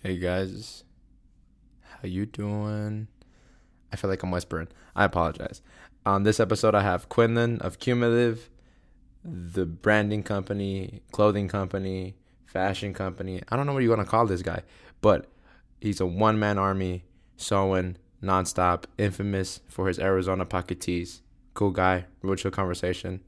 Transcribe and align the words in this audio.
Hey 0.00 0.16
guys, 0.16 0.84
how 1.82 2.06
you 2.06 2.24
doing? 2.24 3.08
I 3.92 3.96
feel 3.96 4.08
like 4.08 4.22
I'm 4.22 4.30
whispering. 4.30 4.68
I 4.94 5.02
apologize. 5.02 5.60
On 6.06 6.22
this 6.22 6.38
episode, 6.38 6.76
I 6.76 6.82
have 6.82 7.08
Quinlan 7.08 7.58
of 7.62 7.80
Cumulative, 7.80 8.48
the 9.24 9.66
branding 9.66 10.22
company, 10.22 11.02
clothing 11.10 11.48
company, 11.48 12.14
fashion 12.46 12.94
company. 12.94 13.42
I 13.48 13.56
don't 13.56 13.66
know 13.66 13.72
what 13.72 13.82
you 13.82 13.88
want 13.88 14.02
to 14.02 14.06
call 14.06 14.24
this 14.24 14.40
guy, 14.40 14.62
but 15.00 15.26
he's 15.80 16.00
a 16.00 16.06
one 16.06 16.38
man 16.38 16.58
army, 16.58 17.02
sewing 17.36 17.96
nonstop, 18.22 18.84
infamous 18.98 19.62
for 19.66 19.88
his 19.88 19.98
Arizona 19.98 20.44
pocket 20.44 20.80
tees. 20.80 21.22
Cool 21.54 21.72
guy, 21.72 22.04
real 22.22 22.36
chill 22.36 22.52
conversation. 22.52 23.20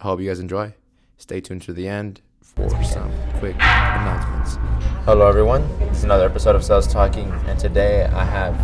I 0.00 0.02
hope 0.02 0.18
you 0.18 0.26
guys 0.26 0.40
enjoy. 0.40 0.74
Stay 1.16 1.40
tuned 1.40 1.62
to 1.62 1.72
the 1.72 1.86
end 1.86 2.22
for 2.42 2.68
some 2.82 3.12
quick 3.38 3.54
announcements. 3.56 4.56
Hello, 5.04 5.26
everyone. 5.28 5.62
It's 5.82 6.02
another 6.02 6.24
episode 6.26 6.56
of 6.56 6.64
Sales 6.64 6.86
Talking, 6.86 7.30
and 7.46 7.58
today 7.58 8.04
I 8.06 8.24
have 8.24 8.54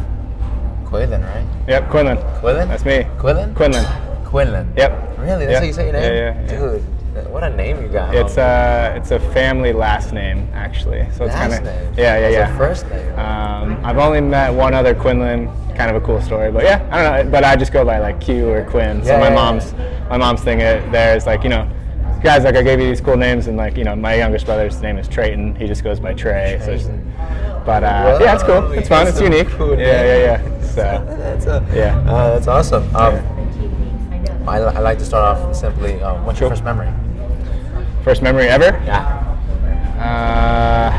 Quillen, 0.85 1.23
right? 1.23 1.47
Yep, 1.69 1.91
Quinlan. 1.91 2.19
Quillen? 2.41 2.69
That's 2.69 2.85
me. 2.85 3.05
Quillen? 3.19 3.55
Quinlan. 3.55 3.85
Quinlan. 4.25 4.73
Yep. 4.77 5.19
Really? 5.19 5.47
That's 5.47 5.51
Yep. 5.53 5.61
how 5.61 5.67
you 5.67 5.73
say 5.73 5.85
your 5.85 5.93
name? 5.93 6.03
Yeah, 6.03 6.13
yeah, 6.13 6.41
yeah. 6.43 6.47
Dude, 7.17 7.31
what 7.31 7.45
a 7.45 7.51
name 7.51 7.81
you 7.83 7.89
got. 7.89 8.15
It's 8.15 8.35
homie. 8.35 8.93
a 8.95 8.97
it's 8.97 9.11
a 9.13 9.21
family 9.33 9.73
last 9.73 10.13
name 10.13 10.49
actually. 10.53 11.07
So 11.13 11.25
it's 11.25 11.35
Last 11.35 11.53
kind 11.53 11.65
name? 11.65 11.89
of 11.93 11.99
yeah 11.99 12.19
yeah 12.19 12.21
That's 12.21 12.35
yeah. 12.35 12.55
a 12.55 12.59
first 12.59 12.89
name. 12.91 13.19
Um, 13.19 13.85
I've 13.85 13.99
only 13.99 14.21
met 14.21 14.53
one 14.53 14.75
other 14.75 14.95
Quinlan. 14.95 15.49
Kind 15.77 15.91
of 15.91 16.01
a 16.01 16.05
cool 16.07 16.21
story, 16.21 16.51
but 16.53 16.63
yeah, 16.65 16.87
I 16.93 17.03
don't 17.03 17.27
know. 17.27 17.31
But 17.33 17.43
I 17.45 17.57
just 17.57 17.73
go 17.73 17.85
by 17.85 17.99
like 17.99 18.21
Q 18.21 18.49
or 18.49 18.65
Quinn. 18.65 19.03
So 19.05 19.11
Yeah, 19.13 19.19
my 19.21 19.29
yeah, 19.29 19.35
mom's 19.35 19.73
my 20.09 20.17
mom's 20.17 20.41
thing 20.43 20.61
uh, 20.63 20.87
there 20.93 21.17
is 21.17 21.27
like 21.27 21.43
you 21.45 21.49
know. 21.51 21.69
Guys, 22.25 22.43
like 22.43 22.57
I 22.57 22.63
gave 22.63 22.81
you 22.81 22.89
these 22.89 23.03
cool 23.03 23.19
names, 23.19 23.49
and 23.49 23.59
like 23.59 23.77
you 23.77 23.85
know, 23.85 23.95
my 23.95 24.15
youngest 24.15 24.47
brother's 24.47 24.81
name 24.81 24.97
is 24.97 25.07
Trayton. 25.07 25.55
He 25.57 25.67
just 25.67 25.85
goes 25.85 26.01
by 26.01 26.15
Trey. 26.15 26.59
So 26.65 26.79
but 27.67 27.85
uh, 27.85 28.19
yeah, 28.19 28.33
it's 28.35 28.43
cool. 28.43 28.73
It's 28.73 28.89
fun. 28.89 29.07
It's 29.07 29.21
unique. 29.21 29.49
cool 29.49 29.79
yeah, 29.79 30.05
yeah, 30.05 30.17
yeah. 30.17 30.61
So 30.63 30.75
that's 31.19 31.45
a, 31.45 31.67
yeah. 31.75 31.99
Uh, 32.11 32.35
that's 32.35 32.49
awesome. 32.49 32.85
Um, 32.97 34.49
I, 34.49 34.57
I 34.57 34.81
like 34.81 34.99
to 35.01 35.05
start 35.05 35.37
off 35.37 35.55
simply. 35.55 36.03
Um, 36.03 36.25
what's 36.25 36.41
your 36.41 36.49
first 36.49 36.65
memory? 36.65 36.91
first 38.05 38.23
memory 38.23 38.47
ever. 38.49 38.81
Yeah. 38.87 39.21
Uh, 39.99 40.93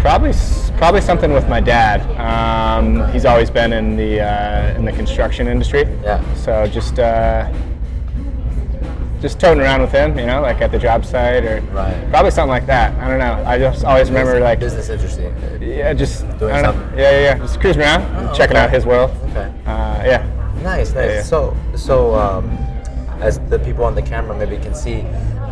probably, 0.00 0.34
probably 0.76 1.00
something 1.00 1.32
with 1.32 1.48
my 1.48 1.60
dad. 1.60 2.00
Um, 2.16 3.10
he's 3.12 3.24
always 3.24 3.50
been 3.50 3.72
in 3.72 3.96
the 3.96 4.20
uh, 4.20 4.76
in 4.76 4.84
the 4.84 4.92
construction 4.92 5.48
industry. 5.48 5.82
Yeah. 6.04 6.22
So 6.34 6.64
just 6.68 7.00
uh, 7.00 7.52
just 9.22 9.38
toting 9.40 9.62
around 9.62 9.80
with 9.80 9.92
him, 9.92 10.18
you 10.18 10.26
know, 10.26 10.42
like 10.42 10.60
at 10.60 10.72
the 10.72 10.78
job 10.78 11.04
site 11.06 11.44
or 11.44 11.60
Right. 11.72 11.96
probably 12.10 12.32
something 12.32 12.50
like 12.50 12.66
that. 12.66 12.92
I 13.00 13.08
don't 13.08 13.18
know. 13.20 13.42
I 13.46 13.56
just 13.56 13.84
always 13.84 14.10
remember 14.10 14.40
like 14.40 14.58
business 14.60 14.88
interesting. 14.90 15.32
yeah, 15.62 15.94
just 15.94 16.22
Doing 16.38 16.52
I 16.52 16.60
don't 16.60 16.74
know. 16.74 16.80
something. 16.82 16.98
Yeah, 16.98 17.10
yeah, 17.12 17.20
yeah. 17.20 17.38
Just 17.38 17.60
cruising 17.60 17.82
around, 17.82 18.02
Oh, 18.28 18.34
checking 18.34 18.56
okay. 18.56 18.64
out 18.66 18.70
his 18.70 18.84
world. 18.84 19.10
Okay. 19.30 19.50
Uh, 19.64 20.02
yeah. 20.04 20.26
Nice, 20.62 20.92
nice. 20.92 21.10
yeah. 21.10 21.22
So, 21.22 21.56
so 21.76 22.14
um, 22.16 22.50
as 23.20 23.38
the 23.48 23.58
people 23.60 23.84
on 23.84 23.94
the 23.94 24.02
camera 24.02 24.36
maybe 24.36 24.56
can 24.58 24.74
see, 24.74 25.02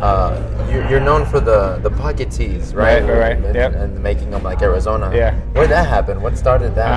uh, 0.01 0.35
you're, 0.71 0.87
you're 0.89 0.99
known 0.99 1.25
for 1.25 1.39
the 1.39 1.77
the 1.83 1.89
pocket 1.91 2.29
tees, 2.31 2.73
right? 2.73 3.01
Right, 3.03 3.09
right, 3.09 3.17
right. 3.19 3.37
And, 3.45 3.55
Yep. 3.55 3.73
and 3.75 4.03
making 4.03 4.31
them 4.31 4.43
like 4.43 4.61
Arizona. 4.61 5.11
Yeah. 5.13 5.33
Where 5.53 5.67
that 5.67 5.87
happened? 5.87 6.21
What 6.21 6.37
started 6.37 6.75
that? 6.75 6.91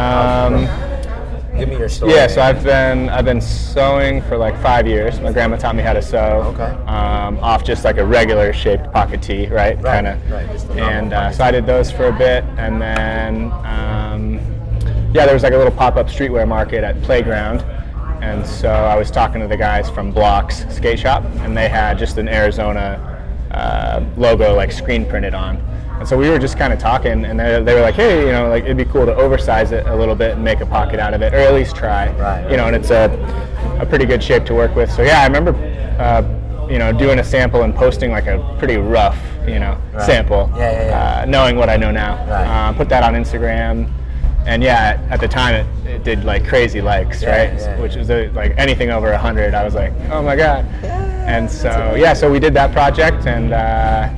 Um? 0.53 0.67
Give 1.57 1.69
me 1.69 1.79
your 1.79 1.89
story. 1.89 2.13
Yeah, 2.13 2.27
so 2.27 2.43
I've 2.43 2.65
been 2.65 3.09
I've 3.09 3.25
been 3.25 3.41
sewing 3.41 4.23
for 4.23 4.37
like 4.37 4.61
five 4.61 4.87
years. 4.89 5.21
My 5.21 5.33
grandma 5.33 5.57
taught 5.57 5.77
me 5.77 5.83
how 5.83 5.93
to 5.93 6.03
sew. 6.03 6.43
Okay. 6.55 6.65
Um, 6.91 7.39
off 7.39 7.65
just 7.65 7.85
like 7.85 7.99
a 7.99 8.05
regular 8.05 8.53
shaped 8.53 8.91
pocket 8.93 9.23
tee, 9.23 9.47
right? 9.47 9.77
Right, 9.81 10.05
Kind 10.05 10.07
of. 10.09 10.31
right, 10.31 10.51
just 10.51 10.69
And 10.71 11.13
uh, 11.13 11.31
so 11.31 11.45
I 11.45 11.51
did 11.51 11.65
those 11.65 11.91
for 11.93 12.07
a 12.09 12.13
bit, 12.13 12.43
and 12.57 12.81
then 12.81 13.53
um, 13.65 14.41
yeah, 15.15 15.27
there 15.27 15.35
was 15.35 15.45
like 15.45 15.53
a 15.53 15.57
little 15.57 15.73
pop 15.73 15.97
up 15.97 16.09
streetwear 16.09 16.47
market 16.47 16.83
at 16.83 17.01
Playground, 17.03 17.61
and 18.21 18.45
so 18.45 18.71
I 18.71 18.97
was 18.97 19.11
talking 19.11 19.41
to 19.41 19.47
the 19.47 19.57
guys 19.57 19.89
from 19.89 20.11
Blocks 20.11 20.65
Skate 20.75 20.99
Shop, 20.99 21.23
and 21.39 21.57
they 21.57 21.69
had 21.69 21.99
just 21.99 22.19
an 22.19 22.29
Arizona 22.29 22.99
uh, 23.53 24.05
logo 24.17 24.55
like 24.57 24.73
screen 24.73 25.07
printed 25.07 25.35
on. 25.35 25.57
And 25.99 26.09
so 26.09 26.19
we 26.19 26.29
were 26.29 26.39
just 26.39 26.59
kind 26.59 26.73
of 26.73 26.79
talking, 26.79 27.25
and 27.25 27.39
they, 27.39 27.63
they 27.63 27.75
were 27.75 27.81
like, 27.81 27.95
"Hey, 27.95 28.27
you 28.27 28.33
know, 28.33 28.49
like 28.49 28.65
it'd 28.65 28.77
be 28.77 28.85
cool 28.85 29.07
to 29.07 29.15
oversize 29.15 29.73
it 29.73 29.87
a 29.87 29.95
little 29.95 30.15
bit 30.15 30.33
and 30.33 30.45
make 30.45 30.61
a 30.61 30.67
pocket 30.67 30.99
out 31.01 31.15
of 31.15 31.23
it, 31.23 31.33
or 31.33 31.39
at 31.39 31.55
least 31.55 31.77
try." 31.77 32.11
Right, 32.19 32.51
You 32.51 32.57
know, 32.57 32.67
and 32.67 32.77
it's 32.77 32.91
a, 32.91 33.09
a 33.81 33.87
pretty 33.87 34.05
good 34.05 34.23
shape 34.23 34.45
to 34.47 34.55
work 34.55 34.75
with. 34.75 34.91
So 34.91 35.03
yeah, 35.03 35.21
I 35.23 35.27
remember, 35.27 35.53
uh, 35.99 36.23
you 36.69 36.79
know, 36.79 36.93
doing 36.93 37.21
a 37.21 37.25
sample 37.25 37.63
and 37.63 37.75
posting 37.75 38.11
like 38.11 38.27
a 38.27 38.39
pretty 38.59 38.77
rough, 38.77 39.19
you 39.47 39.59
know, 39.61 39.79
Right. 39.93 40.03
sample. 40.03 40.51
Yeah, 40.57 40.71
yeah, 40.73 40.87
yeah. 40.89 41.23
Uh, 41.23 41.25
knowing 41.27 41.57
what 41.57 41.71
I 41.71 41.77
know 41.77 41.91
now, 41.91 42.17
Right. 42.29 42.45
uh, 42.47 42.73
put 42.75 42.89
that 42.91 43.03
on 43.03 43.15
Instagram, 43.15 43.89
and 44.47 44.63
yeah, 44.63 45.01
at 45.11 45.21
the 45.21 45.29
time 45.29 45.55
it, 45.55 45.67
it 45.89 46.05
did 46.05 46.25
like 46.25 46.47
crazy 46.47 46.81
likes, 46.83 47.25
right? 47.25 47.51
Which 47.81 47.95
was 47.97 48.11
uh, 48.11 48.29
like 48.35 48.53
anything 48.59 48.91
over 48.91 49.13
a 49.13 49.19
hundred, 49.19 49.55
I 49.55 49.65
was 49.65 49.75
like, 49.75 49.93
oh 50.11 50.23
my 50.23 50.37
god. 50.37 50.67
and 50.83 51.51
so 51.51 51.95
yeah, 51.97 52.13
so 52.13 52.31
we 52.31 52.41
did 52.41 52.53
that 52.55 52.73
project, 52.73 53.27
and 53.27 53.53
uh, 53.55 54.09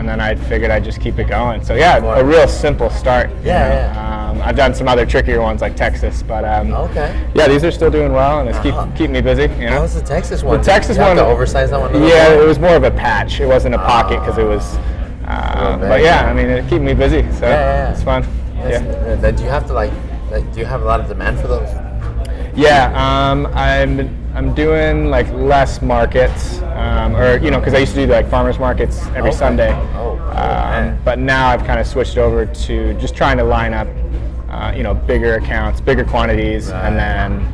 and 0.00 0.08
then 0.08 0.18
I 0.18 0.34
figured 0.34 0.70
I'd 0.70 0.82
just 0.82 0.98
keep 1.00 1.18
it 1.18 1.28
going. 1.28 1.62
So 1.62 1.74
yeah, 1.74 1.98
a 1.98 2.24
real 2.24 2.48
simple 2.48 2.88
start. 2.88 3.28
Yeah, 3.44 3.92
yeah. 3.94 4.30
Um, 4.30 4.40
I've 4.40 4.56
done 4.56 4.74
some 4.74 4.88
other 4.88 5.04
trickier 5.04 5.42
ones 5.42 5.60
like 5.60 5.76
Texas, 5.76 6.22
but 6.22 6.42
um, 6.44 6.72
Okay. 6.72 7.14
yeah, 7.34 7.46
these 7.46 7.62
are 7.64 7.70
still 7.70 7.90
doing 7.90 8.12
well, 8.12 8.40
and 8.40 8.48
it's 8.48 8.58
Uh-huh. 8.58 8.86
keep 8.86 8.96
keep 8.96 9.10
me 9.10 9.20
busy. 9.20 9.42
You 9.60 9.66
know. 9.66 9.72
How 9.76 9.82
was 9.82 9.94
the 9.94 10.00
Texas 10.02 10.42
one? 10.42 10.58
The 10.58 10.64
Texas 10.64 10.96
you 10.96 11.02
have 11.02 11.16
one, 11.16 11.24
to 11.24 11.30
oversize 11.30 11.70
that 11.70 11.78
one. 11.80 11.92
Yeah, 12.02 12.32
it 12.32 12.46
was 12.46 12.58
more 12.58 12.74
of 12.74 12.82
a 12.84 12.90
patch. 12.90 13.40
It 13.40 13.46
wasn't 13.46 13.74
a 13.74 13.78
pocket 13.78 14.20
because 14.20 14.38
it 14.38 14.44
was. 14.46 14.76
Uh, 15.26 15.76
but 15.78 16.00
yeah. 16.02 16.24
I 16.28 16.32
mean, 16.32 16.46
it 16.48 16.66
kept 16.68 16.82
me 16.82 16.94
busy, 16.94 17.22
so 17.32 17.46
Yeah, 17.46 17.50
yeah, 17.50 17.92
it's 17.92 18.02
fun. 18.02 18.26
Yes. 18.56 18.82
Yeah. 18.82 19.14
Then 19.16 19.36
do 19.36 19.42
you 19.44 19.50
have 19.50 19.66
to 19.66 19.74
like, 19.74 19.92
like, 20.30 20.50
do 20.52 20.60
you 20.60 20.66
have 20.66 20.80
a 20.82 20.84
lot 20.86 21.00
of 21.00 21.08
demand 21.08 21.38
for 21.40 21.46
those? 21.48 21.68
Yeah, 22.54 22.92
um, 23.30 23.46
I'm 23.54 24.16
I'm 24.34 24.54
doing 24.54 25.10
like 25.10 25.30
less 25.32 25.82
markets, 25.82 26.60
um, 26.62 27.16
or 27.16 27.38
you 27.38 27.50
know, 27.50 27.58
because 27.58 27.74
I 27.74 27.78
used 27.78 27.94
to 27.94 28.06
do 28.06 28.12
like 28.12 28.28
farmers 28.30 28.58
markets 28.58 29.04
every 29.08 29.30
Okay. 29.30 29.32
Sunday. 29.32 29.72
Oh, 29.96 30.16
cool, 30.18 30.38
um, 30.38 30.98
but 31.04 31.18
now 31.18 31.48
I've 31.48 31.64
kind 31.64 31.80
of 31.80 31.86
switched 31.86 32.16
over 32.18 32.46
to 32.46 32.94
just 32.94 33.14
trying 33.16 33.36
to 33.38 33.44
line 33.44 33.74
up, 33.74 33.88
uh, 34.50 34.72
you 34.76 34.82
know, 34.82 34.94
bigger 34.94 35.34
accounts, 35.34 35.80
bigger 35.80 36.04
quantities, 36.04 36.70
Right. 36.70 36.84
and 36.86 36.96
then 36.98 37.46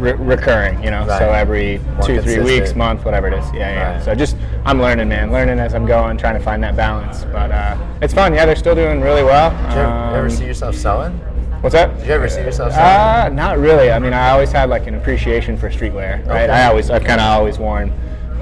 re- 0.00 0.12
recurring. 0.14 0.82
You 0.82 0.90
know, 0.90 1.06
Right. 1.06 1.18
so 1.18 1.30
every 1.30 1.80
More 1.96 2.06
two, 2.06 2.20
three 2.20 2.40
weeks, 2.40 2.74
month, 2.74 3.04
whatever 3.04 3.28
it 3.28 3.34
is. 3.34 3.44
Yeah, 3.54 3.70
yeah. 3.72 3.92
Right. 3.94 4.02
So 4.02 4.14
just 4.14 4.36
I'm 4.64 4.80
learning, 4.80 5.08
man, 5.08 5.30
learning 5.32 5.58
as 5.60 5.74
I'm 5.74 5.86
going, 5.86 6.16
trying 6.16 6.34
to 6.34 6.40
find 6.40 6.62
that 6.64 6.76
balance. 6.76 7.24
But 7.32 7.50
uh, 7.52 7.76
it's 8.00 8.12
fun. 8.14 8.34
Yeah, 8.34 8.46
they're 8.46 8.56
still 8.56 8.74
doing 8.74 9.00
really 9.00 9.22
well. 9.24 9.50
Did 9.50 9.60
you 9.74 9.80
ever, 9.82 10.16
ever 10.16 10.24
Um, 10.26 10.30
see 10.30 10.46
yourself 10.46 10.74
selling? 10.74 11.18
What's 11.62 11.72
that? 11.74 11.96
Did 11.98 12.06
you 12.06 12.12
ever 12.12 12.28
see 12.28 12.40
yourself? 12.42 12.74
Uh, 12.74 13.30
not 13.32 13.58
really. 13.58 13.90
I 13.90 13.98
mean, 13.98 14.12
I 14.12 14.30
always 14.30 14.52
had 14.52 14.68
like 14.68 14.86
an 14.86 14.94
appreciation 14.94 15.56
for 15.56 15.70
streetwear, 15.70 16.26
right? 16.26 16.50
Okay. 16.50 16.52
I 16.52 16.66
always, 16.66 16.90
I've 16.90 17.04
kind 17.04 17.20
of 17.20 17.26
always 17.26 17.58
worn 17.58 17.90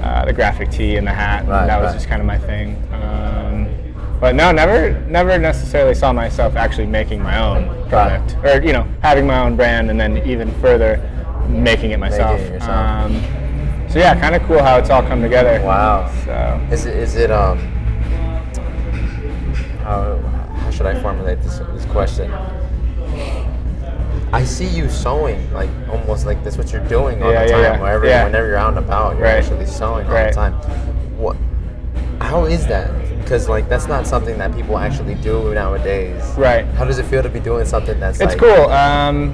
uh, 0.01 0.25
the 0.25 0.33
graphic 0.33 0.69
tee 0.71 0.97
and 0.97 1.07
the 1.07 1.11
hat. 1.11 1.41
And 1.41 1.49
Right, 1.49 1.67
that 1.67 1.79
was 1.81 1.93
just 1.93 2.07
kind 2.07 2.19
of 2.21 2.27
my 2.27 2.37
thing. 2.37 2.75
Um, 2.91 3.67
but 4.19 4.35
no, 4.35 4.51
never, 4.51 4.99
never 5.07 5.37
necessarily 5.37 5.95
saw 5.95 6.11
myself 6.11 6.55
actually 6.55 6.87
making 6.87 7.21
my 7.23 7.39
own 7.39 7.87
product, 7.89 8.35
or 8.43 8.61
you 8.61 8.73
know, 8.73 8.87
having 9.01 9.25
my 9.25 9.39
own 9.39 9.55
brand, 9.55 9.89
and 9.89 9.99
then 9.99 10.17
even 10.27 10.51
further 10.59 10.99
making 11.47 11.91
it 11.91 11.99
myself. 11.99 12.39
it. 12.39 12.61
Um, 12.63 13.19
so 13.89 13.99
yeah, 13.99 14.19
kind 14.19 14.35
of 14.35 14.43
cool 14.43 14.61
how 14.61 14.77
it's 14.77 14.89
all 14.89 15.01
come 15.03 15.21
together. 15.21 15.61
Wow. 15.63 16.09
So 16.25 16.67
Is 16.71 16.85
it, 16.85 16.95
is 16.95 17.15
it 17.15 17.31
um 17.31 17.57
how, 19.83 20.17
how 20.17 20.71
should 20.71 20.85
I 20.85 21.01
formulate 21.01 21.41
this 21.41 21.57
this 21.59 21.85
question? 21.85 22.31
I 24.33 24.43
see 24.45 24.65
you 24.67 24.89
sewing 24.89 25.51
like 25.53 25.69
almost 25.89 26.25
like 26.25 26.43
that's 26.43 26.57
what 26.57 26.71
you're 26.71 26.85
doing 26.87 27.21
all 27.21 27.31
Yeah, 27.33 27.43
the 27.45 27.51
time. 27.51 27.61
yeah. 27.63 27.81
Wherever 27.81 28.05
Yeah. 28.05 28.23
whenever 28.25 28.47
you're 28.47 28.55
out 28.57 28.69
and 28.69 28.77
about, 28.77 29.15
you're 29.17 29.23
Right. 29.25 29.35
actually 29.43 29.65
sewing 29.65 30.07
all 30.07 30.13
Right. 30.13 30.29
the 30.29 30.35
time. 30.35 30.53
What? 31.17 31.35
How 32.21 32.45
is 32.45 32.65
that? 32.67 32.89
Because 33.21 33.49
like 33.49 33.67
that's 33.67 33.87
not 33.87 34.07
something 34.07 34.37
that 34.37 34.55
people 34.55 34.77
actually 34.77 35.15
do 35.15 35.53
nowadays. 35.53 36.23
Right. 36.37 36.65
How 36.77 36.85
does 36.85 36.97
it 36.99 37.05
feel 37.05 37.21
to 37.23 37.29
be 37.29 37.39
doing 37.39 37.65
something 37.65 37.99
that's 37.99 38.19
It's 38.21 38.33
like 38.33 38.37
cool. 38.39 38.69
Um, 38.71 39.33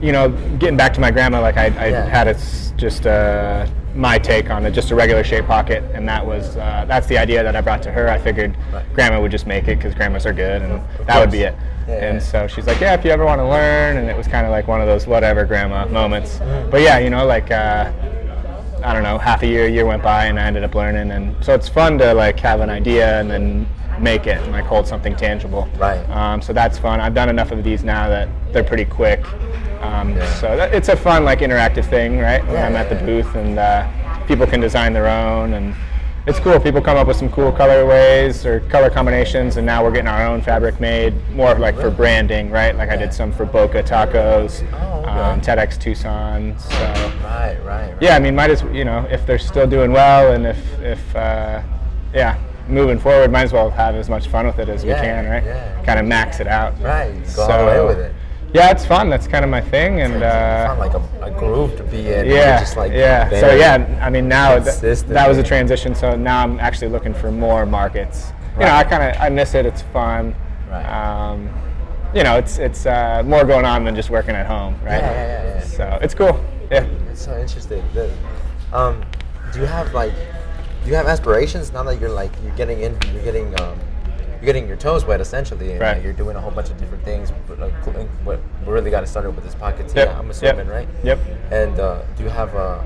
you 0.00 0.12
know, 0.12 0.28
getting 0.58 0.76
back 0.76 0.94
to 0.94 1.00
my 1.00 1.10
grandma, 1.10 1.40
like 1.40 1.56
I, 1.56 1.66
I 1.66 1.90
had 1.90 2.26
it 2.28 2.36
s- 2.36 2.72
just 2.76 3.06
uh, 3.06 3.66
my 3.94 4.18
take 4.18 4.50
on 4.50 4.64
it, 4.64 4.70
just 4.70 4.92
a 4.92 4.94
regular 4.94 5.24
shape 5.24 5.46
pocket, 5.46 5.82
and 5.94 6.08
that 6.08 6.24
was 6.24 6.56
uh, 6.56 6.84
that's 6.86 7.06
the 7.08 7.18
idea 7.18 7.42
that 7.42 7.56
I 7.56 7.60
brought 7.60 7.82
to 7.82 7.90
her. 7.90 8.08
I 8.08 8.18
figured 8.18 8.56
Right. 8.72 8.84
grandma 8.94 9.20
would 9.20 9.32
just 9.32 9.46
make 9.48 9.64
it 9.68 9.76
because 9.78 9.94
grandmas 9.94 10.24
are 10.26 10.32
good, 10.32 10.62
and 10.62 10.80
that 11.06 11.18
would 11.20 11.30
be 11.32 11.42
it. 11.42 11.54
Yeah, 11.90 12.10
and 12.10 12.22
so 12.22 12.46
she's 12.46 12.66
like, 12.66 12.80
"Yeah, 12.80 12.94
if 12.94 13.04
you 13.04 13.10
ever 13.10 13.24
want 13.24 13.40
to 13.40 13.48
learn," 13.48 13.96
and 13.96 14.08
it 14.08 14.16
was 14.16 14.26
kind 14.28 14.46
of 14.46 14.52
like 14.52 14.68
one 14.68 14.80
of 14.80 14.86
those 14.86 15.06
whatever 15.06 15.44
grandma 15.44 15.86
moments. 15.86 16.38
Mm. 16.38 16.70
But 16.70 16.80
yeah, 16.82 16.98
you 16.98 17.10
know, 17.10 17.26
like. 17.26 17.50
Uh, 17.50 17.92
I 18.82 18.94
don't 18.94 19.02
know, 19.02 19.18
half 19.18 19.42
a 19.42 19.46
year, 19.46 19.66
a 19.66 19.70
year 19.70 19.84
went 19.84 20.02
by, 20.02 20.24
and 20.24 20.40
I 20.40 20.44
ended 20.44 20.64
up 20.64 20.74
learning, 20.74 21.10
and 21.10 21.36
so 21.44 21.52
it's 21.52 21.68
fun 21.68 21.98
to 21.98 22.14
like 22.14 22.40
have 22.40 22.60
an 22.60 22.70
idea 22.70 23.20
and 23.20 23.30
then 23.30 23.68
make 24.00 24.26
it 24.26 24.40
and 24.40 24.52
like 24.52 24.64
hold 24.64 24.86
something 24.86 25.14
tangible. 25.14 25.68
Right. 25.76 25.98
Um, 26.10 26.40
so 26.40 26.52
that's 26.52 26.78
fun. 26.78 27.00
I've 27.00 27.14
done 27.14 27.28
enough 27.28 27.50
of 27.50 27.62
these 27.62 27.84
now 27.84 28.08
that 28.08 28.28
they're 28.52 28.64
pretty 28.64 28.86
quick. 28.86 29.22
Um, 29.82 30.16
Yeah. 30.16 30.34
So 30.36 30.56
that, 30.56 30.74
it's 30.74 30.88
a 30.88 30.96
fun 30.96 31.24
like 31.24 31.40
interactive 31.40 31.88
thing, 31.88 32.18
right? 32.18 32.42
Yeah, 32.44 32.66
I'm 32.66 32.76
at 32.76 32.88
the 32.88 32.96
booth 32.96 33.34
and 33.34 33.58
uh, 33.58 33.86
people 34.26 34.46
can 34.46 34.60
design 34.60 34.92
their 34.92 35.08
own 35.08 35.54
and 35.54 35.74
it's 36.26 36.38
cool. 36.40 36.58
People 36.60 36.80
come 36.80 36.96
up 36.96 37.06
with 37.06 37.16
some 37.16 37.30
cool 37.30 37.50
colorways 37.52 38.44
or 38.44 38.60
color 38.68 38.90
combinations, 38.90 39.56
and 39.56 39.66
now 39.66 39.82
we're 39.82 39.90
getting 39.90 40.06
our 40.08 40.24
own 40.26 40.42
fabric 40.42 40.78
made, 40.80 41.14
more 41.30 41.54
like 41.54 41.76
for 41.76 41.90
branding, 41.90 42.50
right? 42.50 42.76
Like 42.76 42.90
I 42.90 42.96
did 42.96 43.12
some 43.12 43.32
for 43.32 43.44
Boca 43.44 43.82
Tacos, 43.82 44.62
Oh, 44.74 45.00
okay. 45.00 45.10
um, 45.10 45.40
TEDx 45.40 45.78
Tucson. 45.80 46.58
So 46.58 46.70
Right, 46.78 47.56
right. 47.64 47.64
right. 47.64 47.94
yeah, 48.00 48.16
I 48.16 48.18
mean, 48.18 48.34
might 48.34 48.50
as 48.50 48.62
you 48.72 48.84
know 48.84 49.06
if 49.10 49.24
they're 49.26 49.38
still 49.38 49.66
doing 49.66 49.92
well, 49.92 50.32
and 50.32 50.46
if 50.46 50.80
if 50.80 51.16
uh, 51.16 51.62
yeah, 52.14 52.38
moving 52.68 52.98
forward, 52.98 53.32
might 53.32 53.42
as 53.44 53.52
well 53.52 53.70
have 53.70 53.94
as 53.94 54.08
much 54.10 54.28
fun 54.28 54.46
with 54.46 54.58
it 54.58 54.68
as 54.68 54.84
Yeah, 54.84 54.94
we 55.00 55.06
can, 55.06 55.26
right? 55.30 55.44
yeah. 55.44 55.82
Kind 55.84 55.98
of 55.98 56.06
max 56.06 56.40
it 56.40 56.46
out. 56.46 56.74
Right, 56.80 57.14
go 57.34 57.42
all 57.42 57.58
the 57.58 57.64
way 57.66 57.84
with 57.84 57.98
it. 57.98 58.14
Yeah, 58.52 58.70
it's 58.70 58.84
fun. 58.84 59.08
That's 59.08 59.26
kind 59.28 59.44
of 59.44 59.50
my 59.50 59.60
thing, 59.60 60.00
and. 60.00 60.22
Uh, 60.22 60.74
like 60.78 60.94
a, 60.94 61.02
a 61.22 61.30
groove 61.30 61.76
to 61.76 61.84
be 61.84 62.12
in. 62.12 62.26
yeah, 62.26 62.58
Just 62.58 62.76
like 62.76 62.92
yeah. 62.92 63.28
So 63.28 63.54
yeah, 63.54 64.00
I 64.02 64.10
mean 64.10 64.28
now 64.28 64.58
th- 64.58 65.00
that 65.02 65.28
was 65.28 65.38
a 65.38 65.42
transition. 65.42 65.94
So 65.94 66.16
now 66.16 66.42
I'm 66.42 66.58
actually 66.58 66.88
looking 66.88 67.14
for 67.14 67.30
more 67.30 67.64
markets. 67.66 68.32
You 68.58 68.66
know, 68.66 68.72
I 68.72 68.84
kind 68.84 69.02
of 69.02 69.20
I 69.20 69.28
miss 69.28 69.54
it. 69.54 69.66
It's 69.66 69.82
fun. 69.82 70.34
Right. 70.68 70.84
Um, 70.86 71.48
you 72.14 72.24
know, 72.24 72.36
it's 72.36 72.58
it's 72.58 72.86
uh, 72.86 73.22
more 73.24 73.44
going 73.44 73.64
on 73.64 73.84
than 73.84 73.94
just 73.94 74.10
working 74.10 74.34
at 74.34 74.46
home, 74.46 74.74
right? 74.82 75.00
Yeah, 75.00 75.12
yeah, 75.12 75.42
yeah, 75.44 75.54
yeah. 75.54 75.64
So 75.64 75.98
it's 76.02 76.14
cool. 76.14 76.44
Yeah. 76.70 76.84
It's 77.10 77.24
so 77.24 77.38
interesting. 77.38 77.82
The, 77.94 78.12
um, 78.72 79.04
do 79.52 79.60
you 79.60 79.66
have 79.66 79.92
like, 79.94 80.12
do 80.82 80.88
you 80.90 80.94
have 80.96 81.06
aspirations 81.06 81.72
now 81.72 81.82
that 81.84 82.00
you're 82.00 82.10
like 82.10 82.32
you're 82.42 82.54
getting 82.56 82.80
in, 82.80 82.98
you're 83.12 83.22
getting 83.22 83.58
um, 83.60 83.78
you're 84.40 84.46
getting 84.46 84.66
your 84.66 84.76
toes 84.76 85.04
wet 85.04 85.20
essentially, 85.20 85.72
and 85.72 85.80
Right. 85.80 85.94
like, 85.96 86.04
you're 86.04 86.12
doing 86.12 86.36
a 86.36 86.40
whole 86.40 86.50
bunch 86.50 86.70
of 86.70 86.78
different 86.78 87.04
things. 87.04 87.32
But 87.46 87.58
cl- 87.84 88.06
what 88.24 88.40
we 88.66 88.72
really 88.72 88.90
got 88.90 89.02
it 89.02 89.08
started 89.08 89.32
with 89.32 89.44
this 89.44 89.54
pocket 89.54 89.92
Yep, 89.94 90.16
I'm 90.16 90.26
yep, 90.26 90.30
assuming, 90.34 90.68
right? 90.68 90.88
yep. 91.04 91.18
And 91.50 91.78
uh, 91.78 92.02
do 92.16 92.22
you 92.24 92.30
have 92.30 92.54
a, 92.54 92.84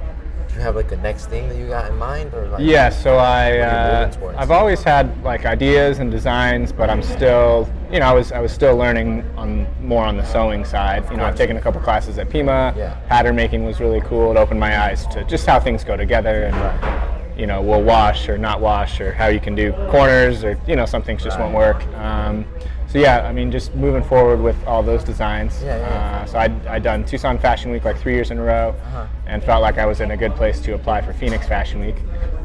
do 0.48 0.54
you 0.56 0.60
have 0.60 0.74
like 0.76 0.90
a 0.92 0.96
next 0.96 1.26
thing 1.26 1.48
that 1.48 1.56
you 1.56 1.66
got 1.68 1.90
in 1.90 1.96
mind, 1.96 2.32
or 2.34 2.46
like? 2.48 2.60
Yeah, 2.62 2.88
so 2.88 3.16
I 3.16 3.58
uh. 3.58 4.10
I've 4.36 4.50
always 4.50 4.82
had 4.82 5.10
like 5.24 5.46
ideas 5.46 5.98
and 6.00 6.10
designs, 6.10 6.70
but 6.72 6.90
I'm 6.90 7.02
still 7.02 7.68
you 7.90 7.98
know 8.00 8.06
I 8.06 8.12
was 8.12 8.30
I 8.32 8.40
was 8.40 8.52
still 8.52 8.76
learning 8.76 9.24
on 9.36 9.66
more 9.80 10.04
on 10.04 10.16
the 10.16 10.24
sewing 10.24 10.64
side. 10.64 11.08
You 11.10 11.16
know, 11.16 11.24
I've 11.24 11.36
taken 11.36 11.56
a 11.56 11.60
couple 11.60 11.80
classes 11.80 12.18
at 12.18 12.30
Pima. 12.30 12.72
Yeah. 12.76 12.94
Pattern 13.08 13.34
making 13.36 13.64
was 13.64 13.80
really 13.80 14.00
cool. 14.02 14.30
It 14.32 14.36
opened 14.36 14.60
my 14.60 14.80
eyes 14.80 15.06
to 15.08 15.24
just 15.24 15.46
how 15.46 15.58
things 15.60 15.82
go 15.84 15.96
together 15.96 16.44
and 16.44 16.54
Right. 16.56 17.03
You 17.36 17.46
know 17.46 17.60
will 17.62 17.82
wash 17.82 18.28
or 18.28 18.38
not 18.38 18.60
wash 18.60 19.00
or 19.00 19.12
how 19.12 19.26
you 19.26 19.40
can 19.40 19.54
do 19.54 19.72
corners 19.90 20.44
or 20.44 20.58
you 20.66 20.76
know 20.76 20.86
some 20.86 21.02
things 21.02 21.22
just 21.22 21.38
won't 21.38 21.54
work. 21.54 21.84
Um, 21.96 22.44
so 22.88 22.98
yeah, 22.98 23.26
I 23.26 23.32
mean 23.32 23.50
just 23.50 23.74
moving 23.74 24.04
forward 24.04 24.40
with 24.40 24.56
all 24.66 24.82
those 24.82 25.02
designs. 25.02 25.60
Yeah, 25.62 25.78
yeah. 25.78 26.20
Uh, 26.22 26.26
so 26.26 26.38
I 26.38 26.74
I 26.76 26.78
done 26.78 27.04
Tucson 27.04 27.38
Fashion 27.38 27.70
Week 27.72 27.84
like 27.84 27.98
three 27.98 28.14
years 28.14 28.30
in 28.30 28.38
a 28.38 28.42
row, 28.42 28.74
Uh-huh. 28.86 29.06
and 29.26 29.42
felt 29.42 29.62
like 29.62 29.78
I 29.78 29.86
was 29.86 30.00
in 30.00 30.10
a 30.12 30.16
good 30.16 30.34
place 30.36 30.60
to 30.60 30.74
apply 30.74 31.00
for 31.02 31.12
Phoenix 31.12 31.46
Fashion 31.48 31.80
Week. 31.80 31.96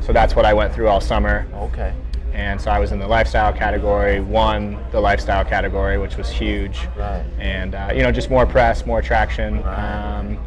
So 0.02 0.12
that's 0.14 0.36
what 0.36 0.46
I 0.46 0.54
went 0.54 0.74
through 0.74 0.88
all 0.88 1.02
summer. 1.02 1.46
Okay. 1.54 1.94
And 2.34 2.60
so 2.62 2.72
I 2.72 2.80
was 2.80 2.92
in 2.92 3.00
the 3.00 3.08
lifestyle 3.08 3.52
category, 3.52 4.22
won 4.22 4.78
the 4.92 5.00
lifestyle 5.00 5.44
category, 5.44 5.98
which 5.98 6.16
was 6.16 6.30
huge. 6.30 6.88
Right. 6.98 7.24
And 7.38 7.76
uh, 7.76 7.92
you 7.94 8.02
know, 8.02 8.12
just 8.12 8.30
more 8.30 8.46
press, 8.46 8.86
more 8.86 9.02
traction, 9.02 9.62
Right. 9.62 10.20
um, 10.20 10.38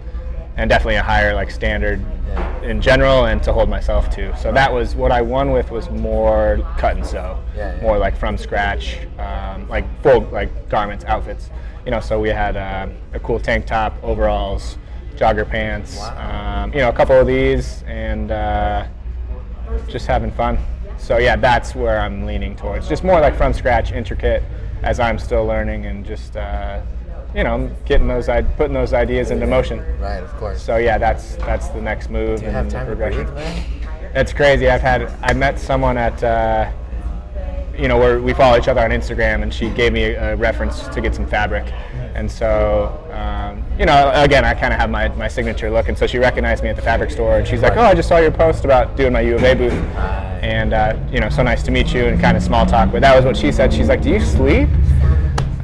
and 0.57 0.69
definitely 0.69 0.97
a 0.97 1.03
higher 1.03 1.35
like 1.35 1.51
standard 1.51 2.01
Yeah. 2.29 2.63
in 2.63 2.81
general, 2.81 3.27
and 3.27 3.43
to 3.43 3.53
hold 3.53 3.69
myself 3.69 4.09
to. 4.17 4.37
So 4.37 4.53
that 4.53 4.73
was 4.73 4.95
what 4.95 5.13
I 5.13 5.21
won 5.23 5.51
with 5.53 5.71
was 5.71 5.91
more 5.91 6.59
cut 6.79 6.97
and 6.97 7.07
sew, 7.07 7.39
Yeah, 7.57 7.75
yeah. 7.77 7.83
more 7.83 7.99
like 7.99 8.17
from 8.17 8.37
scratch, 8.39 8.99
um, 9.19 9.69
like 9.69 9.85
full 10.03 10.21
like 10.33 10.69
garments, 10.69 11.05
outfits. 11.07 11.51
You 11.85 11.91
know, 11.91 12.01
so 12.01 12.21
we 12.21 12.29
had 12.29 12.57
uh, 12.57 12.87
a 13.13 13.21
cool 13.21 13.41
tank 13.41 13.67
top, 13.67 13.95
overalls, 14.03 14.79
jogger 15.17 15.49
pants. 15.49 15.97
Wow. 15.99 16.63
Um, 16.65 16.73
you 16.73 16.79
know, 16.81 16.89
a 16.89 16.93
couple 16.93 17.19
of 17.21 17.27
these, 17.27 17.83
and. 17.87 18.31
Uh, 18.31 18.85
just 19.89 20.07
having 20.07 20.31
fun. 20.31 20.59
So 20.99 21.17
yeah, 21.17 21.35
that's 21.37 21.75
where 21.75 21.99
I'm 21.99 22.27
leaning 22.27 22.55
towards. 22.57 22.89
Just 22.89 23.05
more 23.05 23.21
like 23.21 23.35
from 23.37 23.55
scratch, 23.55 23.91
intricate, 23.91 24.43
as 24.83 25.01
I'm 25.01 25.19
still 25.19 25.47
learning 25.47 25.87
and 25.87 26.05
just 26.05 26.37
uh, 26.37 26.83
you 27.35 27.45
know 27.45 27.71
getting 27.85 28.09
those 28.09 28.27
putting 28.57 28.75
those 28.75 28.93
ideas 28.93 29.31
into 29.31 29.47
motion. 29.47 29.79
Right. 29.99 30.23
Of 30.23 30.33
course. 30.37 30.63
So 30.63 30.77
yeah, 30.77 30.99
that's 30.99 31.37
that's 31.37 31.69
the 31.69 31.81
next 31.81 32.11
move 32.11 32.41
do 32.41 32.47
you 32.47 32.49
and 32.49 32.57
have 32.57 32.69
time 32.69 32.87
to 32.87 32.95
progression. 32.95 33.25
breathe, 33.25 33.35
man? 33.37 33.65
It's 34.15 34.33
crazy. 34.33 34.69
I've 34.69 34.83
had 34.83 35.03
I 35.23 35.33
met 35.33 35.59
someone 35.59 35.97
at 35.97 36.23
uh, 36.23 36.71
you 37.77 37.89
know 37.89 37.97
where 37.97 38.21
we 38.21 38.35
follow 38.35 38.59
each 38.59 38.69
other 38.69 38.83
on 38.83 38.91
Instagram, 38.91 39.43
and 39.43 39.53
she 39.53 39.71
gave 39.71 39.93
me 39.93 40.05
a, 40.05 40.35
a 40.35 40.37
reference 40.37 40.87
to 40.89 41.01
get 41.01 41.15
some 41.15 41.27
fabric, 41.27 41.73
and 42.15 42.31
so 42.31 43.03
um, 43.11 43.65
you 43.79 43.87
know 43.87 44.13
again 44.15 44.45
I 44.45 44.53
kind 44.53 44.75
of 44.75 44.79
have 44.79 44.91
my, 44.91 45.09
my 45.09 45.29
signature 45.29 45.71
look, 45.71 45.89
and 45.89 45.97
so 45.97 46.07
she 46.07 46.19
recognized 46.19 46.63
me 46.63 46.69
at 46.69 46.77
the 46.77 46.83
fabric 46.83 47.11
store, 47.11 47.39
and 47.39 47.49
she's 47.49 47.63
like, 47.63 47.77
oh 47.79 47.81
I 47.83 47.95
just 47.95 48.09
saw 48.09 48.19
your 48.19 48.31
post 48.31 48.67
about 48.67 48.95
doing 48.97 49.15
my 49.15 49.23
U 49.23 49.37
of 49.37 49.43
A 49.45 49.55
booth, 49.55 49.73
and 49.73 50.75
uh, 50.75 50.95
you 51.11 51.21
know 51.21 51.31
so 51.31 51.43
nice 51.43 51.63
to 51.63 51.71
meet 51.71 51.95
you 51.95 52.05
and 52.05 52.21
kind 52.21 52.37
of 52.37 52.43
small 52.43 52.67
talk, 52.67 52.93
but 52.93 53.01
that 53.01 53.17
was 53.17 53.25
what 53.25 53.37
she 53.39 53.51
said. 53.51 53.73
She's 53.73 53.89
like, 53.89 54.03
do 54.03 54.11
you 54.11 54.21
sleep? 54.21 54.69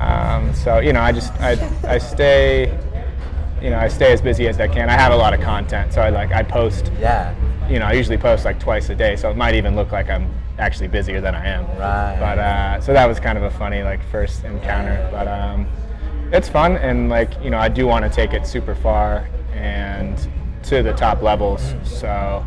Um, 0.01 0.55
so 0.55 0.79
you 0.79 0.93
know 0.93 1.01
I 1.01 1.13
just 1.13 1.33
I, 1.41 1.53
I 1.85 1.99
stay. 1.99 2.77
You 3.61 3.71
know, 3.71 3.79
I 3.81 3.89
stay 3.89 4.13
as 4.13 4.21
busy 4.23 4.47
as 4.47 4.61
I 4.61 4.69
can. 4.69 4.89
I 4.89 4.93
have 4.93 5.11
a 5.13 5.17
lot 5.17 5.35
of 5.35 5.41
content, 5.41 5.93
so 5.93 6.01
I 6.01 6.11
like 6.11 6.31
I 6.31 6.45
post 6.45 6.93
Yeah. 7.01 7.35
you 7.69 7.81
know, 7.81 7.87
I 7.87 7.93
usually 7.95 8.17
post 8.17 8.45
like 8.45 8.61
twice 8.61 8.89
a 8.89 8.95
day, 8.95 9.17
so 9.17 9.29
it 9.31 9.37
might 9.37 9.57
even 9.57 9.75
look 9.75 9.91
like 9.91 10.09
I'm 10.09 10.31
actually 10.61 10.87
busier 10.87 11.21
than 11.21 11.35
I 11.35 11.45
am. 11.45 11.67
Right. 11.77 12.17
But 12.21 12.39
uh, 12.39 12.81
so 12.81 12.93
that 12.93 13.07
was 13.07 13.19
kind 13.19 13.37
of 13.37 13.43
a 13.43 13.51
funny 13.51 13.83
like 13.83 14.01
first 14.13 14.45
encounter, 14.45 15.09
but 15.11 15.27
um, 15.27 15.67
it's 16.33 16.49
fun 16.49 16.77
and 16.77 17.09
like 17.09 17.33
you 17.43 17.51
know 17.51 17.59
I 17.59 17.69
do 17.69 17.85
want 17.89 18.05
to 18.05 18.11
take 18.11 18.33
it 18.33 18.47
super 18.47 18.77
far 18.77 19.29
and 19.55 20.17
to 20.65 20.81
the 20.85 20.93
top 20.93 21.21
levels. 21.21 21.75
So 21.83 22.47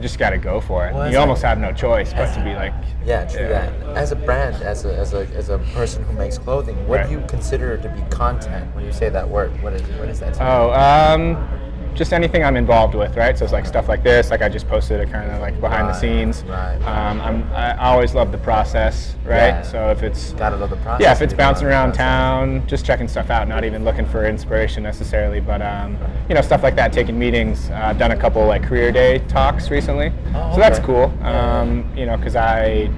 I 0.00 0.02
just 0.02 0.18
got 0.18 0.30
to 0.30 0.38
go 0.38 0.62
for 0.62 0.86
it. 0.86 0.94
Well, 0.94 1.02
it's 1.02 1.12
you 1.12 1.18
like- 1.18 1.28
almost 1.28 1.42
have 1.42 1.58
no 1.58 1.72
choice 1.74 2.14
but 2.14 2.32
to 2.32 2.42
be 2.42 2.54
like, 2.54 2.72
Yeah, 3.04 3.26
true 3.26 3.46
that. 3.48 3.70
As 3.94 4.12
a 4.12 4.16
brand, 4.16 4.56
as 4.62 4.86
a, 4.86 4.96
as 4.96 5.12
a 5.12 5.26
as 5.36 5.50
a 5.50 5.58
person 5.74 6.02
who 6.04 6.14
makes 6.14 6.38
clothing, 6.38 6.76
what 6.88 7.00
Right. 7.00 7.06
do 7.06 7.12
you 7.12 7.20
consider 7.28 7.76
to 7.76 7.88
be 7.90 8.00
content 8.08 8.74
when 8.74 8.86
you 8.86 8.92
say 8.92 9.10
that 9.10 9.28
word? 9.28 9.50
What 9.62 9.74
is 9.74 9.82
what 9.98 10.08
is 10.08 10.20
that? 10.20 10.32
to 10.34 10.40
you? 10.40 10.46
Oh, 10.46 10.70
um, 10.72 11.59
just 11.94 12.12
anything 12.12 12.44
I'm 12.44 12.56
involved 12.56 12.94
with, 12.94 13.16
right? 13.16 13.36
So 13.36 13.44
it's 13.44 13.52
like 13.52 13.66
stuff 13.66 13.88
like 13.88 14.02
this. 14.02 14.30
Like 14.30 14.42
I 14.42 14.48
just 14.48 14.68
posted 14.68 15.00
a 15.00 15.06
kind 15.06 15.30
of 15.30 15.40
like 15.40 15.60
behind 15.60 15.88
the 15.88 15.92
scenes. 15.92 16.42
right, 16.44 16.78
right. 16.78 17.10
Um, 17.10 17.20
I'm, 17.20 17.42
I 17.52 17.76
always 17.78 18.14
love 18.14 18.32
the 18.32 18.38
process, 18.38 19.16
right? 19.24 19.48
Yeah. 19.48 19.62
So 19.62 19.90
if 19.90 20.02
it's 20.02 20.32
Gotta 20.34 20.56
love 20.56 20.70
the 20.70 20.76
process. 20.76 21.02
yeah, 21.02 21.12
if 21.12 21.20
it's 21.20 21.34
bouncing 21.34 21.66
around 21.66 21.92
town, 21.92 22.66
just 22.66 22.84
checking 22.86 23.08
stuff 23.08 23.28
out, 23.30 23.48
not 23.48 23.64
even 23.64 23.84
looking 23.84 24.06
for 24.06 24.24
inspiration 24.26 24.82
necessarily, 24.82 25.40
but 25.40 25.60
um, 25.62 25.98
you 26.28 26.34
know 26.34 26.40
stuff 26.40 26.62
like 26.62 26.76
that. 26.76 26.92
Taking 26.92 27.18
meetings. 27.18 27.70
Uh, 27.70 27.74
I've 27.84 27.98
done 27.98 28.12
a 28.12 28.16
couple 28.16 28.46
like 28.46 28.62
career 28.62 28.92
day 28.92 29.18
talks 29.28 29.70
recently, 29.70 30.12
Oh, 30.34 30.54
so 30.54 30.60
that's 30.60 30.78
okay. 30.78 30.86
cool. 30.86 31.12
Um, 31.26 31.90
you 31.96 32.06
know, 32.06 32.16
because 32.16 32.36
I 32.36 32.90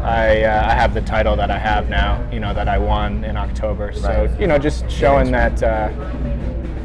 I, 0.00 0.42
uh, 0.42 0.66
I 0.68 0.74
have 0.74 0.92
the 0.92 1.00
title 1.00 1.34
that 1.36 1.50
I 1.50 1.58
have 1.58 1.88
now, 1.88 2.22
you 2.30 2.38
know, 2.38 2.52
that 2.52 2.68
I 2.68 2.76
won 2.76 3.24
in 3.24 3.38
October. 3.38 3.90
So, 3.94 4.26
Right. 4.26 4.38
you 4.40 4.46
know, 4.46 4.58
just 4.58 4.90
showing 4.90 5.30
that, 5.32 5.62
uh, 5.62 5.88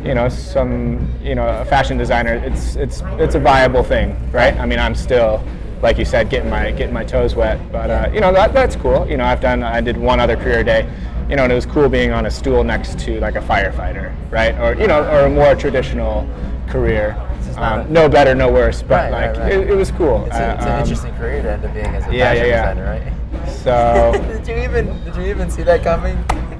you 0.03 0.13
know, 0.15 0.29
some, 0.29 1.13
you 1.21 1.35
know, 1.35 1.47
a 1.47 1.65
fashion 1.65 1.97
designer, 1.97 2.33
it's, 2.35 2.75
it's, 2.75 3.01
it's 3.19 3.35
a 3.35 3.39
viable 3.39 3.83
thing, 3.83 4.15
right? 4.31 4.57
I 4.57 4.65
mean, 4.65 4.79
I'm 4.79 4.95
still, 4.95 5.43
like 5.81 5.97
you 5.97 6.05
said, 6.05 6.29
getting 6.29 6.49
my, 6.49 6.71
getting 6.71 6.93
my 6.93 7.03
toes 7.03 7.35
wet, 7.35 7.59
but, 7.71 7.89
uh, 7.89 8.09
you 8.13 8.19
know, 8.21 8.31
that, 8.33 8.53
that's 8.53 8.75
cool. 8.75 9.07
You 9.09 9.17
know, 9.17 9.25
I've 9.25 9.41
done, 9.41 9.63
I 9.63 9.81
did 9.81 9.97
one 9.97 10.19
other 10.19 10.35
career 10.35 10.63
day, 10.63 10.89
you 11.29 11.35
know, 11.35 11.43
and 11.43 11.51
it 11.51 11.55
was 11.55 11.65
cool 11.65 11.89
being 11.89 12.11
on 12.11 12.25
a 12.25 12.31
stool 12.31 12.63
next 12.63 12.97
to 12.99 13.19
like 13.19 13.35
a 13.35 13.41
firefighter, 13.41 14.13
right? 14.31 14.57
Or, 14.59 14.73
you 14.79 14.87
know, 14.87 15.03
or 15.03 15.25
a 15.25 15.29
more 15.29 15.53
traditional 15.55 16.27
career. 16.67 17.15
Um, 17.57 17.81
a- 17.81 17.85
no 17.89 18.07
better, 18.07 18.33
no 18.35 18.51
worse, 18.51 18.81
but 18.81 19.11
Right, 19.11 19.11
right, 19.11 19.27
like, 19.31 19.37
right. 19.39 19.51
It, 19.53 19.69
it 19.71 19.75
was 19.75 19.91
cool. 19.91 20.25
It's, 20.25 20.35
a, 20.37 20.53
it's 20.55 20.65
Uh, 20.65 20.67
an 20.69 20.73
um, 20.75 20.79
interesting 20.81 21.13
career 21.15 21.41
to 21.41 21.51
end 21.51 21.65
up 21.65 21.73
being 21.73 21.85
as 21.87 22.07
a 22.07 22.15
yeah, 22.15 22.29
fashion 22.29 22.45
yeah, 22.45 22.49
yeah. 22.49 22.73
designer, 22.73 23.01
right? 23.43 23.49
So, 23.49 24.11
did 24.43 24.47
you 24.47 24.63
even 24.63 25.03
did 25.03 25.15
you 25.15 25.23
even 25.23 25.49
see 25.51 25.63
that 25.63 25.83
coming? 25.83 26.17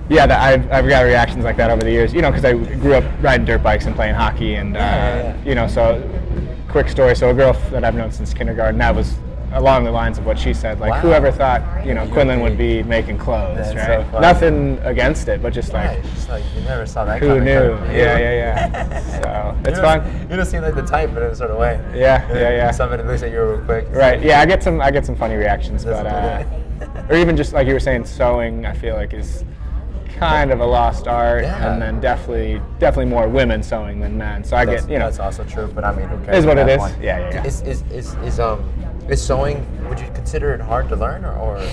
Yeah, 0.09 0.25
that 0.25 0.41
I've, 0.41 0.71
I've 0.71 0.87
got 0.89 1.01
reactions 1.01 1.43
like 1.43 1.57
that 1.57 1.69
over 1.69 1.81
the 1.83 1.91
years. 1.91 2.13
You 2.13 2.21
know, 2.21 2.31
because 2.31 2.45
I 2.45 2.53
grew 2.53 2.95
up 2.95 3.03
riding 3.21 3.45
dirt 3.45 3.61
bikes 3.63 3.85
and 3.85 3.95
playing 3.95 4.15
hockey, 4.15 4.55
and 4.55 4.75
uh, 4.75 4.79
Yeah, 4.79 4.95
yeah, 5.17 5.23
yeah. 5.35 5.43
you 5.49 5.55
know, 5.55 5.67
so 5.67 6.01
quick 6.67 6.89
story. 6.89 7.15
So 7.15 7.29
a 7.29 7.33
girl 7.33 7.53
that 7.71 7.83
I've 7.83 7.95
known 7.95 8.11
since 8.11 8.33
kindergarten, 8.33 8.77
that 8.79 8.95
was 8.95 9.15
along 9.53 9.83
the 9.83 9.89
lines 9.91 10.19
of 10.19 10.27
what 10.27 10.37
she 10.37 10.53
said. 10.53 10.79
Like, 10.79 10.91
Wow. 10.91 10.99
whoever 10.99 11.31
thought 11.31 11.63
you 11.85 11.95
know 11.95 12.07
Quinlan 12.07 12.39
would 12.41 12.55
be- 12.57 12.83
making 12.83 13.17
clothes, 13.17 13.57
That's 13.57 13.75
right? 13.75 14.05
funny. 14.11 14.21
Nothing 14.21 14.77
against 14.83 15.27
it, 15.27 15.41
but 15.41 15.53
just 15.53 15.73
like. 15.73 15.87
Right, 15.89 16.05
it's 16.05 16.29
like 16.29 16.43
you 16.55 16.61
never 16.61 16.85
saw 16.85 17.03
that 17.05 17.19
Who 17.19 17.39
knew? 17.39 17.51
you. 17.51 17.69
Yeah, 17.91 18.17
yeah, 18.17 18.33
yeah. 18.33 18.99
So, 19.21 19.57
it's 19.69 19.79
don't- 19.79 20.03
fun. 20.03 20.27
You 20.29 20.35
don't 20.37 20.45
seem 20.45 20.61
like 20.61 20.75
the 20.75 20.83
type, 20.83 21.11
but 21.13 21.23
in 21.23 21.29
a 21.31 21.35
sort 21.35 21.49
of 21.51 21.57
way. 21.57 21.79
Yeah, 21.95 22.27
yeah, 22.31 22.49
yeah. 22.51 22.71
Somebody 22.71 23.03
looks 23.03 23.23
at 23.23 23.31
you 23.31 23.41
real 23.43 23.61
quick. 23.65 23.87
Right. 23.89 24.21
Yeah, 24.21 24.39
I 24.41 24.45
get 24.45 24.61
some. 24.63 24.81
I 24.81 24.91
get 24.91 25.05
some 25.05 25.15
funny 25.15 25.35
reactions, 25.35 25.83
but 25.85 26.05
uh, 26.05 26.43
or 27.09 27.15
even 27.15 27.35
just 27.35 27.53
like 27.53 27.67
you 27.67 27.73
were 27.73 27.79
saying, 27.79 28.05
sewing. 28.05 28.65
I 28.67 28.73
feel 28.73 28.95
like 28.95 29.13
is 29.13 29.43
kind 30.17 30.51
of 30.51 30.59
a 30.59 30.65
lost 30.65 31.07
art, 31.07 31.43
Yeah. 31.43 31.71
and 31.71 31.81
then 31.81 31.99
definitely, 31.99 32.61
definitely 32.79 33.09
more 33.11 33.27
women 33.27 33.63
sewing 33.63 33.99
than 33.99 34.17
men. 34.17 34.43
So 34.43 34.55
I 34.57 34.65
That's, 34.65 34.83
get, 34.85 34.91
you 34.91 34.99
know, 34.99 35.05
that's 35.05 35.19
also 35.19 35.43
true, 35.43 35.67
but 35.73 35.83
I 35.83 35.95
mean, 35.95 36.07
who 36.07 36.17
cares? 36.25 36.37
Is 36.39 36.45
what 36.45 36.57
at 36.57 36.69
it 36.69 36.79
is. 36.79 36.97
Yeah, 37.01 37.19
yeah, 37.19 37.29
yeah. 37.33 37.43
Is, 37.45 37.61
is, 37.61 37.83
is, 37.91 38.13
is, 38.15 38.39
um, 38.39 38.63
is 39.09 39.21
sewing, 39.21 39.65
would 39.89 39.99
you 39.99 40.07
consider 40.13 40.53
it 40.53 40.61
hard 40.61 40.89
to 40.89 40.95
learn 40.95 41.25
or? 41.25 41.33
or 41.37 41.69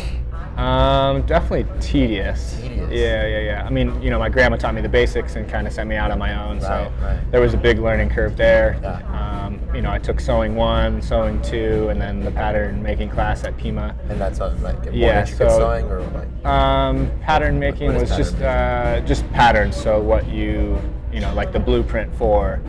um, 0.57 1.23
definitely 1.23 1.67
tedious. 1.81 2.57
Tedious. 2.61 2.91
Yeah, 2.91 3.27
yeah, 3.27 3.39
yeah. 3.41 3.65
I 3.65 3.71
mean, 3.71 4.01
you 4.01 4.11
know, 4.11 4.19
my 4.19 4.29
grandma 4.29 4.57
taught 4.57 4.75
me 4.75 4.81
the 4.81 4.89
basics 4.89 5.37
and 5.37 5.49
kind 5.49 5.67
of 5.67 5.73
sent 5.73 5.89
me 5.89 5.97
out 5.97 6.11
on 6.11 6.19
my 6.19 6.35
own. 6.43 6.59
Right, 6.61 6.63
so 6.63 6.93
right. 7.03 7.31
there 7.31 7.41
was 7.41 7.55
a 7.55 7.59
big 7.59 7.79
learning 7.79 8.11
curve 8.11 8.37
there. 8.37 8.79
Yeah. 8.83 9.45
um, 9.45 9.61
you 9.75 9.83
know, 9.83 9.91
I 9.91 9.99
took 9.99 10.19
sewing 10.21 10.55
one, 10.55 11.03
sewing 11.03 11.41
two, 11.43 11.89
and 11.89 12.01
then 12.01 12.21
the 12.21 12.31
pattern 12.31 12.83
making 12.83 13.11
class 13.11 13.45
at 13.45 13.57
Pima. 13.57 13.95
And 14.09 14.21
that's 14.21 14.41
uh, 14.41 14.57
like 14.63 14.83
more 14.85 14.93
Yeah, 14.95 15.25
so- 15.25 15.49
sewing 15.49 15.87
or 15.91 16.01
like 16.01 16.47
Um, 16.47 17.11
pattern 17.21 17.59
making 17.59 17.95
was 17.95 18.17
just 18.17 18.39
pattern 18.39 19.03
uh, 19.05 19.07
just 19.07 19.31
patterns. 19.33 19.77
So 19.77 20.01
what 20.01 20.29
you 20.29 20.81
you 21.13 21.21
know 21.21 21.33
like 21.35 21.53
the 21.53 21.61
blueprint 21.61 22.15
for 22.17 22.61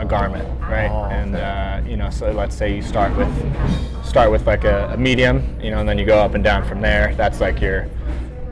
a 0.00 0.04
garment, 0.04 0.46
right? 0.60 0.90
Oh, 0.90 1.04
and 1.04 1.34
okay. 1.34 1.44
uh, 1.44 1.88
you 1.88 1.96
know, 1.96 2.10
so 2.10 2.30
let's 2.32 2.56
say 2.56 2.74
you 2.74 2.82
start 2.82 3.16
with 3.16 3.28
start 4.04 4.30
with 4.30 4.46
like 4.46 4.64
a, 4.64 4.90
a 4.94 4.96
medium, 4.96 5.56
you 5.62 5.70
know, 5.70 5.78
and 5.78 5.88
then 5.88 5.98
you 5.98 6.06
go 6.06 6.18
up 6.18 6.34
and 6.34 6.42
down 6.42 6.66
from 6.66 6.80
there. 6.80 7.14
That's 7.16 7.40
like 7.40 7.60
your 7.60 7.86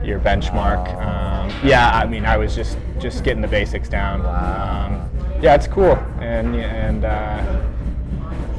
your 0.03 0.19
benchmark. 0.19 0.87
Oh. 0.95 0.99
Um, 0.99 1.51
yeah, 1.67 1.89
I 1.93 2.05
mean, 2.05 2.25
I 2.25 2.37
was 2.37 2.55
just 2.55 2.77
just 2.99 3.23
getting 3.23 3.41
the 3.41 3.47
basics 3.47 3.89
down. 3.89 4.23
Wow. 4.23 4.87
Um, 4.87 5.41
yeah, 5.41 5.55
it's 5.55 5.67
cool, 5.67 5.95
and 6.19 6.55
and. 6.55 7.05
Uh, 7.05 7.65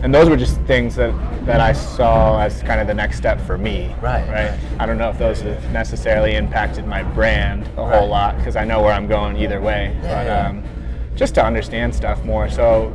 and 0.02 0.14
those 0.14 0.30
were 0.30 0.37
just 0.37 0.59
things 0.62 0.97
that, 0.97 1.12
that 1.44 1.61
I 1.61 1.75
saw 1.75 2.40
as 2.40 2.62
kind 2.62 2.80
of 2.80 2.87
the 2.87 2.94
next 2.94 3.18
step 3.18 3.38
for 3.42 3.59
me. 3.59 3.94
Right, 4.00 4.26
Right. 4.30 4.49
right. 4.49 4.59
I 4.78 4.87
don't 4.87 4.97
know 4.97 5.11
if 5.11 5.18
those 5.18 5.42
have 5.42 5.70
necessarily 5.73 6.37
impacted 6.37 6.87
my 6.87 7.02
brand 7.02 7.68
a 7.76 7.82
Right. 7.82 7.99
whole 7.99 8.09
lot 8.09 8.38
because 8.38 8.56
I 8.56 8.64
know 8.64 8.80
where 8.80 8.94
I'm 8.94 9.06
going 9.06 9.37
either 9.37 9.61
way. 9.61 9.94
Yeah, 10.02 10.09
but 10.14 10.26
yeah. 10.26 10.62
Just 11.17 11.35
to 11.35 11.45
understand 11.45 11.95
stuff 11.95 12.23
more. 12.25 12.49
So 12.49 12.93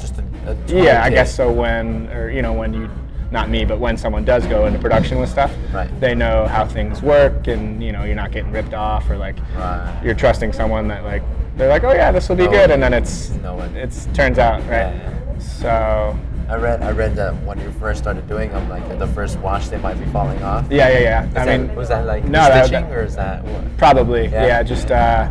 just 0.00 0.18
a, 0.18 0.24
a 0.50 0.56
yeah, 0.66 1.02
I 1.04 1.10
guess 1.10 1.34
so. 1.34 1.50
When 1.52 2.08
or 2.12 2.30
you 2.30 2.42
know 2.42 2.52
when 2.52 2.72
you 2.74 2.90
not 3.30 3.50
me, 3.50 3.64
but 3.64 3.78
when 3.78 3.96
someone 3.96 4.24
does 4.24 4.46
go 4.46 4.66
into 4.66 4.78
production 4.78 5.18
with 5.18 5.28
stuff, 5.28 5.54
Right. 5.72 5.88
they 6.00 6.14
know 6.14 6.46
how 6.46 6.64
things 6.66 7.02
work, 7.02 7.46
and 7.46 7.82
you 7.82 7.92
know 7.92 8.04
you're 8.04 8.16
not 8.16 8.32
getting 8.32 8.50
ripped 8.50 8.74
off 8.74 9.08
or 9.10 9.16
like 9.16 9.36
Right. 9.56 10.00
you're 10.02 10.14
trusting 10.14 10.52
someone 10.52 10.88
that 10.88 11.04
like 11.04 11.22
they're 11.56 11.68
like, 11.68 11.84
oh 11.84 11.92
yeah, 11.92 12.10
this 12.10 12.28
will 12.28 12.36
be 12.36 12.44
No 12.46 12.50
good, 12.50 12.60
one- 12.70 12.70
and 12.72 12.82
then 12.82 12.94
it's 12.94 13.30
no 13.42 13.54
one- 13.54 13.76
it's 13.76 14.06
turns 14.14 14.38
out 14.38 14.60
right. 14.62 14.94
Yeah, 14.94 15.10
So 15.38 16.16
I 16.48 16.56
read 16.56 16.82
I 16.82 16.90
read 16.92 17.14
that 17.16 17.34
when 17.44 17.60
you 17.60 17.70
first 17.72 18.00
started 18.02 18.26
doing 18.26 18.50
them, 18.50 18.68
like 18.70 18.98
the 18.98 19.06
first 19.08 19.38
wash, 19.40 19.68
they 19.68 19.76
might 19.78 19.98
be 19.98 20.06
falling 20.06 20.42
off. 20.42 20.66
yeah, 20.70 20.88
yeah, 20.88 20.98
yeah. 21.00 21.24
Is 21.28 21.36
I 21.36 21.44
that, 21.44 21.60
mean, 21.60 21.76
was 21.76 21.88
that 21.90 22.06
like 22.06 22.24
no, 22.24 22.42
stitching 22.44 22.88
that- 22.88 22.92
or 22.92 23.02
is 23.02 23.14
that 23.16 23.44
what? 23.44 23.76
Probably, 23.76 24.26
Yeah. 24.28 24.46
yeah. 24.46 24.62
just 24.62 24.90
uh, 24.90 25.28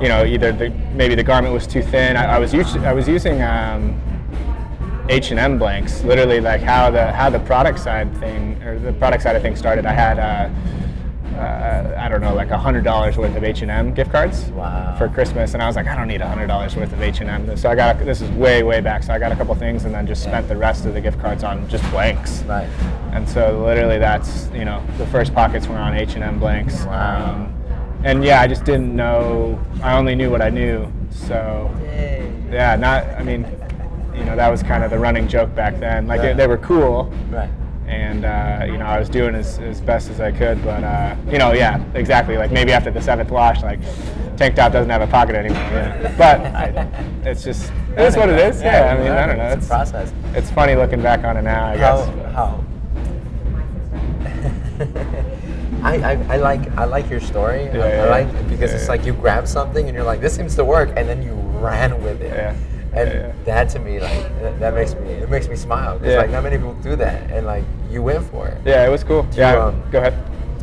you 0.00 0.08
know, 0.08 0.24
either 0.24 0.52
the 0.52 0.70
maybe 0.94 1.14
the 1.14 1.22
garment 1.22 1.52
was 1.54 1.66
too 1.66 1.82
thin. 1.82 2.16
I, 2.16 2.36
I 2.36 2.38
was 2.38 2.52
using 2.54 2.84
I 2.84 2.92
was 2.92 3.08
using 3.08 3.42
um, 3.42 4.00
H 5.08 5.30
and 5.30 5.40
M 5.40 5.58
blanks. 5.58 6.02
Literally, 6.04 6.40
like 6.40 6.60
how 6.60 6.90
the 6.90 7.10
how 7.12 7.30
the 7.30 7.40
product 7.40 7.78
side 7.80 8.14
thing 8.18 8.62
or 8.62 8.78
the 8.78 8.92
product 8.94 9.22
side 9.22 9.36
of 9.36 9.42
things 9.42 9.58
started. 9.58 9.86
I 9.86 9.92
had 9.92 10.18
uh, 10.18 10.48
uh, 11.38 11.94
I 11.98 12.08
don't 12.08 12.20
know, 12.20 12.34
like 12.34 12.50
a 12.50 12.58
hundred 12.58 12.82
dollars 12.84 13.16
worth 13.16 13.36
of 13.36 13.44
H 13.44 13.62
and 13.62 13.70
M 13.70 13.94
gift 13.94 14.10
cards 14.10 14.46
Wow. 14.50 14.96
for 14.98 15.08
Christmas, 15.08 15.54
and 15.54 15.62
I 15.62 15.66
was 15.68 15.76
like, 15.76 15.86
I 15.86 15.94
don't 15.94 16.08
need 16.08 16.20
a 16.20 16.28
hundred 16.28 16.48
dollars 16.48 16.74
worth 16.74 16.92
of 16.92 17.00
H 17.00 17.20
and 17.20 17.30
M. 17.30 17.56
So 17.56 17.70
I 17.70 17.74
got 17.76 18.00
a, 18.00 18.04
this 18.04 18.20
is 18.20 18.30
way 18.32 18.62
way 18.64 18.80
back. 18.80 19.02
So 19.04 19.12
I 19.12 19.18
got 19.20 19.30
a 19.30 19.36
couple 19.36 19.54
things, 19.54 19.84
and 19.84 19.94
then 19.94 20.06
just 20.06 20.24
Yeah. 20.24 20.30
spent 20.32 20.48
the 20.48 20.56
rest 20.56 20.84
of 20.84 20.94
the 20.94 21.00
gift 21.00 21.20
cards 21.20 21.44
on 21.44 21.68
just 21.68 21.88
blanks. 21.90 22.42
Right. 22.42 22.68
And 23.12 23.28
so 23.28 23.62
literally 23.64 23.98
that's, 23.98 24.48
you 24.52 24.64
know, 24.64 24.82
the 24.98 25.06
first 25.06 25.32
pockets 25.34 25.66
were 25.66 25.76
on 25.76 25.94
H&M 25.96 26.38
blanks. 26.38 26.84
Wow. 26.84 27.32
Um, 27.34 27.54
and 28.04 28.24
yeah, 28.24 28.40
I 28.40 28.46
just 28.46 28.64
didn't 28.64 28.94
know, 28.94 29.58
I 29.82 29.96
only 29.96 30.14
knew 30.14 30.30
what 30.30 30.42
I 30.42 30.50
knew. 30.50 30.90
So 31.10 31.70
Yay. 31.82 32.32
yeah, 32.50 32.76
not, 32.76 33.04
I 33.18 33.22
mean, 33.22 33.46
you 34.14 34.24
know, 34.24 34.36
that 34.36 34.48
was 34.48 34.62
kind 34.62 34.82
of 34.84 34.90
the 34.90 34.98
running 34.98 35.28
joke 35.28 35.54
back 35.54 35.78
then. 35.78 36.06
Like 36.06 36.18
Yeah. 36.22 36.28
they, 36.28 36.34
they 36.34 36.46
were 36.46 36.58
cool 36.58 37.12
Right. 37.30 37.50
and, 37.86 38.24
uh, 38.24 38.64
you 38.66 38.78
know, 38.78 38.86
I 38.86 38.98
was 38.98 39.08
doing 39.08 39.34
as, 39.34 39.58
as 39.58 39.80
best 39.80 40.10
as 40.10 40.20
I 40.20 40.30
could. 40.32 40.62
But, 40.64 40.84
uh, 40.84 41.16
you 41.30 41.38
know, 41.38 41.52
yeah, 41.52 41.82
exactly. 41.94 42.36
Like 42.36 42.50
maybe 42.52 42.72
after 42.72 42.90
the 42.90 43.00
seventh 43.00 43.30
wash, 43.30 43.62
like 43.62 43.80
tank 44.36 44.54
top 44.54 44.72
doesn't 44.72 44.90
have 44.90 45.02
a 45.02 45.06
pocket 45.06 45.34
anymore. 45.34 45.58
yeah. 45.60 46.14
But 46.16 46.40
I, 46.40 46.88
it's 47.28 47.42
just, 47.42 47.72
it 47.96 48.00
is 48.04 48.16
what 48.16 48.28
it 48.28 48.38
is. 48.38 48.62
Yeah, 48.62 48.94
I 48.96 49.02
mean, 49.02 49.10
I 49.12 49.26
don't 49.26 49.38
know. 49.38 49.48
It's 49.48 49.66
a 49.66 49.68
process. 49.68 50.12
it's 50.34 50.50
funny 50.50 50.74
looking 50.76 51.02
back 51.02 51.24
on 51.24 51.36
it 51.36 51.42
now, 51.42 51.66
I 51.66 51.76
How 51.76 52.06
guess. 52.06 52.34
how? 52.34 52.64
I, 55.82 55.94
I, 56.12 56.34
I 56.34 56.36
like 56.36 56.70
I 56.76 56.84
like 56.84 57.08
your 57.10 57.20
story. 57.20 57.68
I- 57.68 57.76
Yeah, 57.76 57.84
I, 57.84 57.88
yeah, 57.88 58.04
like 58.06 58.32
yeah. 58.32 58.42
because 58.42 58.70
Yeah, 58.70 58.78
it's 58.78 58.88
like 58.88 59.04
you 59.04 59.12
grab 59.12 59.46
something 59.46 59.86
and 59.86 59.94
you're 59.94 60.04
like 60.04 60.20
this 60.20 60.34
seems 60.34 60.54
to 60.56 60.64
work 60.64 60.90
and 60.96 61.08
then 61.08 61.22
you 61.22 61.34
ran 61.60 62.02
with 62.02 62.20
it. 62.20 62.32
Yeah. 62.32 62.54
And 62.94 63.34
that 63.44 63.68
to 63.70 63.78
me 63.78 64.00
like 64.00 64.22
that, 64.42 64.58
that 64.60 64.74
makes 64.74 64.94
me 64.94 65.10
it 65.10 65.28
makes 65.30 65.48
me 65.48 65.56
smile. 65.56 65.96
It's 65.98 66.06
Yeah. 66.06 66.18
like 66.18 66.30
not 66.30 66.42
many 66.42 66.56
people 66.56 66.74
do 66.74 66.96
that 66.96 67.30
and 67.30 67.46
like 67.46 67.64
you 67.90 68.02
went 68.02 68.24
for 68.30 68.48
it. 68.48 68.58
Yeah, 68.64 68.86
it 68.86 68.90
was 68.90 69.04
cool. 69.04 69.26
Yeah, 69.32 69.56
um, 69.66 69.82
go 69.90 69.98
ahead. 69.98 70.14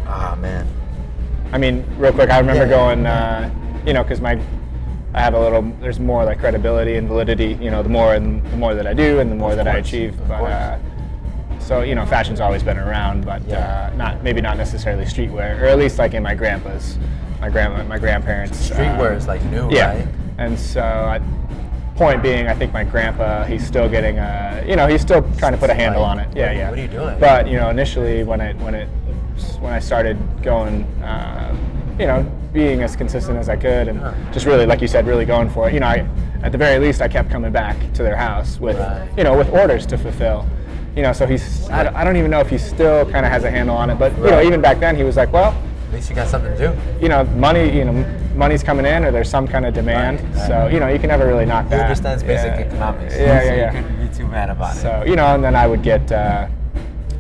Ah 0.07 0.35
man. 0.39 0.67
I 1.53 1.57
mean, 1.57 1.85
real 1.97 2.11
quick, 2.11 2.29
I 2.29 2.39
remember 2.39 2.67
going, 2.67 3.05
uh, 3.05 3.49
you 3.85 3.93
know, 3.93 4.03
because 4.03 4.19
my, 4.19 4.39
I 5.13 5.21
have 5.21 5.35
a 5.35 5.39
little, 5.39 5.61
there's 5.79 5.99
more 5.99 6.25
like 6.25 6.39
credibility 6.39 6.95
and 6.97 7.07
validity, 7.07 7.57
you 7.61 7.71
know, 7.71 7.81
the 7.81 7.87
more 7.89 8.15
and 8.15 8.43
the 8.51 8.57
more 8.57 8.73
that 8.75 8.85
I 8.85 8.93
do 8.93 9.19
and 9.19 9.31
the 9.31 9.35
more 9.35 9.55
that 9.55 9.67
I 9.67 9.77
achieve. 9.77 10.17
But 10.27 10.43
uh, 10.43 10.77
so 11.65 11.81
you 11.81 11.95
know, 11.95 12.05
fashion's 12.05 12.39
always 12.39 12.61
been 12.63 12.77
around, 12.77 13.25
but 13.25 13.41
Yeah. 13.47 13.89
uh, 13.93 13.95
not 13.97 14.23
maybe 14.23 14.39
not 14.39 14.57
necessarily 14.57 15.03
streetwear, 15.05 15.59
or 15.61 15.65
at 15.65 15.79
least 15.79 15.97
like 15.97 16.13
in 16.13 16.21
my 16.21 16.35
grandpa's, 16.35 16.97
my 17.41 17.49
grandma, 17.49 17.83
my 17.83 17.97
grandparents. 17.97 18.69
Streetwear 18.69 19.11
uh, 19.11 19.15
is 19.17 19.27
like 19.27 19.43
new, 19.45 19.69
yeah. 19.71 19.95
right? 19.95 20.07
And 20.37 20.57
so, 20.59 20.81
I, 20.81 21.19
point 21.95 22.21
being, 22.21 22.47
I 22.47 22.53
think 22.53 22.71
my 22.73 22.83
grandpa, 22.83 23.45
he's 23.45 23.65
still 23.65 23.87
getting, 23.89 24.19
a, 24.19 24.63
you 24.67 24.75
know, 24.75 24.85
he's 24.85 25.01
still 25.01 25.21
trying 25.37 25.53
to 25.53 25.57
put 25.57 25.69
a 25.69 25.73
handle 25.73 26.03
on 26.03 26.19
it. 26.19 26.27
Yeah, 26.35 26.51
yeah. 26.51 26.69
what 26.69 26.77
are 26.77 26.81
you 26.81 26.87
doing? 26.89 27.17
But 27.19 27.47
you 27.47 27.57
know, 27.57 27.69
initially 27.69 28.23
when 28.23 28.41
it 28.41 28.55
when 28.57 28.75
it 28.75 28.87
when 29.59 29.73
I 29.73 29.79
started 29.79 30.17
going, 30.43 30.83
uh, 31.03 31.55
you 31.97 32.05
know, 32.05 32.23
being 32.53 32.83
as 32.83 32.95
consistent 32.95 33.37
as 33.37 33.49
I 33.49 33.55
could, 33.55 33.87
and 33.87 33.99
just 34.33 34.45
really, 34.45 34.65
like 34.65 34.81
you 34.81 34.87
said, 34.87 35.07
really 35.07 35.25
going 35.25 35.49
for 35.49 35.67
it. 35.67 35.73
You 35.73 35.79
know, 35.79 35.87
I 35.87 36.07
at 36.43 36.51
the 36.51 36.57
very 36.59 36.77
least, 36.77 37.01
I 37.01 37.07
kept 37.07 37.31
coming 37.31 37.51
back 37.51 37.75
to 37.93 38.03
their 38.03 38.15
house 38.15 38.59
with, 38.59 38.77
Right. 38.77 39.09
you 39.17 39.23
know, 39.23 39.35
with 39.35 39.49
orders 39.51 39.85
to 39.87 39.97
fulfill. 39.97 40.45
You 40.95 41.01
know, 41.03 41.11
so 41.13 41.25
he's, 41.27 41.69
I, 41.69 41.83
don't- 41.83 41.95
I 41.95 42.03
don't 42.03 42.15
even 42.15 42.31
know 42.31 42.39
if 42.39 42.49
he 42.49 42.57
still 42.57 43.05
kind 43.11 43.25
of 43.25 43.31
has 43.31 43.43
a 43.43 43.51
handle 43.51 43.75
on 43.75 43.89
it, 43.89 43.95
but 43.99 44.15
you 44.17 44.23
know, 44.31 44.41
even 44.41 44.61
back 44.61 44.79
then, 44.79 44.95
he 44.95 45.03
was 45.03 45.17
like, 45.17 45.31
well, 45.33 45.51
At 45.87 45.93
least 45.93 46.09
you 46.09 46.15
got 46.15 46.27
something 46.29 46.55
to 46.55 46.57
do. 46.71 46.73
you 47.01 47.09
know, 47.09 47.25
money, 47.35 47.69
you 47.69 47.83
know, 47.83 47.91
money's 48.35 48.63
coming 48.63 48.85
in, 48.85 49.03
or 49.03 49.11
there's 49.11 49.29
some 49.29 49.45
kind 49.47 49.65
of 49.65 49.73
demand. 49.73 50.21
Right, 50.21 50.35
right. 50.35 50.47
So 50.47 50.67
you 50.67 50.79
know, 50.79 50.87
you 50.87 50.97
can 50.99 51.09
never 51.09 51.27
really 51.27 51.45
knock 51.45 51.65
He 51.65 51.71
that. 51.71 51.81
understands 51.81 52.23
basic 52.23 52.51
Yeah. 52.51 52.65
economics. 52.65 53.13
Yeah, 53.15 53.39
so 53.39 53.45
yeah, 53.45 53.53
yeah. 53.55 53.73
You 53.77 53.81
couldn't 53.83 54.07
be 54.09 54.15
too 54.15 54.27
mad 54.27 54.49
about 54.49 54.75
it. 54.75 54.79
So 54.79 55.03
you 55.05 55.15
know, 55.15 55.25
and 55.35 55.43
then 55.43 55.55
I 55.55 55.67
would 55.67 55.83
get 55.83 56.09
uh, 56.11 56.47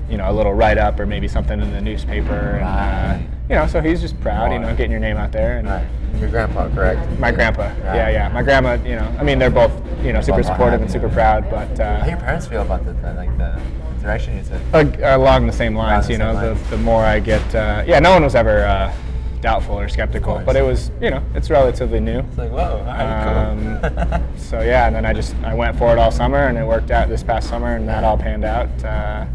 you 0.09 0.17
know 0.17 0.29
a 0.29 0.33
little 0.33 0.53
write 0.53 0.77
up 0.77 0.99
or 0.99 1.05
maybe 1.05 1.27
something 1.27 1.59
in 1.61 1.71
the 1.71 1.81
newspaper, 1.81 2.33
and 2.33 2.63
uh, 2.63 2.67
Right. 2.67 3.27
You 3.49 3.55
know, 3.55 3.67
so 3.67 3.81
he's 3.81 4.01
just 4.01 4.19
proud, 4.21 4.51
you 4.51 4.59
know, 4.59 4.69
getting 4.75 4.91
your 4.91 4.99
name 4.99 5.17
out 5.17 5.31
there. 5.31 5.57
And 5.59 5.67
Right. 5.67 5.85
Your 6.19 6.29
grandpa, 6.29 6.69
correct? 6.69 7.19
my 7.19 7.31
grandpa, 7.31 7.63
Right. 7.63 7.77
yeah, 7.95 8.09
yeah, 8.09 8.29
my 8.29 8.41
grandma, 8.41 8.75
you 8.85 8.95
know, 8.95 9.13
I 9.19 9.23
mean, 9.23 9.37
they're 9.37 9.49
both 9.49 9.71
you 10.01 10.13
know 10.13 10.21
super 10.21 10.43
supportive 10.43 10.81
and 10.81 10.89
super 10.89 11.09
proud, 11.09 11.49
but 11.49 11.77
How 11.77 12.03
uh, 12.03 12.07
your 12.07 12.17
parents 12.17 12.47
feel 12.47 12.61
about 12.61 12.85
the, 12.85 12.93
like 13.13 13.37
the 13.37 13.59
direction 14.01 14.37
you 14.37 14.43
took? 14.43 14.97
along 15.01 15.45
the 15.47 15.51
same 15.53 15.75
lines, 15.75 16.07
the 16.07 16.13
you 16.13 16.19
know, 16.19 16.31
lines. 16.33 16.61
the, 16.69 16.77
the 16.77 16.81
more 16.83 17.03
I 17.03 17.19
get, 17.19 17.43
uh, 17.53 17.83
yeah, 17.85 17.99
no 17.99 18.11
one 18.11 18.23
was 18.23 18.33
ever 18.35 18.63
uh, 18.63 18.93
doubtful 19.41 19.77
or 19.77 19.89
skeptical, 19.89 20.41
but 20.45 20.55
it 20.55 20.61
was, 20.63 20.89
you 21.01 21.09
know, 21.09 21.21
it's 21.33 21.49
relatively 21.49 21.99
new. 21.99 22.19
It's 22.19 22.37
like, 22.37 22.51
whoa, 22.51 22.77
all 22.79 22.85
right, 22.85 23.47
Um, 23.49 23.79
cool. 23.81 24.21
so 24.37 24.61
yeah, 24.61 24.87
and 24.87 24.95
then 24.95 25.05
I 25.05 25.11
just 25.11 25.35
I 25.43 25.53
went 25.53 25.77
for 25.77 25.91
it 25.91 25.99
all 25.99 26.11
summer, 26.11 26.47
and 26.47 26.57
it 26.57 26.65
worked 26.65 26.91
out 26.91 27.09
this 27.09 27.23
past 27.23 27.49
summer, 27.49 27.75
and 27.75 27.87
that 27.89 28.03
all 28.05 28.17
panned 28.17 28.45
out. 28.45 28.69
Uh, 28.85 29.25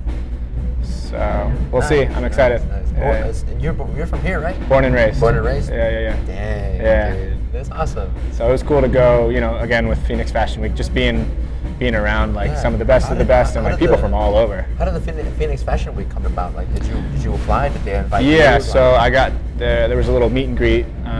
so 0.83 1.53
we'll 1.73 1.83
see. 1.83 2.03
I'm 2.05 2.25
excited. 2.25 2.61
nice, 2.69 2.91
nice. 2.93 3.43
Yeah. 3.45 3.53
And 3.53 3.63
you're, 3.63 3.97
you're 3.97 4.07
from 4.07 4.21
here, 4.23 4.41
right? 4.41 4.57
Born 4.69 4.85
and 4.85 4.95
raised. 4.95 5.21
Born 5.21 5.37
and 5.37 5.45
raised? 5.45 5.71
Yeah, 5.71 5.89
yeah, 5.91 5.99
yeah. 6.01 6.25
Dang. 6.27 6.81
Yeah. 6.81 7.15
Dude, 7.15 7.53
that's 7.53 7.71
awesome. 7.71 8.13
So 8.33 8.49
it 8.49 8.53
was 8.53 8.63
cool 8.63 8.81
to 8.81 8.89
go. 8.89 9.29
You 9.29 9.41
know, 9.41 9.57
again 9.59 9.89
with 9.89 10.05
Phoenix 10.07 10.31
Fashion 10.31 10.63
Week, 10.63 10.75
just 10.75 10.93
being 10.95 11.29
being 11.79 11.95
around 11.95 12.35
like 12.35 12.49
Yeah. 12.51 12.61
some 12.63 12.73
of 12.73 12.79
the 12.79 12.85
best 12.85 13.07
How 13.07 13.13
of 13.13 13.19
the 13.19 13.25
did- 13.25 13.29
best, 13.29 13.55
how 13.55 13.61
and 13.61 13.69
like 13.71 13.79
people 13.79 13.97
the- 13.97 14.03
from 14.03 14.15
all 14.15 14.35
over. 14.37 14.63
How 14.79 14.85
did 14.85 14.95
the 14.95 15.01
Phoenix- 15.33 15.63
Fashion 15.63 15.95
Week 15.95 16.09
come 16.11 16.25
about? 16.27 16.55
Like, 16.55 16.73
did 16.75 16.85
you 16.87 16.95
did 17.13 17.23
you 17.25 17.35
apply? 17.35 17.69
Did 17.71 17.85
they 17.85 17.97
invite 17.97 18.25
you? 18.25 18.37
Yeah, 18.37 18.59
so 18.59 18.93
I 18.95 19.11
got 19.11 19.33
there. 19.57 19.89
There 19.89 19.97
was 19.97 20.09
a 20.09 20.13
little 20.13 20.31
meet 20.31 20.49
and 20.49 20.57
greet 20.57 20.87
um, 21.05 21.11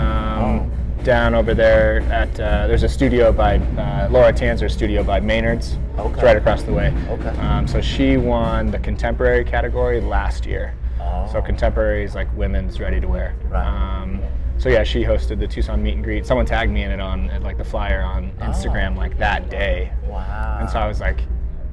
Oh. 0.41 0.70
Down 1.05 1.35
over 1.35 1.55
there 1.55 2.01
at. 2.13 2.39
Uh, 2.39 2.67
there's 2.67 2.83
a 2.83 2.89
studio 2.89 3.33
by 3.33 3.59
uh, 3.59 4.09
Laura 4.11 4.33
Tanzer's 4.33 4.73
studio 4.73 5.03
by 5.03 5.21
Maynard's. 5.21 5.79
It's 5.99 6.23
right 6.23 6.37
across 6.37 6.63
the 6.63 6.73
way. 6.73 6.95
Okay. 7.09 7.29
Um, 7.41 7.67
so 7.67 7.81
she 7.81 8.17
won 8.17 8.71
the 8.71 8.79
contemporary 8.79 9.45
category 9.45 10.01
last 10.01 10.47
year. 10.47 10.75
Oh. 11.01 11.29
So 11.33 11.43
contemporary 11.43 12.05
is 12.05 12.15
like 12.15 12.29
women's 12.37 12.81
ready 12.81 13.01
to 13.01 13.07
wear. 13.07 13.35
Right. 13.49 13.67
Um, 13.67 14.23
so 14.59 14.69
yeah, 14.69 14.85
she 14.85 15.03
hosted 15.03 15.39
the 15.39 15.47
Tucson 15.47 15.83
meet 15.83 15.95
and 15.95 16.05
greet. 16.05 16.27
Someone 16.27 16.45
tagged 16.45 16.71
me 16.71 16.83
in 16.83 16.91
it 16.91 17.01
on 17.01 17.29
like 17.43 17.57
the 17.57 17.65
flyer 17.65 18.03
on 18.03 18.31
Instagram 18.41 18.97
like 18.97 19.17
that 19.19 19.49
day. 19.49 19.91
Wow. 20.07 20.59
And 20.61 20.69
so 20.69 20.79
I 20.79 20.87
was 20.87 21.01
like, 21.01 21.21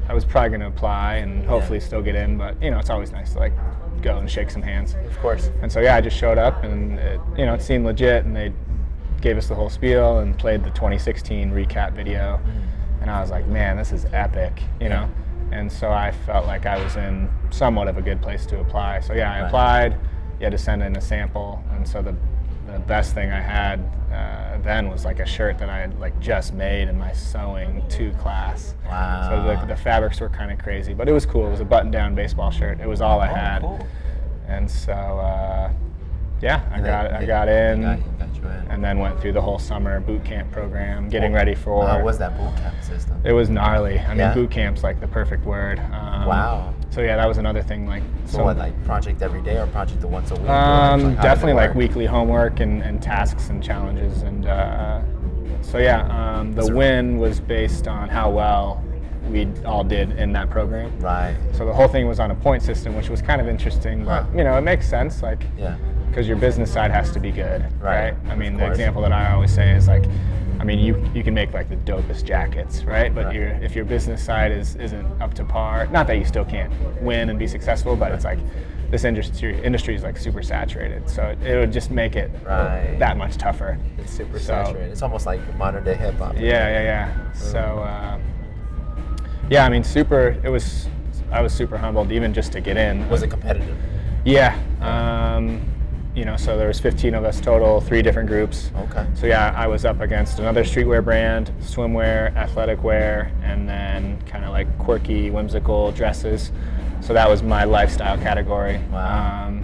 I 0.07 0.13
was 0.13 0.23
probably 0.23 0.49
going 0.49 0.61
to 0.61 0.67
apply 0.67 1.15
and 1.15 1.45
hopefully 1.45 1.81
still 1.81 2.01
get 2.01 2.15
in, 2.15 2.37
but 2.37 2.61
you 2.63 2.71
know, 2.71 2.79
it's 2.79 2.89
always 2.89 3.11
nice 3.11 3.33
to 3.33 3.39
like 3.39 3.53
go 4.01 4.17
and 4.19 4.31
shake 4.31 4.49
some 4.49 4.61
hands. 4.61 4.95
Of 5.05 5.19
course. 5.19 5.51
And 5.61 5.69
so 5.69 5.81
yeah, 5.81 5.95
I 5.95 6.01
just 6.01 6.15
showed 6.15 6.37
up 6.37 6.63
and 6.63 6.97
it, 6.97 7.19
you 7.37 7.45
know, 7.45 7.53
it 7.53 7.61
seemed 7.61 7.85
legit 7.85 8.23
and 8.23 8.33
they 8.33 8.53
gave 9.21 9.37
us 9.37 9.47
the 9.47 9.55
whole 9.55 9.69
spiel 9.69 10.19
and 10.19 10.37
played 10.37 10.63
the 10.63 10.69
2016 10.71 11.51
recap 11.51 11.93
video. 11.93 12.39
And 13.01 13.09
I 13.11 13.21
was 13.21 13.29
like, 13.31 13.47
man, 13.47 13.77
this 13.77 13.91
is 13.91 14.05
epic, 14.13 14.61
you 14.81 14.89
know? 14.89 15.09
And 15.51 15.71
so 15.71 15.91
I 15.91 16.11
felt 16.11 16.45
like 16.45 16.65
I 16.65 16.83
was 16.83 16.95
in 16.97 17.29
somewhat 17.51 17.87
of 17.87 17.97
a 17.97 18.01
good 18.01 18.21
place 18.21 18.45
to 18.47 18.59
apply. 18.59 18.99
So 19.01 19.13
yeah, 19.13 19.31
I 19.31 19.39
Right. 19.41 19.47
applied. 19.47 19.93
You 20.39 20.43
had 20.43 20.51
to 20.51 20.57
send 20.57 20.83
in 20.83 20.95
a 20.97 21.01
sample. 21.01 21.63
And 21.71 21.87
so 21.87 22.01
the, 22.01 22.15
the 22.71 22.79
best 22.79 23.13
thing 23.13 23.31
I 23.31 23.39
had, 23.39 23.79
uh, 24.11 24.57
then 24.61 24.89
was 24.89 25.05
like 25.05 25.19
a 25.19 25.25
shirt 25.25 25.57
that 25.59 25.69
I 25.69 25.77
had 25.79 25.99
like 25.99 26.19
just 26.19 26.53
made 26.53 26.89
in 26.89 26.97
my 26.97 27.11
sewing 27.13 27.81
two 27.89 28.11
class. 28.13 28.75
Wow. 28.87 29.29
So 29.29 29.59
the, 29.65 29.73
the 29.73 29.75
fabrics 29.81 30.19
were 30.19 30.29
kind 30.29 30.51
of 30.51 30.59
crazy, 30.59 30.93
but 30.93 31.07
it 31.07 31.13
was 31.13 31.25
cool. 31.25 31.47
It 31.47 31.51
was 31.51 31.61
a 31.61 31.65
button-down 31.65 32.13
baseball 32.13 32.51
shirt. 32.51 32.79
It 32.81 32.87
was 32.87 32.99
all 33.01 33.19
I 33.21 33.29
Oh, 33.29 33.33
had, 33.33 33.61
cool. 33.61 33.87
and 34.47 34.69
so 34.69 34.91
uh, 34.93 35.71
yeah, 36.41 36.61
I 36.71 36.79
got 36.81 37.11
I 37.13 37.25
got 37.25 37.47
in, 37.49 37.81
Got, 37.81 37.99
got 38.19 38.29
in. 38.55 38.67
and 38.71 38.83
then 38.83 38.99
went 38.99 39.19
through 39.19 39.33
the 39.33 39.41
whole 39.41 39.59
summer 39.59 39.99
boot 39.99 40.23
camp 40.23 40.51
program, 40.51 41.09
getting 41.09 41.33
ready 41.33 41.55
for. 41.55 41.87
How 41.87 42.03
was 42.03 42.17
that 42.19 42.37
boot 42.37 42.55
camp 42.61 42.75
system? 42.83 43.19
It 43.23 43.31
was 43.33 43.49
gnarly. 43.49 43.99
I 43.99 44.09
mean, 44.09 44.17
Yeah? 44.19 44.33
boot 44.33 44.51
camp's 44.51 44.83
like 44.83 44.99
the 44.99 45.07
perfect 45.07 45.45
word. 45.45 45.79
Um, 45.79 46.25
Wow. 46.27 46.73
So 46.89 47.01
yeah, 47.01 47.15
that 47.17 47.27
was 47.27 47.37
another 47.37 47.61
thing. 47.61 47.85
Like, 47.87 48.03
So 48.25 48.43
what, 48.43 48.57
like 48.57 48.73
project 48.85 49.21
every 49.21 49.41
day 49.41 49.57
or 49.57 49.67
project 49.67 50.01
the 50.01 50.07
once 50.07 50.31
a 50.31 50.35
week? 50.35 50.49
um, 50.49 51.11
it 51.11 51.21
definitely 51.21 51.53
like 51.53 51.75
weekly 51.75 52.05
homework 52.05 52.59
and, 52.59 52.81
and 52.81 53.01
tasks 53.01 53.49
and 53.49 53.61
challenges. 53.63 54.21
And 54.23 54.45
uh, 54.47 55.01
so 55.61 55.77
yeah, 55.79 56.07
um, 56.39 56.53
the 56.53 56.73
win 56.73 57.17
was 57.17 57.39
based 57.39 57.87
on 57.87 58.09
how 58.09 58.29
well 58.29 58.83
we 59.29 59.47
all 59.65 59.83
did 59.83 60.11
in 60.17 60.31
that 60.33 60.49
program. 60.49 60.97
Right. 60.99 61.35
So 61.53 61.65
the 61.65 61.73
whole 61.73 61.87
thing 61.89 62.07
was 62.07 62.19
on 62.19 62.31
a 62.31 62.35
point 62.35 62.63
system, 62.63 62.95
which 62.95 63.09
was 63.09 63.21
kind 63.21 63.41
of 63.41 63.47
interesting, 63.47 64.05
but 64.05 64.23
Huh. 64.23 64.29
you 64.37 64.43
know, 64.43 64.57
it 64.57 64.61
makes 64.61 64.87
sense. 64.87 65.21
Like, 65.21 65.43
Yeah. 65.57 65.75
Because 66.07 66.27
your 66.27 66.37
business 66.37 66.71
side 66.71 66.91
has 66.91 67.11
to 67.11 67.19
be 67.19 67.31
good, 67.31 67.61
Right, 67.81 68.11
right? 68.11 68.15
I 68.29 68.35
mean, 68.35 68.55
the 68.57 68.67
example 68.67 69.01
that 69.03 69.11
I 69.11 69.31
always 69.33 69.53
say 69.53 69.71
is 69.75 69.87
like, 69.87 70.05
I 70.59 70.63
mean, 70.63 70.79
you 70.79 71.03
you 71.13 71.23
can 71.23 71.33
make 71.35 71.53
like 71.53 71.69
the 71.69 71.75
dopest 71.77 72.23
jackets, 72.25 72.83
right? 72.83 73.13
But 73.13 73.25
Right. 73.27 73.35
your 73.35 73.47
if 73.61 73.75
your 73.75 73.85
business 73.85 74.23
side 74.23 74.51
is 74.51 74.75
isn't 74.77 75.05
up 75.21 75.33
to 75.35 75.43
par, 75.45 75.85
not 75.87 76.07
that 76.07 76.17
you 76.17 76.25
still 76.25 76.45
can't 76.45 76.73
win 77.01 77.29
and 77.29 77.37
be 77.37 77.45
successful, 77.47 77.95
but 77.95 78.11
it's 78.11 78.25
like 78.25 78.39
this 78.89 79.03
industry 79.03 79.61
industry 79.63 79.93
is 79.95 80.01
like 80.03 80.17
super 80.17 80.41
saturated, 80.41 81.07
so 81.09 81.23
it, 81.23 81.43
it 81.45 81.59
would 81.59 81.71
just 81.71 81.91
make 81.91 82.15
it 82.15 82.31
Right. 82.45 82.95
that 82.99 83.17
much 83.17 83.37
tougher. 83.37 83.77
It's 83.99 84.11
super 84.11 84.39
So- 84.39 84.45
saturated. 84.63 84.91
It's 84.91 85.01
almost 85.03 85.25
like 85.27 85.39
modern 85.57 85.83
day 85.83 85.93
hip 85.93 86.17
hop. 86.17 86.33
Yeah, 86.35 86.69
yeah, 86.69 86.81
yeah. 86.81 87.31
So, 87.33 87.59
uh, 87.59 88.17
yeah, 89.49 89.65
I 89.65 89.69
mean, 89.69 89.83
super. 89.83 90.35
It 90.43 90.49
was. 90.49 90.87
I 91.31 91.41
was 91.41 91.53
super 91.53 91.77
humbled 91.77 92.11
even 92.13 92.33
just 92.33 92.53
to 92.53 92.61
get 92.61 92.77
in. 92.77 93.07
Was 93.09 93.21
it 93.21 93.27
competitive? 93.29 93.75
Yeah. 94.23 94.57
Um, 94.81 95.61
you 96.17 96.25
know, 96.25 96.35
so 96.35 96.57
there 96.57 96.67
was 96.67 96.79
15 96.79 97.13
of 97.13 97.23
us 97.23 97.39
total, 97.39 97.79
three 97.79 98.01
different 98.01 98.27
groups. 98.27 98.71
Okay. 98.75 99.05
So 99.13 99.27
yeah, 99.27 99.53
I 99.55 99.67
was 99.67 99.85
up 99.85 100.01
against 100.01 100.39
another 100.39 100.63
streetwear 100.63 101.03
brand, 101.03 101.51
swimwear, 101.61 102.35
athletic 102.35 102.83
wear, 102.83 103.31
and 103.43 103.69
then 103.69 104.19
kind 104.23 104.43
of 104.43 104.49
like 104.49 104.67
quirky, 104.79 105.29
whimsical 105.29 105.91
dresses. 105.91 106.51
So 107.01 107.13
that 107.13 107.29
was 107.29 107.43
my 107.43 107.65
lifestyle 107.65 108.17
category. 108.17 108.79
Wow. 108.91 109.45
Um, 109.45 109.63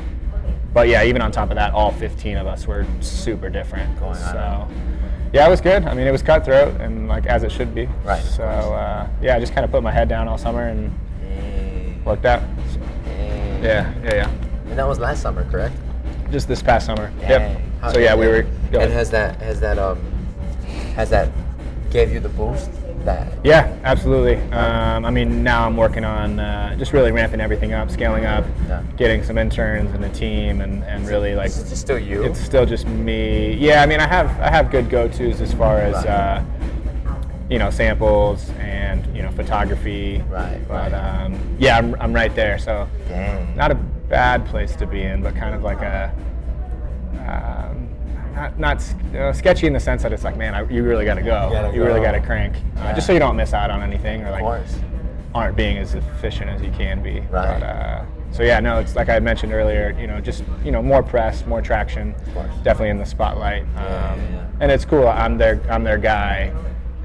but 0.76 0.88
yeah, 0.90 1.04
even 1.04 1.24
on 1.24 1.32
top 1.32 1.50
of 1.50 1.56
that, 1.56 1.74
all 1.74 1.92
15 1.92 2.38
of 2.38 2.46
us 2.46 2.68
were 2.68 2.86
super 3.02 3.50
different. 3.50 4.00
Going 4.00 4.18
on. 4.18 4.34
so 4.34 4.68
yeah, 5.34 5.48
it 5.48 5.50
was 5.50 5.60
good. 5.60 5.86
I 5.86 5.96
mean, 5.96 6.06
it 6.06 6.12
was 6.12 6.22
cutthroat 6.22 6.80
and 6.80 7.08
like 7.08 7.26
as 7.26 7.42
it 7.42 7.52
should 7.52 7.74
be. 7.74 7.88
Right, 8.04 8.22
So 8.22 8.44
uh, 8.44 9.10
yeah, 9.24 9.36
I 9.36 9.40
just 9.40 9.54
kind 9.54 9.66
of 9.66 9.72
put 9.72 9.82
my 9.82 9.92
head 9.92 10.08
down 10.08 10.28
all 10.28 10.38
summer 10.38 10.68
and 10.68 10.94
worked 12.06 12.26
out. 12.26 12.44
Yeah, 13.64 13.92
yeah, 14.04 14.14
yeah. 14.14 14.30
And 14.68 14.78
that 14.78 14.88
was 14.88 15.00
last 15.00 15.24
summer, 15.24 15.50
correct? 15.50 15.76
Just 16.34 16.48
this 16.48 16.64
past 16.64 16.88
summer. 16.88 17.12
Dang. 17.22 17.30
Yep. 17.30 17.62
How- 17.82 17.92
So 17.94 18.00
yeah, 18.00 18.16
we 18.16 18.26
were. 18.28 18.38
and- 18.40 18.72
go 18.72 18.80
And 18.80 18.90
ahead. 18.90 18.92
has 18.98 19.12
that 19.12 19.40
has 19.40 19.60
that 19.60 19.78
um 19.78 20.00
has 20.96 21.12
that 21.12 21.30
gave 21.92 22.12
you 22.12 22.20
the 22.20 22.30
boost 22.30 22.72
that 23.06 23.28
Yeah, 23.44 23.68
absolutely. 23.84 24.38
Um, 24.52 25.06
I 25.06 25.12
mean, 25.12 25.44
now 25.44 25.68
I'm 25.68 25.78
working 25.78 26.04
on 26.04 26.40
uh, 26.40 26.76
just 26.76 26.92
really 26.92 27.12
ramping 27.12 27.40
everything 27.40 27.74
up, 27.74 27.92
scaling 27.92 28.26
up, 28.26 28.46
Yeah. 28.68 28.82
getting 28.98 29.24
some 29.24 29.38
interns 29.38 29.94
and 29.94 30.04
a 30.06 30.10
team, 30.10 30.62
and, 30.62 30.84
and 30.86 31.08
really 31.08 31.36
like 31.36 31.48
it's 31.48 31.70
just 31.70 31.78
still 31.82 32.00
you? 32.00 32.24
it's 32.24 32.40
still 32.40 32.66
just 32.66 32.88
me. 32.88 33.54
Yeah, 33.54 33.84
I 33.84 33.86
mean, 33.86 34.00
I 34.00 34.08
have 34.08 34.28
I 34.42 34.50
have 34.50 34.72
good 34.72 34.90
go-tos 34.90 35.40
as 35.40 35.54
far 35.54 35.78
as 35.82 35.94
uh, 36.04 36.42
you 37.48 37.60
know 37.60 37.70
samples 37.70 38.50
and 38.60 39.06
you 39.16 39.22
know 39.22 39.30
photography. 39.32 40.24
Right, 40.32 40.60
But 40.68 40.94
right. 40.94 41.26
um, 41.26 41.38
yeah, 41.60 41.78
I'm, 41.78 41.94
I'm 42.00 42.12
right 42.14 42.34
there. 42.34 42.58
So 42.58 42.88
Dang. 43.08 43.56
not 43.56 43.70
a 43.72 43.78
bad 44.14 44.46
place 44.46 44.76
to 44.76 44.86
be 44.86 45.02
in, 45.02 45.24
but 45.24 45.36
kind 45.36 45.56
of 45.56 45.64
like 45.64 45.82
a 45.82 46.14
um, 47.18 47.90
not, 48.36 48.60
not 48.60 48.96
you 49.12 49.20
know, 49.20 49.32
sketchy 49.32 49.66
in 49.66 49.74
the 49.74 49.80
sense 49.80 50.04
that 50.04 50.14
it's 50.14 50.24
like, 50.24 50.38
man, 50.38 50.54
I, 50.54 50.70
you 50.70 50.84
really 50.84 51.04
got 51.04 51.16
to 51.16 51.24
go. 51.24 51.48
You 51.48 51.54
gotta 51.54 51.76
You 51.76 51.84
really 51.84 52.02
got 52.02 52.12
to 52.12 52.22
crank, 52.22 52.56
uh, 52.78 52.94
just 52.94 53.08
so 53.08 53.14
you 53.14 53.18
don't 53.18 53.36
miss 53.36 53.54
out 53.54 53.72
on 53.72 53.82
anything 53.82 54.22
or 54.22 54.30
like 54.30 54.68
aren't 55.34 55.58
being 55.58 55.80
as 55.80 55.96
efficient 55.96 56.48
as 56.52 56.62
you 56.62 56.70
can 56.70 57.02
be. 57.02 57.22
Right. 57.22 57.60
But, 57.60 57.64
uh, 57.64 58.06
so 58.32 58.44
yeah, 58.44 58.60
no, 58.60 58.78
it's 58.78 58.96
like 58.96 59.10
I 59.10 59.20
mentioned 59.20 59.52
earlier. 59.52 59.98
You 60.00 60.06
know, 60.06 60.22
just 60.22 60.44
you 60.64 60.72
know, 60.72 60.84
more 60.84 61.02
press, 61.02 61.44
more 61.48 61.62
traction, 61.62 62.14
definitely 62.64 62.90
in 62.90 63.00
the 63.00 63.06
spotlight. 63.06 63.64
Um, 63.64 63.68
yeah, 63.78 64.16
yeah. 64.16 64.48
And 64.60 64.72
it's 64.72 64.86
cool. 64.86 65.08
I'm 65.08 65.40
their 65.40 65.60
I'm 65.72 65.84
their 65.84 65.98
guy 65.98 66.54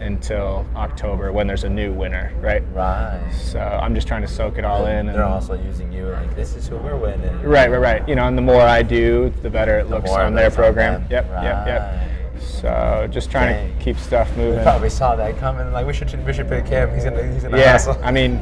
until 0.01 0.67
October 0.77 1.33
when 1.33 1.47
there's 1.47 1.65
a 1.65 1.69
new 1.69 1.93
winner, 1.93 2.33
right? 2.41 2.63
Right. 2.73 3.31
So 3.33 3.61
I'm 3.61 3.95
just 3.95 4.07
trying 4.07 4.23
to 4.23 4.29
soak 4.29 4.59
it 4.59 4.65
all 4.65 4.87
in. 4.87 5.07
They're 5.07 5.17
and, 5.17 5.25
also 5.25 5.55
using 5.55 5.93
you 5.93 6.07
like 6.07 6.35
this 6.37 6.55
is 6.55 6.69
who 6.69 6.77
we're 6.77 6.97
winning. 6.97 7.35
Right, 7.43 7.71
right, 7.71 7.79
right. 7.79 8.09
You 8.09 8.15
know, 8.15 8.27
and 8.27 8.37
the 8.37 8.43
more 8.43 8.63
I 8.63 8.83
do, 8.83 9.33
the 9.43 9.51
better 9.51 9.79
it 9.79 9.89
looks 9.89 10.11
on 10.11 10.33
it 10.33 10.37
their 10.37 10.45
looks 10.45 10.57
on 10.57 10.63
program. 10.63 10.93
them. 11.03 11.11
Yep, 11.11 11.27
yep, 11.43 11.67
yep. 11.67 12.11
So 12.41 13.09
just 13.11 13.31
trying 13.31 13.53
Dang. 13.53 13.79
to 13.79 13.85
keep 13.85 13.99
stuff 13.99 14.29
moving. 14.37 14.59
We 14.59 14.63
probably 14.63 14.91
saw 14.91 15.17
that 15.17 15.39
coming. 15.39 15.73
Like 15.73 15.87
we 15.87 15.93
should 15.93 16.25
we 16.25 16.33
should 16.33 16.49
pick 16.49 16.67
him. 16.67 16.93
He's 16.95 17.05
gonna 17.05 17.33
he's 17.33 17.43
gonna 17.43 17.59
Yeah, 17.59 17.73
hustle. 17.73 17.99
I 18.03 18.13
mean, 18.13 18.41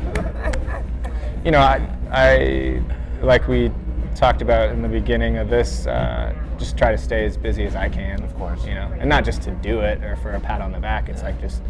you 1.45 1.51
know, 1.51 1.61
I, 1.61 1.89
I 2.11 2.83
like 3.23 3.49
we 3.49 3.71
talked 4.15 4.43
about 4.43 4.71
in 4.71 4.83
the 4.83 4.89
beginning 4.89 5.37
of 5.37 5.49
this, 5.49 5.87
uh, 5.87 6.35
just 6.59 6.77
try 6.77 6.93
to 6.93 6.99
stay 6.99 7.25
as 7.25 7.37
busy 7.37 7.65
as 7.65 7.77
I 7.77 7.89
can. 7.89 8.23
Of 8.23 8.35
course. 8.37 8.65
You 8.67 8.75
know, 8.75 8.93
and 8.99 9.09
not 9.09 9.25
just 9.25 9.43
to 9.43 9.51
do 9.51 9.81
it 9.81 10.03
or 10.03 10.17
for 10.17 10.33
a 10.33 10.41
pat 10.41 10.61
on 10.61 10.73
the 10.73 10.81
back. 10.81 11.09
It's 11.09 11.23
like 11.23 11.41
just 11.41 11.63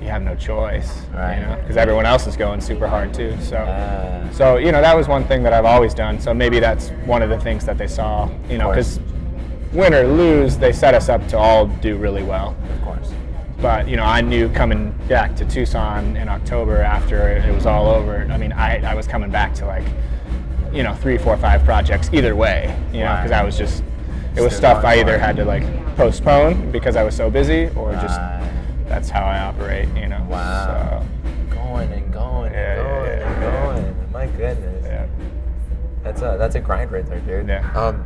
you 0.00 0.08
have 0.08 0.22
no 0.22 0.34
choice. 0.36 1.00
Right. 1.12 1.38
You 1.38 1.46
know, 1.46 1.56
because 1.60 1.76
everyone 1.76 2.06
else 2.06 2.26
is 2.26 2.36
going 2.36 2.60
super 2.60 2.86
hard 2.86 3.12
too. 3.12 3.36
So. 3.40 3.56
Yeah. 3.56 4.30
So 4.30 4.56
you 4.56 4.72
know 4.72 4.80
that 4.80 4.96
was 4.96 5.08
one 5.08 5.24
thing 5.24 5.42
that 5.42 5.52
I've 5.52 5.64
always 5.64 5.94
done. 5.94 6.20
So 6.20 6.32
maybe 6.32 6.60
that's 6.60 6.90
one 7.04 7.22
of 7.22 7.30
the 7.30 7.38
things 7.40 7.64
that 7.66 7.78
they 7.78 7.88
saw. 7.88 8.30
You 8.48 8.58
know, 8.58 8.68
because 8.70 9.00
win 9.72 9.94
or 9.94 10.06
lose, 10.06 10.56
they 10.56 10.72
set 10.72 10.94
us 10.94 11.08
up 11.08 11.26
to 11.28 11.38
all 11.38 11.66
do 11.66 11.96
really 11.96 12.22
well. 12.22 12.56
of 12.72 12.82
course. 12.82 13.12
But 13.60 13.88
you 13.88 13.96
know, 13.96 14.04
I 14.04 14.20
knew 14.20 14.48
coming 14.50 14.92
back 15.08 15.34
to 15.36 15.44
Tucson 15.44 16.16
in 16.16 16.28
October 16.28 16.80
after 16.80 17.28
it 17.28 17.52
was 17.52 17.66
all 17.66 17.88
over. 17.88 18.26
I 18.30 18.36
mean, 18.36 18.52
I, 18.52 18.78
I 18.88 18.94
was 18.94 19.06
coming 19.06 19.30
back 19.30 19.52
to 19.54 19.66
like, 19.66 19.86
you 20.72 20.84
know, 20.84 20.94
three, 20.94 21.18
four, 21.18 21.36
five 21.36 21.64
projects 21.64 22.08
either 22.12 22.36
way. 22.36 22.74
You 22.92 23.00
know, 23.00 23.16
because 23.16 23.32
I 23.32 23.42
was 23.42 23.58
just 23.58 23.82
it 24.38 24.42
was 24.42 24.56
stuff 24.56 24.84
I 24.84 25.00
either 25.00 25.18
had 25.18 25.36
to 25.36 25.44
like 25.44 25.64
postpone 25.96 26.70
because 26.70 26.96
I 26.96 27.02
was 27.02 27.14
so 27.16 27.30
busy, 27.30 27.68
or 27.76 27.92
just 27.94 28.18
that's 28.88 29.10
how 29.10 29.24
I 29.24 29.38
operate. 29.40 29.88
You 29.96 30.08
know. 30.08 30.24
Wow. 30.30 31.04
Going 31.50 31.92
and 31.92 32.12
going 32.12 32.52
Yeah, 32.52 32.74
and 32.74 32.82
going 32.86 33.06
yeah, 33.06 33.28
and 33.28 33.42
yeah. 33.42 33.72
going. 33.74 34.12
My 34.12 34.26
goodness. 34.26 34.84
Yeah. 34.84 35.06
That's 36.02 36.22
a 36.22 36.36
that's 36.38 36.54
a 36.54 36.60
grind 36.60 36.90
right 36.92 37.04
there, 37.06 37.20
dude. 37.20 37.48
Yeah. 37.48 37.70
Um, 37.74 38.04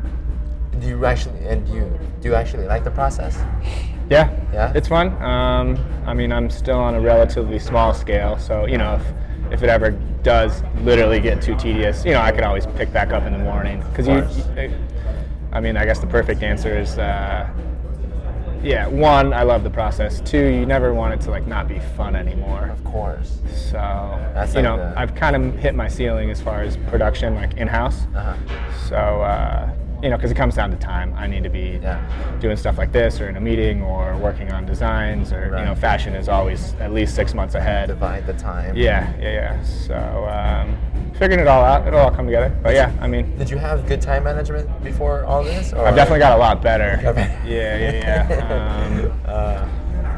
do 0.81 0.89
you 0.89 1.05
actually 1.05 1.39
and 1.47 1.67
do 1.67 1.75
you 1.75 1.99
do 2.21 2.29
you 2.29 2.35
actually 2.35 2.67
like 2.67 2.83
the 2.85 2.91
process? 2.91 3.37
Yeah, 4.11 4.29
Yeah? 4.53 4.73
it's 4.75 4.89
fun. 4.89 5.11
Um, 5.23 5.79
I 6.07 6.13
mean, 6.13 6.33
I'm 6.33 6.51
still 6.51 6.79
on 6.79 6.95
a 6.95 7.01
relatively 7.01 7.59
small 7.59 7.95
scale, 7.95 8.37
so 8.39 8.67
you 8.67 8.77
know, 8.77 8.95
if, 9.51 9.53
if 9.53 9.63
it 9.63 9.69
ever 9.69 9.93
does 10.23 10.63
literally 10.83 11.21
get 11.21 11.41
too 11.41 11.55
tedious, 11.57 12.05
you 12.05 12.13
know, 12.13 12.21
I 12.21 12.33
can 12.33 12.45
always 12.45 12.67
pick 12.67 12.93
back 12.93 13.13
up 13.13 13.23
in 13.25 13.33
the 13.33 13.39
morning. 13.39 13.83
Because 13.91 14.09
you, 14.09 14.17
you- 14.61 14.75
I 15.53 15.61
mean, 15.61 15.77
I 15.77 15.85
guess 15.85 15.99
the 15.99 16.07
perfect 16.07 16.43
answer 16.43 16.77
is, 16.79 16.99
uh, 16.99 17.49
yeah, 18.63 18.87
one, 18.87 19.33
I 19.35 19.43
love 19.43 19.65
the 19.65 19.71
process. 19.71 20.21
Two, 20.21 20.39
you 20.47 20.65
never 20.67 20.95
want 20.95 21.15
it 21.15 21.21
to 21.23 21.31
like 21.31 21.47
not 21.47 21.69
be 21.69 21.79
fun 21.97 22.15
anymore. 22.17 22.69
Of 22.73 22.83
course. 22.85 23.39
So, 23.53 23.73
That's 24.35 24.55
you 24.55 24.63
like 24.63 24.65
know, 24.65 24.77
the- 24.79 24.99
I've 24.99 25.15
kind 25.15 25.35
of 25.37 25.55
hit 25.59 25.75
my 25.75 25.89
ceiling 25.89 26.31
as 26.31 26.41
far 26.41 26.63
as 26.63 26.77
production, 26.89 27.35
like 27.35 27.55
in 27.57 27.69
house. 27.69 28.07
Uh-huh. 28.15 28.35
So, 28.89 28.97
uh, 28.97 29.71
you 30.03 30.11
know, 30.11 30.17
because 30.17 30.33
it 30.33 30.35
comes 30.37 30.57
down 30.57 30.71
to 30.71 30.77
time. 30.77 31.15
I 31.17 31.27
need 31.29 31.45
to 31.45 31.49
be 31.49 31.79
Yeah. 31.81 32.01
doing 32.41 32.57
stuff 32.57 32.77
like 32.77 32.91
this, 32.91 33.21
or 33.21 33.29
in 33.29 33.37
a 33.37 33.41
meeting, 33.41 33.83
or 33.83 34.17
working 34.17 34.51
on 34.51 34.67
designs, 34.67 35.33
or 35.33 35.45
you 35.57 35.65
know, 35.65 35.75
fashion 35.77 36.15
is 36.15 36.29
always 36.29 36.75
at 36.81 36.93
least 36.93 37.15
six 37.15 37.35
months 37.35 37.55
ahead. 37.55 37.87
Divide 37.89 38.27
the 38.27 38.33
time. 38.33 38.75
Yeah, 38.75 39.13
yeah, 39.21 39.31
yeah. 39.31 39.63
So, 39.63 39.95
um, 39.95 40.77
figuring 41.15 41.41
it 41.41 41.47
all 41.47 41.65
out, 41.65 41.87
it'll 41.87 42.01
all 42.01 42.11
come 42.11 42.27
together. 42.27 42.53
But 42.63 42.75
yeah, 42.75 42.91
I 43.01 43.07
mean, 43.07 43.37
Did 43.39 43.49
you 43.49 43.59
have 43.59 43.87
good 43.87 44.03
time 44.03 44.25
management 44.25 44.69
before 44.83 45.25
all 45.25 45.45
this? 45.45 45.73
Or? 45.73 45.87
I've 45.87 45.95
definitely 45.95 46.19
got 46.19 46.37
a 46.37 46.41
lot 46.41 46.61
better. 46.61 46.99
Better. 47.13 47.21
Yeah, 47.47 47.77
yeah, 47.77 48.29
yeah. 48.29 48.85
Um, 48.87 49.13
uh, 49.27 49.69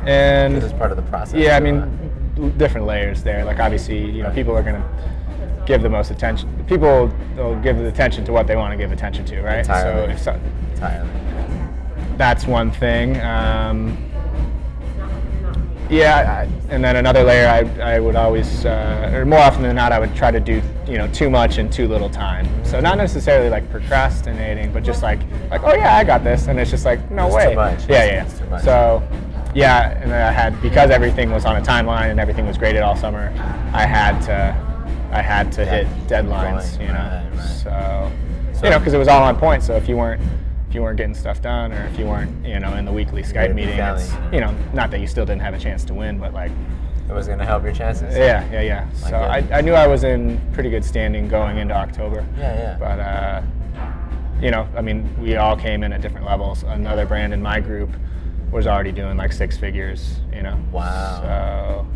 and 0.06 0.54
this 0.56 0.64
is 0.64 0.72
part 0.72 0.90
of 0.92 0.96
the 0.96 1.02
process. 1.02 1.34
Yeah, 1.34 1.56
I 1.56 1.60
mean, 1.60 2.52
different 2.56 2.86
layers 2.86 3.22
there. 3.22 3.44
Like 3.44 3.58
obviously, 3.60 3.98
you 4.10 4.22
know, 4.22 4.30
people 4.30 4.56
are 4.56 4.62
gonna 4.62 4.84
give 5.66 5.82
the 5.82 5.88
most 5.88 6.10
attention. 6.10 6.48
People 6.66 7.10
will 7.36 7.56
give 7.60 7.78
the 7.78 7.86
attention 7.88 8.24
to 8.26 8.32
what 8.32 8.46
they 8.46 8.56
want 8.56 8.72
to 8.72 8.76
give 8.76 8.92
attention 8.92 9.24
to, 9.26 9.40
right? 9.42 9.58
Entirely. 9.58 10.06
So 10.16 10.32
if 10.32 10.38
so, 10.38 10.40
entirely. 10.74 11.10
that's 12.16 12.46
one 12.46 12.70
thing. 12.70 13.20
Um, 13.20 13.96
Yeah, 15.90 16.46
I, 16.48 16.72
and 16.74 16.82
then 16.82 16.96
another 16.96 17.22
layer, 17.22 17.46
I, 17.46 17.96
I 17.96 18.00
would 18.00 18.16
always, 18.16 18.64
uh, 18.64 19.10
or 19.14 19.26
more 19.26 19.38
often 19.38 19.62
than 19.62 19.76
not, 19.76 19.92
I 19.92 19.98
would 20.00 20.14
try 20.16 20.30
to 20.30 20.40
do, 20.40 20.62
you 20.88 20.96
know, 20.96 21.06
too 21.08 21.28
much 21.28 21.58
in 21.58 21.68
too 21.68 21.86
little 21.86 22.08
time. 22.08 22.48
So 22.64 22.80
not 22.80 22.96
necessarily 22.96 23.50
like 23.50 23.70
procrastinating, 23.70 24.72
but 24.72 24.82
just 24.82 25.02
like, 25.02 25.20
like, 25.50 25.62
oh 25.62 25.74
yeah, 25.74 25.94
I 25.96 26.02
got 26.02 26.24
this, 26.24 26.46
and 26.48 26.58
it's 26.58 26.70
just 26.70 26.86
like, 26.86 27.10
no 27.10 27.26
It's 27.26 27.36
way. 27.36 27.48
too 27.50 27.54
much. 27.56 27.80
Yeah, 27.86 28.04
It's- 28.04 28.10
yeah. 28.12 28.24
it's 28.24 28.38
too 28.38 28.46
much. 28.46 28.64
So, 28.64 29.02
yeah, 29.54 29.90
and 30.00 30.10
then 30.10 30.22
I 30.26 30.32
had 30.32 30.60
because 30.62 30.90
everything 30.90 31.30
was 31.30 31.44
on 31.44 31.56
a 31.56 31.60
timeline 31.60 32.10
and 32.10 32.18
everything 32.18 32.46
was 32.46 32.56
graded 32.56 32.82
all 32.82 32.96
summer, 32.96 33.28
I 33.74 33.84
had 33.84 34.18
to, 34.22 34.56
I 35.14 35.22
had 35.22 35.52
to 35.52 35.62
Yeah, 35.64 35.70
hit 35.84 35.86
deadlines, 36.08 36.76
going. 36.76 36.88
you 36.88 36.92
know. 36.94 36.98
Right, 37.00 37.22
right. 37.36 37.40
So, 37.46 38.10
So- 38.52 38.64
you 38.64 38.70
know, 38.70 38.78
because 38.78 38.94
it 38.94 38.98
was 38.98 39.08
all 39.08 39.22
on 39.22 39.36
point. 39.36 39.62
So 39.62 39.74
if 39.76 39.88
you 39.88 39.96
weren't 39.96 40.20
if 40.68 40.74
you 40.74 40.82
weren't 40.82 40.96
getting 40.96 41.14
stuff 41.14 41.40
done, 41.40 41.72
or 41.72 41.84
if 41.86 41.96
you 42.00 42.04
weren't, 42.04 42.44
you 42.44 42.58
know, 42.58 42.74
in 42.74 42.84
the 42.84 42.90
weekly 42.90 43.22
Skype 43.22 43.54
meeting, 43.54 43.78
it's, 43.78 44.12
you 44.32 44.40
know, 44.40 44.52
not 44.72 44.90
that 44.90 44.98
you 44.98 45.06
still 45.06 45.24
didn't 45.24 45.42
have 45.42 45.54
a 45.54 45.58
chance 45.58 45.84
to 45.84 45.94
win, 45.94 46.18
but 46.18 46.34
like, 46.34 46.50
It 47.08 47.12
was 47.12 47.28
gonna 47.28 47.44
help 47.46 47.62
your 47.62 47.72
chances. 47.72 48.16
yeah, 48.16 48.44
yeah, 48.50 48.60
yeah. 48.60 48.86
I 49.04 49.08
So 49.10 49.16
I. 49.16 49.44
I 49.52 49.60
knew 49.60 49.72
I 49.74 49.86
was 49.86 50.02
in 50.02 50.40
pretty 50.52 50.70
good 50.70 50.84
standing 50.84 51.28
going 51.28 51.58
into 51.58 51.74
October. 51.74 52.24
Yeah, 52.36 52.54
yeah. 52.56 52.76
But 52.80 52.98
uh, 52.98 53.42
you 54.42 54.50
know, 54.50 54.66
I 54.76 54.80
mean, 54.80 55.08
we 55.20 55.36
all 55.36 55.54
came 55.56 55.84
in 55.84 55.92
at 55.92 56.00
different 56.00 56.26
levels. 56.26 56.64
Another 56.64 57.06
brand 57.06 57.32
in 57.32 57.40
my 57.40 57.60
group 57.60 57.90
was 58.50 58.66
already 58.66 58.90
doing 58.90 59.16
like 59.16 59.32
six 59.32 59.56
figures. 59.56 60.20
You 60.34 60.42
know. 60.42 60.58
Wow. 60.72 61.20
So 61.22 61.86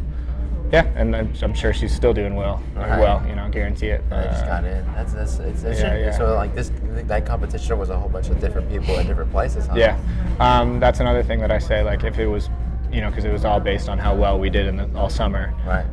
yeah, 0.72 0.86
and 0.96 1.14
I'm, 1.16 1.32
I'm 1.42 1.54
sure 1.54 1.72
she's 1.72 1.94
still 1.94 2.12
doing 2.12 2.34
well. 2.34 2.62
Right. 2.74 2.98
Well, 2.98 3.24
you 3.26 3.34
know, 3.34 3.44
I 3.44 3.48
guarantee 3.48 3.88
it. 3.88 4.02
I 4.10 4.24
just 4.24 4.44
got 4.44 4.64
in. 4.64 4.84
That's 4.94 5.12
that's 5.14 5.38
it's, 5.38 5.62
it's 5.62 5.80
yeah, 5.80 5.96
yeah. 5.96 6.16
so 6.16 6.34
like 6.34 6.54
this 6.54 6.70
that 6.84 7.24
competition 7.26 7.78
was 7.78 7.90
a 7.90 7.98
whole 7.98 8.08
bunch 8.08 8.28
of 8.28 8.40
different 8.40 8.68
people 8.70 8.96
at 8.98 9.06
different 9.06 9.30
places. 9.30 9.66
Huh? 9.66 9.74
Yeah, 9.76 9.98
um, 10.40 10.78
that's 10.80 11.00
another 11.00 11.22
thing 11.22 11.40
that 11.40 11.50
I 11.50 11.58
say. 11.58 11.82
Like, 11.82 12.04
if 12.04 12.18
it 12.18 12.26
was, 12.26 12.50
you 12.92 13.00
know, 13.00 13.08
because 13.10 13.24
it 13.24 13.32
was 13.32 13.44
all 13.44 13.60
based 13.60 13.88
on 13.88 13.98
how 13.98 14.14
well 14.14 14.38
we 14.38 14.50
did 14.50 14.66
in 14.66 14.76
the, 14.76 14.98
all 14.98 15.08
summer. 15.10 15.54
Right. 15.66 15.86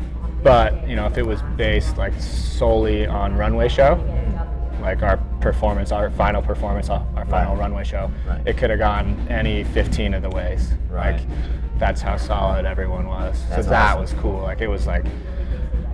But 0.43 0.87
you 0.87 0.95
know, 0.95 1.05
if 1.07 1.17
it 1.17 1.25
was 1.25 1.41
based 1.55 1.97
like 1.97 2.13
solely 2.21 3.07
on 3.07 3.35
runway 3.35 3.69
show, 3.69 3.93
like 4.81 5.01
our 5.01 5.17
performance, 5.41 5.91
our 5.91 6.09
final 6.11 6.41
performance, 6.41 6.89
our 6.89 7.05
our 7.15 7.25
final 7.25 7.53
Right. 7.53 7.61
runway 7.61 7.83
show, 7.83 8.11
Right. 8.27 8.41
it 8.45 8.57
could 8.57 8.69
have 8.69 8.79
gone 8.79 9.25
any 9.29 9.63
15 9.63 10.13
of 10.13 10.21
the 10.21 10.29
ways. 10.29 10.73
Right. 10.89 11.13
Like, 11.13 11.21
that's 11.77 12.01
how 12.01 12.17
solid 12.17 12.65
everyone 12.65 13.07
was. 13.07 13.41
That's 13.49 13.65
so 13.65 13.69
that 13.71 13.97
awesome. 13.97 14.01
was 14.01 14.13
cool. 14.21 14.41
Like 14.41 14.61
it 14.61 14.67
was 14.67 14.87
like 14.87 15.05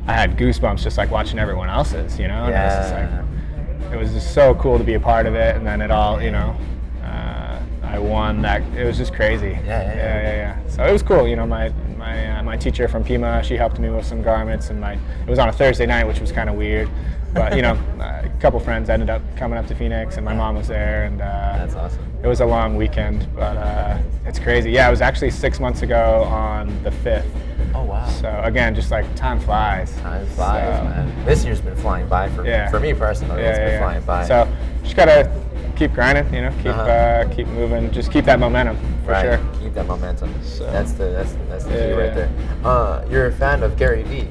I 0.08 0.14
had 0.14 0.38
goosebumps 0.38 0.82
just 0.82 0.98
like 0.98 1.12
watching 1.12 1.40
everyone 1.40 1.70
else's. 1.70 2.20
You 2.20 2.28
know. 2.28 2.46
And 2.46 2.54
it 2.54 2.58
was 2.58 2.74
just 2.74 2.94
like, 2.94 3.94
it 3.94 3.98
was 3.98 4.14
just 4.14 4.34
so 4.34 4.56
cool 4.56 4.78
to 4.78 4.84
be 4.84 4.94
a 4.94 5.00
part 5.00 5.26
of 5.26 5.36
it, 5.36 5.56
and 5.56 5.66
then 5.66 5.82
it 5.82 5.92
all, 5.92 6.22
you 6.22 6.32
know, 6.32 6.56
uh, 7.04 7.62
I 7.84 8.00
won 8.00 8.42
that. 8.44 8.62
It 8.76 8.86
was 8.86 8.98
just 8.98 9.14
crazy. 9.14 9.50
Yeah, 9.50 9.58
yeah, 9.66 9.84
yeah. 9.84 9.96
yeah, 9.96 10.22
yeah, 10.22 10.36
yeah. 10.36 10.70
So 10.70 10.86
it 10.86 10.92
was 10.92 11.04
cool. 11.04 11.28
You 11.28 11.36
know, 11.36 11.46
my 11.46 11.70
my 11.98 12.38
uh, 12.38 12.44
my 12.44 12.58
teacher 12.58 12.88
from 12.88 13.04
Pima, 13.04 13.44
she 13.44 13.56
helped 13.56 13.80
me 13.80 13.90
with 13.90 14.06
some 14.06 14.22
garments, 14.22 14.70
and 14.70 14.80
my 14.80 14.94
it 14.94 15.28
was 15.30 15.40
on 15.40 15.50
a 15.50 15.54
Thursday 15.54 15.86
night, 15.86 16.06
which 16.06 16.20
was 16.20 16.32
kind 16.32 16.50
of 16.50 16.56
weird. 16.56 16.90
But 17.34 17.56
you 17.56 17.62
know, 17.62 17.78
a 18.00 18.30
couple 18.40 18.60
friends 18.60 18.90
ended 18.90 19.10
up 19.10 19.22
coming 19.38 19.58
up 19.58 19.68
to 19.68 19.76
Phoenix, 19.76 20.18
and 20.18 20.26
my 20.26 20.34
mom 20.34 20.56
was 20.56 20.68
there, 20.68 21.06
and 21.06 21.22
uh, 21.22 21.26
That's 21.58 21.76
awesome. 21.76 22.06
it 22.24 22.28
was 22.28 22.42
a 22.42 22.46
long 22.46 22.76
weekend, 22.76 23.28
but 23.36 23.56
uh, 23.58 23.98
it's 24.26 24.40
crazy. 24.40 24.72
Yeah, 24.72 24.88
it 24.88 24.92
was 24.92 25.02
actually 25.02 25.32
six 25.32 25.60
months 25.60 25.82
ago 25.82 26.24
on 26.26 26.82
the 26.84 26.92
fifth. 26.92 27.28
Oh 27.74 27.84
wow. 27.84 28.06
So 28.10 28.42
again, 28.44 28.76
just 28.76 28.92
like 28.92 29.06
time 29.16 29.40
flies. 29.40 29.96
Time 30.02 30.26
flies, 30.28 30.78
So- 30.78 30.84
man. 30.84 31.26
This 31.26 31.46
year's 31.46 31.62
been 31.62 31.76
flying 31.78 32.08
by 32.10 32.28
for 32.30 32.46
Yeah. 32.46 32.70
for 32.70 32.80
me 32.82 32.94
personally. 32.94 33.42
Yeah, 33.42 33.50
it's 33.50 33.58
yeah, 33.60 33.66
been 33.66 33.74
yeah. 33.74 33.80
flying 33.80 34.04
by. 34.04 34.26
So 34.28 34.48
just 34.84 34.96
gotta 34.98 35.32
keep 35.78 35.94
grinding, 35.94 36.34
you 36.34 36.42
know, 36.42 36.52
keep 36.58 36.68
Uh-huh. 36.68 36.82
uh, 36.82 37.26
keep 37.34 37.48
moving, 37.48 37.90
just 37.92 38.12
keep 38.12 38.26
that 38.26 38.40
momentum 38.40 38.78
for 39.06 39.12
right. 39.12 39.22
sure. 39.24 39.40
Keep 39.62 39.74
that 39.76 39.88
momentum. 39.88 40.34
So- 40.44 40.70
That's 40.70 40.92
the 40.94 41.06
that's 41.06 41.36
that's 41.50 41.64
the 41.64 41.70
key 41.72 41.92
right 41.94 42.14
there. 42.14 42.30
Uh, 42.66 43.06
you're 43.10 43.28
a 43.28 43.32
fan 43.32 43.64
of 43.64 43.78
Gary 43.78 44.04
Vee. 44.04 44.28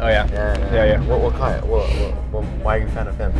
Oh 0.00 0.08
yeah, 0.08 0.26
Yeah. 0.32 0.72
yeah, 0.74 0.84
yeah. 0.84 1.00
What 1.06 1.20
what 1.20 1.34
kind? 1.34 1.62
What, 1.68 1.88
what, 1.88 2.14
what, 2.32 2.44
why 2.62 2.76
are 2.76 2.80
you 2.80 2.86
a 2.86 2.90
fan 2.90 3.06
of 3.08 3.16
him? 3.16 3.32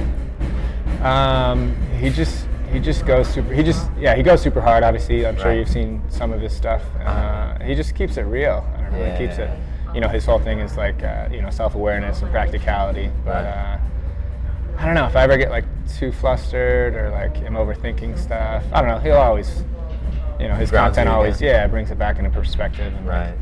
Um, 1.05 1.77
he 1.99 2.11
just 2.11 2.47
he 2.73 2.81
just 2.81 3.05
goes 3.07 3.29
super. 3.29 3.53
He 3.53 3.63
just 3.63 3.91
yeah 3.99 4.15
he 4.15 4.23
goes 4.23 4.41
super 4.41 4.61
hard. 4.61 4.83
Obviously, 4.85 5.27
I'm 5.27 5.37
sure 5.37 5.47
Right. 5.47 5.59
you've 5.59 5.69
seen 5.69 6.03
some 6.09 6.33
of 6.33 6.41
his 6.41 6.53
stuff. 6.55 6.83
Uh, 7.05 7.59
he 7.65 7.75
just 7.75 7.95
keeps 7.95 8.17
it 8.17 8.23
real. 8.23 8.65
I 8.77 8.81
don't 8.83 8.93
know. 8.93 9.11
He 9.13 9.19
keeps 9.27 9.39
it. 9.39 9.51
You 9.95 10.01
know, 10.01 10.09
his 10.09 10.25
whole 10.25 10.39
thing 10.41 10.59
is 10.61 10.77
like 10.77 11.03
uh, 11.03 11.29
you 11.31 11.43
know 11.43 11.51
self 11.51 11.75
awareness 11.75 12.23
and 12.23 12.31
practicality. 12.31 13.11
But 13.25 13.45
uh, 13.45 13.79
I 14.79 14.87
don't 14.87 14.95
know 14.95 15.07
if 15.07 15.15
I 15.17 15.23
ever 15.23 15.37
get 15.37 15.51
like 15.51 15.65
too 15.99 16.11
flustered 16.13 16.95
or 16.95 17.11
like 17.11 17.37
am 17.43 17.55
overthinking 17.55 18.19
stuff. 18.19 18.65
I 18.73 18.81
don't 18.81 18.89
know. 18.91 18.99
He'll 18.99 19.19
always, 19.19 19.63
you 20.41 20.49
know, 20.49 20.55
his 20.55 20.71
Grounds 20.71 20.97
content 20.97 21.09
always 21.15 21.41
yeah 21.41 21.67
brings 21.67 21.91
it 21.91 21.99
back 21.99 22.19
into 22.19 22.31
perspective 22.31 22.93
and 22.95 23.07
Right. 23.07 23.27
like 23.29 23.39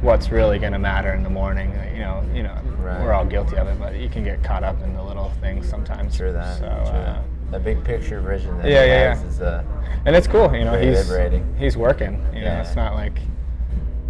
what's 0.00 0.30
really 0.30 0.58
going 0.58 0.72
to 0.72 0.78
matter 0.78 1.12
in 1.14 1.22
the 1.22 1.30
morning. 1.30 1.70
You 1.94 2.00
know, 2.00 2.24
you 2.34 2.42
know, 2.42 2.56
Right. 2.78 3.00
we're 3.02 3.12
all 3.12 3.24
guilty 3.24 3.56
of 3.56 3.66
it, 3.68 3.78
but 3.80 3.96
you 3.96 4.08
can 4.08 4.22
get 4.24 4.42
caught 4.44 4.62
up 4.62 4.80
in 4.82 4.94
the 4.94 5.02
little 5.02 5.30
things 5.40 5.68
sometimes. 5.68 6.16
True 6.16 6.32
that. 6.32 6.58
So, 6.58 6.66
true 6.66 6.68
uh, 6.68 7.04
that. 7.04 7.22
The 7.52 7.58
big 7.60 7.82
picture 7.84 8.20
vision 8.20 8.58
that 8.58 8.66
Yeah, 8.68 8.82
he 8.84 8.88
yeah, 8.90 9.08
has 9.14 9.22
yeah. 9.22 9.28
is 9.28 9.40
uh, 9.40 9.64
and 10.04 10.14
it's 10.16 10.26
cool. 10.26 10.54
You 10.54 10.64
know, 10.64 10.78
he's 10.78 11.08
liberating. 11.08 11.54
he's 11.58 11.76
working. 11.76 12.14
You 12.34 12.40
know, 12.40 12.46
Yeah. 12.46 12.60
it's 12.62 12.74
not 12.76 12.94
like 12.94 13.18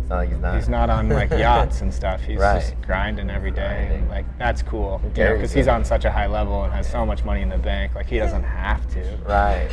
it's 0.01 0.09
not 0.11 0.17
like 0.19 0.29
he's 0.31 0.39
not. 0.39 0.55
he's 0.57 0.69
not 0.69 0.89
on 0.91 1.09
like 1.09 1.31
yachts 1.47 1.81
and 1.81 1.93
stuff. 1.93 2.23
He's 2.23 2.39
Right. 2.39 2.61
just 2.61 2.81
grinding 2.83 3.29
every 3.29 3.51
day. 3.51 3.87
Grinding. 3.89 4.09
Like 4.09 4.25
that's 4.39 4.63
cool. 4.63 5.01
Because 5.15 5.53
he's 5.53 5.69
on 5.69 5.85
such 5.85 6.05
a 6.05 6.11
high 6.11 6.27
level 6.29 6.65
and 6.65 6.73
has 6.73 6.89
so 6.89 7.05
much 7.05 7.25
money 7.25 7.43
in 7.43 7.49
the 7.51 7.59
bank. 7.59 7.95
Like 7.95 8.07
he 8.07 8.19
doesn't 8.19 8.45
have 8.45 8.87
to. 8.95 9.01
Right. 9.27 9.69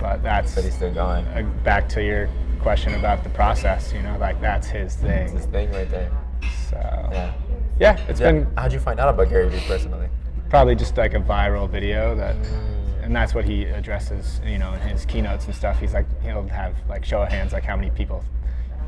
But 0.00 0.22
that's 0.22 0.54
But 0.54 0.64
he's 0.64 0.74
still 0.74 0.92
going. 0.92 1.26
uh, 1.28 1.42
back 1.62 1.88
to 1.90 2.02
your 2.02 2.28
question 2.66 2.94
about 2.96 3.22
the 3.22 3.30
process. 3.30 3.92
You 3.92 4.02
know, 4.02 4.16
like 4.18 4.40
that's 4.40 4.66
his 4.66 4.96
thing. 4.96 5.26
It's 5.28 5.32
his 5.34 5.46
thing. 5.46 5.70
right 5.70 5.88
there. 5.88 6.10
So 6.68 6.76
Yeah. 7.12 7.32
yeah, 7.78 7.96
it's 8.08 8.18
Yeah. 8.18 8.32
been 8.32 8.46
How'd 8.56 8.72
you 8.72 8.80
find 8.80 8.98
out 8.98 9.08
about 9.08 9.28
Gary 9.28 9.48
Vee 9.48 9.62
personally? 9.68 10.08
probably 10.48 10.74
just 10.76 10.96
like 10.96 11.14
a 11.14 11.18
viral 11.20 11.68
video 11.68 12.14
that 12.16 12.34
Mm. 12.36 13.04
and 13.04 13.16
that's 13.16 13.34
what 13.34 13.44
he 13.44 13.64
addresses 13.64 14.40
you 14.46 14.58
know 14.58 14.72
in 14.74 14.80
his 14.80 15.04
keynotes 15.04 15.44
and 15.46 15.54
stuff 15.54 15.78
he's 15.80 15.92
like 15.92 16.06
he'll 16.22 16.46
have 16.48 16.72
like 16.88 17.04
show 17.04 17.20
of 17.20 17.28
hands 17.28 17.52
like 17.52 17.64
how 17.64 17.74
many 17.74 17.90
people 17.90 18.22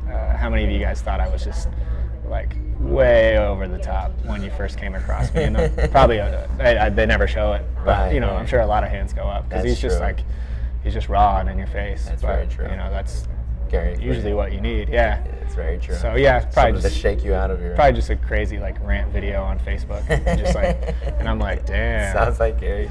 uh, 0.09 0.37
how 0.37 0.49
many 0.49 0.63
of 0.63 0.71
you 0.71 0.79
guys 0.79 1.01
thought 1.01 1.19
i 1.19 1.27
was 1.27 1.43
just 1.43 1.67
like 2.29 2.55
way 2.79 3.37
over 3.37 3.67
the 3.67 3.77
top 3.77 4.11
when 4.23 4.41
you 4.41 4.49
first 4.51 4.77
came 4.79 4.95
across 4.95 5.33
me 5.33 5.43
and 5.43 5.57
uh, 5.57 5.67
probably 5.89 6.21
uh, 6.21 6.47
I, 6.59 6.77
I, 6.85 6.89
they 6.89 7.05
never 7.05 7.27
show 7.27 7.51
it 7.51 7.63
but 7.83 7.97
Right, 7.97 8.13
you 8.13 8.21
know 8.21 8.27
right. 8.31 8.39
i'm 8.39 8.47
sure 8.47 8.61
a 8.61 8.65
lot 8.75 8.85
of 8.85 8.89
hands 8.89 9.11
go 9.11 9.23
up 9.23 9.49
because 9.49 9.65
he's 9.65 9.81
just 9.81 9.97
true. 9.97 10.05
like 10.05 10.19
he's 10.81 10.93
just 10.93 11.09
raw 11.09 11.39
and 11.41 11.49
in 11.49 11.57
your 11.57 11.67
face 11.67 12.05
That's 12.05 12.21
but 12.21 12.27
very 12.35 12.47
true. 12.47 12.69
you 12.71 12.77
know 12.77 12.89
that's 12.89 13.27
Gary. 13.69 13.97
usually 14.01 14.33
what 14.33 14.51
you 14.51 14.59
need 14.61 14.89
yeah 14.89 15.23
It's 15.41 15.55
very 15.55 15.77
true. 15.77 15.95
so 15.95 16.15
yeah 16.15 16.39
probably 16.39 16.51
Something 16.53 16.81
just 16.81 16.95
to 16.95 16.99
shake 17.01 17.23
you 17.23 17.33
out 17.33 17.51
of 17.51 17.61
your. 17.61 17.75
probably 17.75 17.93
just 17.93 18.09
a 18.09 18.15
crazy 18.15 18.59
like 18.59 18.75
rant 18.85 19.11
video 19.11 19.41
on 19.43 19.59
facebook 19.59 20.03
and 20.09 20.39
just 20.39 20.55
like 20.55 20.95
and 21.19 21.27
i'm 21.27 21.39
like 21.39 21.65
damn 21.65 22.13
Sounds 22.13 22.39
like 22.39 22.59
Gary. 22.59 22.89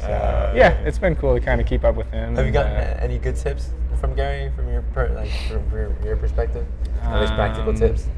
So, 0.00 0.06
Uh, 0.06 0.52
yeah, 0.56 0.70
it's 0.84 0.98
been 0.98 1.16
cool 1.16 1.34
to 1.34 1.40
kind 1.40 1.60
of 1.60 1.66
keep 1.66 1.82
up 1.84 1.94
with 1.96 2.10
him. 2.10 2.36
Have 2.36 2.44
you 2.46 2.52
gotten 2.52 2.72
uh, 2.72 2.98
any 3.00 3.18
good 3.18 3.36
tips 3.36 3.70
from 4.00 4.14
Gary 4.14 4.50
from 4.54 4.68
your 4.68 4.82
per, 4.92 5.08
like 5.14 5.30
from 5.48 5.70
your, 5.72 5.94
your 6.04 6.16
perspective? 6.16 6.66
At 7.02 7.20
least 7.20 7.34
practical 7.34 7.70
Um, 7.70 7.76
tips. 7.76 8.08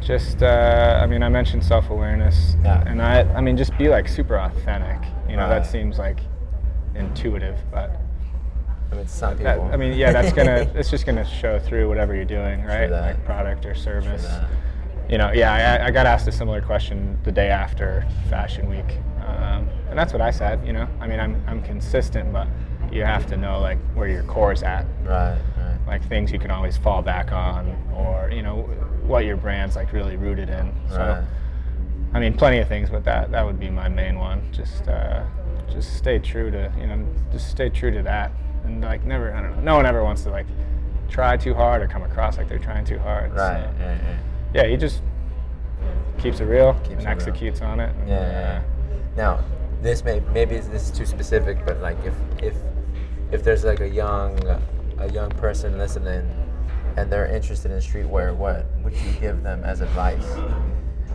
just, 0.00 0.42
uh, 0.42 1.00
I 1.02 1.06
mean, 1.06 1.22
I 1.22 1.28
mentioned 1.28 1.64
self 1.64 1.90
awareness, 1.90 2.56
Yeah. 2.62 2.82
and 2.86 3.02
I, 3.02 3.22
I 3.34 3.40
mean, 3.40 3.56
just 3.56 3.76
be 3.76 3.88
like 3.88 4.06
super 4.08 4.38
authentic. 4.38 4.98
You 5.28 5.36
know, 5.36 5.42
Right. 5.48 5.58
that 5.62 5.66
seems 5.66 5.98
like 5.98 6.20
intuitive, 6.94 7.58
but 7.72 8.00
I 8.92 8.94
mean, 8.94 9.06
some 9.08 9.36
that, 9.38 9.56
people. 9.56 9.70
I 9.72 9.76
mean, 9.76 9.94
yeah, 9.94 10.12
that's 10.12 10.32
gonna, 10.32 10.70
it's 10.74 10.90
just 10.90 11.06
gonna 11.06 11.24
show 11.24 11.58
through 11.58 11.88
whatever 11.88 12.14
you're 12.14 12.24
doing, 12.24 12.62
right? 12.64 12.88
that. 12.88 13.16
Like 13.16 13.24
product 13.24 13.66
or 13.66 13.74
service. 13.74 14.22
that. 14.24 14.48
You 15.08 15.18
know, 15.18 15.30
yeah, 15.32 15.78
I, 15.82 15.86
I 15.86 15.90
got 15.90 16.06
asked 16.06 16.26
a 16.28 16.32
similar 16.32 16.60
question 16.60 17.16
the 17.24 17.30
day 17.32 17.48
after 17.48 18.06
Fashion 18.28 18.68
Week, 18.68 18.98
um, 19.24 19.68
and 19.88 19.96
that's 19.98 20.12
what 20.12 20.20
I 20.20 20.30
said. 20.32 20.66
You 20.66 20.72
know, 20.72 20.88
I 21.00 21.06
mean, 21.06 21.20
I'm, 21.20 21.42
I'm 21.46 21.62
consistent, 21.62 22.32
but 22.32 22.48
you 22.92 23.02
have 23.04 23.26
to 23.26 23.36
know 23.36 23.60
like 23.60 23.78
where 23.94 24.08
your 24.08 24.22
core 24.24 24.52
is 24.52 24.62
at. 24.62 24.84
Right. 25.04 25.38
Right. 25.58 25.78
like 25.86 26.08
things 26.08 26.32
you 26.32 26.38
can 26.38 26.50
always 26.50 26.76
fall 26.76 27.02
back 27.02 27.30
on 27.32 27.68
or 27.94 28.30
you 28.32 28.42
know 28.42 28.62
what 29.06 29.24
your 29.24 29.36
brand's 29.36 29.76
like 29.76 29.92
really 29.92 30.16
rooted 30.16 30.48
in 30.50 30.72
so 30.90 30.96
Right. 30.98 31.24
i 32.14 32.18
mean 32.20 32.32
plenty 32.34 32.58
of 32.58 32.66
things 32.68 32.90
but 32.90 33.04
that 33.04 33.30
that 33.30 33.44
would 33.44 33.58
be 33.60 33.70
my 33.70 33.88
main 33.88 34.18
one 34.18 34.42
just 34.52 34.88
uh 34.88 35.24
just 35.70 35.96
stay 35.96 36.18
true 36.18 36.50
to 36.50 36.72
you 36.80 36.86
know 36.88 37.04
just 37.32 37.48
stay 37.50 37.68
true 37.68 37.90
to 37.92 38.02
that 38.02 38.32
and 38.66 38.82
like 38.82 39.04
never 39.04 39.32
i 39.34 39.40
don't 39.40 39.56
know 39.56 39.62
no 39.62 39.76
one 39.76 39.86
ever 39.86 40.02
wants 40.04 40.22
to 40.22 40.30
like 40.30 40.46
try 41.08 41.36
too 41.36 41.54
hard 41.54 41.80
or 41.82 41.86
come 41.86 42.02
across 42.02 42.36
like 42.36 42.48
they're 42.48 42.58
trying 42.58 42.84
too 42.84 42.98
hard 42.98 43.30
so, 43.30 43.36
Right. 43.38 43.68
Yeah. 43.78 43.98
Yeah. 44.02 44.18
yeah 44.54 44.66
he 44.66 44.76
just 44.76 45.02
keeps 46.18 46.40
it 46.40 46.44
real 46.44 46.74
Keeps 46.74 46.88
it 46.88 46.92
and 46.92 47.02
real. 47.04 47.10
executes 47.12 47.60
on 47.62 47.80
it 47.80 47.94
and, 47.96 48.08
Yeah, 48.08 48.20
yeah, 48.20 48.30
yeah. 48.40 48.62
Now, 49.16 49.44
this 49.82 50.02
may 50.04 50.20
maybe 50.34 50.56
this 50.58 50.82
is 50.84 50.90
too 50.90 51.06
specific, 51.06 51.64
but 51.64 51.80
like 51.80 51.96
if 52.04 52.14
if 52.42 52.54
if 53.32 53.42
there's 53.44 53.64
like 53.64 53.80
a 53.80 53.88
young 53.88 54.38
a 54.98 55.10
young 55.12 55.30
person 55.30 55.78
listening 55.78 56.24
and 56.96 57.10
they're 57.12 57.26
interested 57.26 57.70
in 57.70 57.78
streetwear, 57.78 58.34
what 58.34 58.66
would 58.82 58.94
you 58.94 59.12
give 59.20 59.42
them 59.42 59.62
as 59.64 59.80
advice 59.82 60.26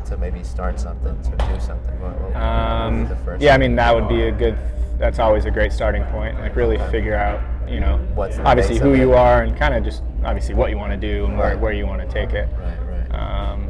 to 0.08 0.18
maybe 0.18 0.44
start 0.44 0.80
something, 0.80 1.20
to 1.24 1.32
do 1.32 1.60
something? 1.60 2.00
What, 2.00 2.20
what 2.22 2.36
Um, 2.36 3.10
yeah, 3.40 3.54
I 3.56 3.58
mean 3.58 3.76
that 3.76 3.94
would 3.94 4.08
be 4.08 4.24
a 4.24 4.32
good. 4.32 4.58
That's 5.02 5.18
always 5.20 5.46
a 5.46 5.52
great 5.52 5.74
starting 5.74 6.04
point. 6.06 6.40
Like 6.40 6.56
really 6.56 6.78
figure 6.92 7.16
out, 7.16 7.42
you 7.70 7.80
know, 7.80 7.98
What's 8.14 8.38
obviously 8.40 8.78
who 8.78 8.94
you 8.94 9.14
are 9.14 9.42
and 9.42 9.58
kind 9.58 9.74
of 9.74 9.84
just 9.84 10.04
obviously 10.24 10.54
what 10.54 10.70
you 10.70 10.78
want 10.78 10.92
to 10.94 10.98
do 10.98 11.26
and 11.26 11.38
where, 11.38 11.50
Right. 11.50 11.60
where 11.60 11.74
you 11.74 11.88
want 11.88 12.02
to 12.02 12.08
take 12.08 12.32
it. 12.34 12.48
Right, 12.58 13.10
right. 13.12 13.16
Um, 13.20 13.64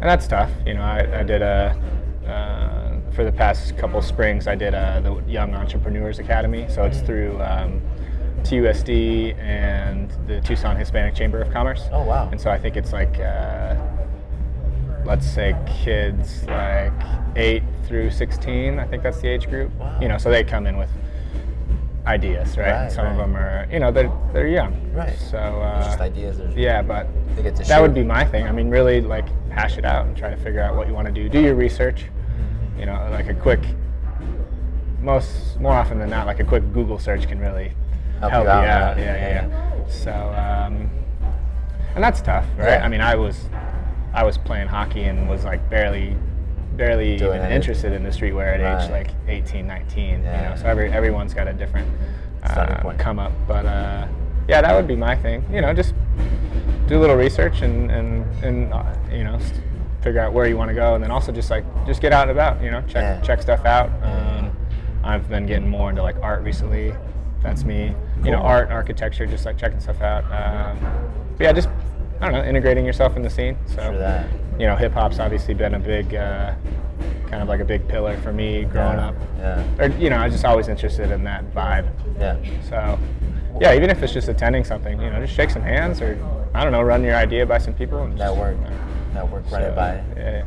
and 0.00 0.02
that's 0.02 0.26
tough. 0.26 0.50
You 0.66 0.74
know, 0.74 0.82
I, 0.82 1.20
I 1.20 1.22
did 1.22 1.42
a 1.42 1.80
uh, 2.26 3.12
for 3.12 3.24
the 3.24 3.30
past 3.32 3.76
couple 3.78 4.02
springs. 4.02 4.48
I 4.48 4.56
did 4.56 4.74
a, 4.74 5.00
the 5.02 5.30
Young 5.30 5.54
Entrepreneurs 5.54 6.18
Academy. 6.18 6.66
So 6.68 6.82
it's 6.82 7.00
through 7.00 7.40
um, 7.40 7.80
TUSD 8.42 9.38
and 9.38 10.10
the 10.26 10.40
Tucson 10.40 10.76
Hispanic 10.76 11.14
Chamber 11.14 11.40
of 11.40 11.52
Commerce. 11.52 11.84
Oh, 11.92 12.02
wow. 12.02 12.28
And 12.32 12.40
so 12.40 12.50
I 12.50 12.58
think 12.58 12.76
it's 12.76 12.92
like 12.92 13.20
uh, 13.20 13.76
let's 15.04 15.26
say 15.30 15.54
kids 15.84 16.44
like 16.48 16.92
eight 17.36 17.62
through 17.86 18.10
sixteen. 18.10 18.78
I 18.78 18.86
think 18.86 19.02
that's 19.02 19.20
the 19.20 19.28
age 19.28 19.48
group. 19.48 19.72
Wow. 19.76 19.98
You 20.00 20.08
know, 20.08 20.18
so 20.18 20.30
they 20.30 20.44
come 20.44 20.66
in 20.66 20.76
with 20.76 20.90
ideas, 22.06 22.56
right? 22.58 22.64
Right, 22.70 22.72
and 22.84 22.92
some 22.92 23.06
of 23.06 23.16
them 23.16 23.36
are, 23.36 23.68
you 23.70 23.78
know, 23.78 23.90
they're 23.92 24.10
they're 24.32 24.48
young. 24.48 24.92
Right. 24.92 25.16
So 25.30 25.38
uh, 25.38 25.76
It's 25.78 25.86
just 25.88 26.00
ideas. 26.00 26.38
There's, 26.38 26.54
yeah, 26.54 26.82
but 26.82 27.06
They 27.36 27.42
get 27.44 27.56
to 27.56 27.64
that 27.64 27.80
would 27.80 27.94
be 27.94 28.02
my 28.04 28.24
thing. 28.24 28.46
I 28.46 28.52
mean, 28.52 28.68
really, 28.70 29.00
like 29.00 29.26
hash 29.50 29.78
it 29.78 29.84
out 29.84 30.06
and 30.06 30.16
try 30.16 30.30
to 30.30 30.36
figure 30.36 30.60
out 30.60 30.76
what 30.76 30.88
you 30.88 30.94
want 30.94 31.06
to 31.06 31.12
do. 31.12 31.28
Do 31.28 31.40
your 31.40 31.54
research. 31.54 32.06
You 32.78 32.86
know, 32.86 33.08
like 33.12 33.28
a 33.28 33.34
quick, 33.34 33.60
most 35.00 35.58
more 35.60 35.72
often 35.74 35.98
than 35.98 36.10
not, 36.10 36.26
like 36.26 36.40
a 36.40 36.44
quick 36.44 36.72
Google 36.72 36.98
search 36.98 37.28
can 37.28 37.38
really 37.38 37.72
Help 38.20 38.32
help, 38.32 38.44
you 38.44 38.50
you 38.50 38.56
out, 38.56 38.66
out. 38.92 38.98
Yeah, 38.98 39.04
yeah, 39.04 39.28
Yeah. 39.28 39.48
yeah. 39.76 39.86
So, 39.88 40.10
um, 40.10 40.90
and 41.94 42.02
that's 42.02 42.20
tough, 42.22 42.46
right? 42.56 42.78
Yeah. 42.78 42.84
I 42.84 42.88
mean, 42.88 43.00
I 43.00 43.14
was, 43.14 43.44
I 44.14 44.24
was 44.24 44.38
playing 44.38 44.68
hockey 44.68 45.02
and 45.04 45.28
was 45.28 45.44
like 45.44 45.68
barely, 45.68 46.16
barely 46.76 47.16
Doing 47.16 47.38
even 47.38 47.52
interested 47.52 47.92
in 47.92 48.02
the 48.02 48.10
streetwear 48.10 48.58
at 48.58 48.84
age 48.84 48.90
like 48.90 49.10
18, 49.28 49.66
19. 49.66 50.08
You 50.08 50.16
know, 50.22 50.54
so 50.58 50.66
every 50.66 50.90
everyone's 50.90 51.34
got 51.34 51.48
a 51.48 51.52
different 51.52 51.88
uh, 52.42 52.80
point. 52.82 52.98
come 52.98 53.18
up, 53.18 53.32
but 53.46 53.66
uh, 53.66 54.06
yeah, 54.48 54.60
that 54.60 54.74
would 54.74 54.86
be 54.88 54.96
my 54.96 55.14
thing. 55.16 55.44
You 55.52 55.60
know, 55.60 55.72
just 55.74 55.94
do 56.86 56.98
a 56.98 57.00
little 57.00 57.16
research 57.16 57.62
and 57.62 57.90
and 57.90 58.24
and 58.44 58.72
uh, 58.72 58.84
you 59.10 59.24
know 59.24 59.38
figure 60.02 60.20
out 60.20 60.32
where 60.32 60.46
you 60.46 60.56
want 60.56 60.68
to 60.68 60.74
go, 60.74 60.94
and 60.94 61.02
then 61.04 61.10
also 61.10 61.30
just 61.30 61.50
like 61.50 61.64
just 61.86 62.00
get 62.00 62.12
out 62.12 62.22
and 62.28 62.30
about. 62.32 62.62
You 62.62 62.70
know, 62.70 62.80
check 62.82 63.02
Yeah. 63.02 63.20
check 63.20 63.42
stuff 63.42 63.64
out. 63.64 63.90
Um, 64.02 64.56
I've 65.04 65.28
been 65.28 65.46
getting 65.46 65.68
more 65.68 65.90
into 65.90 66.02
like 66.02 66.16
art 66.22 66.42
recently. 66.42 66.94
That's 67.42 67.64
me. 67.64 67.94
You 68.24 68.30
know, 68.30 68.38
Cool. 68.38 68.46
art, 68.46 68.70
architecture, 68.70 69.26
just 69.26 69.44
like 69.46 69.58
checking 69.58 69.80
stuff 69.80 70.00
out. 70.00 70.22
Um, 70.30 70.78
but 71.36 71.44
yeah, 71.44 71.52
just 71.52 71.68
I 72.22 72.30
don't 72.30 72.34
know, 72.34 72.44
integrating 72.48 72.86
yourself 72.86 73.16
in 73.16 73.22
the 73.22 73.30
scene. 73.30 73.56
So 73.66 73.76
that. 73.98 74.26
you 74.58 74.66
know, 74.66 74.76
hip 74.76 74.92
hop's 74.92 75.18
obviously 75.18 75.54
been 75.54 75.74
a 75.74 75.78
big, 75.78 76.14
uh, 76.14 76.54
kind 77.28 77.42
of 77.42 77.48
like 77.48 77.60
a 77.60 77.64
big 77.64 77.86
pillar 77.88 78.16
for 78.18 78.32
me 78.32 78.64
growing 78.64 78.98
Yeah, 78.98 79.08
up. 79.08 79.14
yeah. 79.38 79.64
Or 79.84 79.86
you 79.98 80.08
know, 80.08 80.16
I 80.16 80.26
was 80.26 80.34
just 80.34 80.44
always 80.44 80.68
interested 80.68 81.10
in 81.10 81.24
that 81.24 81.52
vibe. 81.52 81.88
Yeah. 82.18 82.36
So, 82.68 82.98
yeah, 83.60 83.74
even 83.74 83.90
if 83.90 84.02
it's 84.04 84.12
just 84.12 84.28
attending 84.28 84.62
something, 84.64 85.00
you 85.00 85.10
know, 85.10 85.20
just 85.20 85.34
shake 85.34 85.50
some 85.50 85.62
hands 85.62 86.00
or 86.00 86.16
I 86.54 86.62
don't 86.62 86.70
know, 86.72 86.82
run 86.82 87.02
your 87.02 87.16
idea 87.16 87.44
by 87.44 87.58
some 87.58 87.74
people 87.74 88.02
and 88.04 88.16
just, 88.16 88.32
Network. 88.32 88.56
you 88.56 88.64
know, 88.64 88.76
Network. 89.14 89.50
Run 89.50 89.62
so, 89.62 89.68
it 89.68 89.74
by. 89.74 90.04
Yeah, 90.16 90.44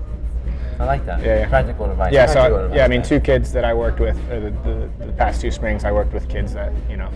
I 0.80 0.86
like 0.86 1.06
that. 1.06 1.22
Yeah, 1.22 1.40
yeah. 1.40 1.50
Practical 1.50 1.92
advice. 1.92 2.14
yeah. 2.14 2.26
Practical 2.26 2.58
So 2.58 2.64
advice, 2.66 2.78
yeah, 2.78 2.86
I 2.86 2.88
mean, 2.88 3.02
two 3.04 3.20
kids 3.20 3.52
that 3.52 3.66
I 3.66 3.74
worked 3.74 4.00
with, 4.00 4.18
or 4.32 4.40
the, 4.40 4.52
the, 5.00 5.06
the 5.08 5.12
past 5.14 5.42
two 5.42 5.52
springs, 5.52 5.84
I 5.84 5.92
worked 5.92 6.14
with 6.14 6.30
kids 6.30 6.54
that 6.54 6.72
you 6.90 6.96
know 6.96 7.10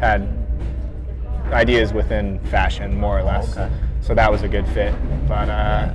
had 0.00 0.28
ideas 1.52 1.92
within 1.94 2.38
fashion, 2.46 2.98
more 2.98 3.18
or 3.18 3.22
less. 3.22 3.56
okay. 3.56 3.70
So 4.02 4.14
that 4.14 4.30
was 4.30 4.42
a 4.42 4.48
good 4.48 4.66
fit. 4.68 4.94
But 5.28 5.48
uh, 5.48 5.94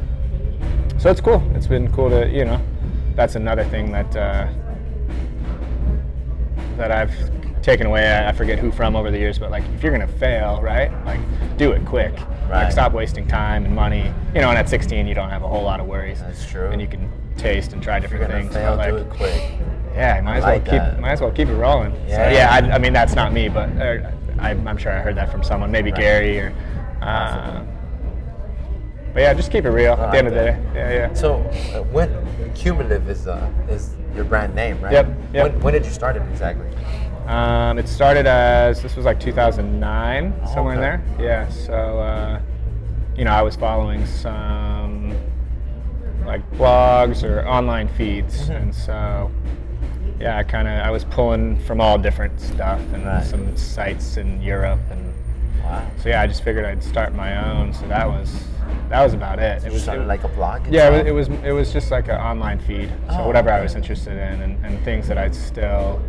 so 0.98 1.12
it's 1.12 1.22
cool. 1.22 1.44
It's 1.56 1.68
been 1.68 1.92
cool 1.92 2.10
to 2.10 2.28
you 2.30 2.46
know. 2.46 2.60
That's 3.16 3.36
another 3.36 3.64
thing 3.66 3.92
that 3.92 4.16
uh, 4.16 4.48
that 6.78 6.92
I've 6.92 7.14
taken 7.62 7.86
away. 7.88 8.26
I 8.26 8.32
forget 8.32 8.60
who 8.60 8.72
from 8.72 8.96
over 8.96 9.12
the 9.12 9.18
years, 9.18 9.38
but 9.40 9.52
like 9.52 9.64
if 9.76 9.84
you're 9.84 9.92
gonna 9.92 10.08
fail, 10.08 10.62
right? 10.62 10.92
Like 11.06 11.20
do 11.58 11.72
it 11.74 11.86
quick. 11.86 12.14
Right. 12.14 12.64
Like 12.64 12.72
stop 12.72 12.94
wasting 12.94 13.28
time 13.28 13.66
and 13.66 13.76
money. 13.76 14.12
You 14.34 14.42
know, 14.42 14.50
and 14.50 14.58
at 14.58 14.70
16 14.70 15.06
you 15.06 15.14
don't 15.14 15.30
have 15.30 15.44
a 15.44 15.48
whole 15.48 15.64
lot 15.64 15.80
of 15.80 15.88
worries. 15.88 16.20
That's 16.22 16.46
true. 16.46 16.70
And 16.70 16.82
you 16.82 16.88
can 16.88 17.12
taste 17.38 17.74
and 17.74 17.84
try 17.84 18.00
different 18.00 18.32
things. 18.32 18.54
fail, 18.54 18.78
but 18.78 18.90
do 18.90 18.98
it 18.98 19.10
quick. 19.10 19.60
yeah, 19.94 20.22
might 20.22 20.38
as 20.38 20.44
like 20.44 20.66
well 20.66 20.72
keep 20.74 20.82
that. 20.82 21.00
might 21.00 21.12
as 21.12 21.22
well 21.22 21.32
keep 21.32 21.50
it 21.50 21.56
rolling. 21.56 21.94
Yeah. 22.08 22.30
So, 22.30 22.36
yeah. 22.36 22.50
I, 22.72 22.76
I 22.76 22.78
mean 22.78 22.94
that's 22.94 23.16
not 23.16 23.34
me, 23.34 23.50
but 23.50 23.70
uh, 23.82 24.12
I, 24.40 24.52
I'm 24.52 24.78
sure 24.78 24.92
I 24.94 25.02
heard 25.02 25.18
that 25.18 25.30
from 25.32 25.44
someone, 25.44 25.72
maybe 25.72 25.92
Right. 25.92 26.00
Gary 26.00 26.40
or. 26.40 26.54
Uh, 27.02 27.64
but 29.18 29.24
yeah, 29.24 29.34
just 29.34 29.52
keep 29.52 29.66
it 29.66 29.72
real. 29.72 29.94
At 29.94 30.12
the 30.12 30.18
end 30.20 30.28
of 30.28 30.36
the 30.36 30.40
day, 30.42 30.64
yeah, 30.76 30.92
yeah. 31.08 31.14
So 31.16 31.38
uh, 31.74 31.82
when 31.92 32.54
cumulative 32.54 33.10
is 33.10 33.26
uh, 33.28 33.52
is 33.68 33.96
your 34.14 34.26
brand 34.26 34.54
name, 34.54 34.80
right? 34.80 34.94
Yep, 34.94 35.08
yep. 35.34 35.52
When, 35.54 35.62
when 35.64 35.74
did 35.74 35.86
you 35.86 35.92
start 35.92 36.18
it 36.18 36.22
exactly? 36.30 36.68
Um, 37.26 37.80
it 37.80 37.88
started 37.88 38.28
as 38.28 38.84
this 38.84 38.96
was 38.96 39.06
like 39.06 39.20
2009, 39.20 40.40
Oh, 40.44 40.54
somewhere 40.54 40.76
in 40.76 40.80
there. 40.82 41.04
Yeah. 41.20 41.50
So 41.50 41.74
uh, 41.74 42.40
you 43.18 43.24
know, 43.26 43.32
I 43.32 43.42
was 43.42 43.56
following 43.56 44.06
some 44.06 45.18
like 46.24 46.48
blogs 46.52 47.24
or 47.24 47.44
online 47.48 47.88
feeds, 47.88 48.42
Mm-hmm. 48.42 48.52
and 48.52 48.76
so 48.76 49.32
yeah, 50.20 50.38
I 50.38 50.44
kind 50.44 50.68
of 50.68 50.74
I 50.86 50.92
was 50.92 51.06
pulling 51.06 51.58
from 51.62 51.82
all 51.82 51.98
different 51.98 52.40
stuff 52.40 52.82
and 52.94 53.04
Right. 53.04 53.26
some 53.26 53.58
sites 53.58 54.18
in 54.18 54.44
Europe, 54.44 54.80
and 54.92 55.12
Wow. 55.64 55.88
so 56.04 56.10
yeah, 56.10 56.22
I 56.22 56.28
just 56.28 56.44
figured 56.44 56.66
I'd 56.66 56.84
start 56.84 57.16
my 57.16 57.36
own. 57.52 57.74
So 57.74 57.88
that 57.88 58.08
was 58.08 58.44
that 58.90 59.04
was 59.04 59.14
about 59.14 59.40
it. 59.40 59.64
It 59.64 59.68
It 59.68 59.74
was 59.74 59.84
started 59.84 60.04
it- 60.04 60.08
like 60.08 60.24
a 60.24 60.30
blog. 60.30 60.68
yeah, 60.68 60.90
it 60.90 61.14
was, 61.14 61.28
it 61.30 61.34
was 61.34 61.44
it 61.46 61.52
was 61.52 61.74
just 61.74 61.92
like 61.92 62.08
an 62.08 62.16
online 62.16 62.60
feed. 62.60 62.90
So 63.10 63.18
Oh, 63.20 63.28
whatever 63.28 63.52
I 63.52 63.62
was 63.62 63.76
interested 63.76 64.14
in, 64.14 64.42
and, 64.42 64.66
and 64.66 64.84
things 64.86 65.08
that 65.08 65.18
I 65.18 65.30
still 65.32 66.02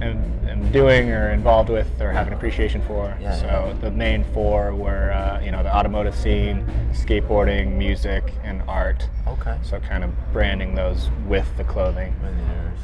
am, 0.00 0.22
am 0.48 0.70
doing 0.72 1.10
or 1.10 1.30
involved 1.30 1.70
with 1.70 1.88
or 2.00 2.10
have 2.12 2.26
an 2.26 2.32
appreciation 2.32 2.82
for. 2.82 3.16
Yeah, 3.20 3.34
so 3.36 3.46
yeah. 3.46 3.72
the 3.80 3.90
main 3.90 4.24
four 4.32 4.74
were 4.74 5.12
uh, 5.12 5.40
you 5.44 5.50
know 5.50 5.62
the 5.62 5.74
automotive 5.74 6.14
scene, 6.14 6.64
skateboarding, 6.92 7.72
music, 7.76 8.32
and 8.44 8.62
art. 8.68 9.08
Okay. 9.26 9.56
So 9.62 9.78
kind 9.80 10.04
of 10.04 10.10
branding 10.32 10.74
those 10.74 11.10
with 11.26 11.48
the 11.56 11.64
clothing. 11.64 12.14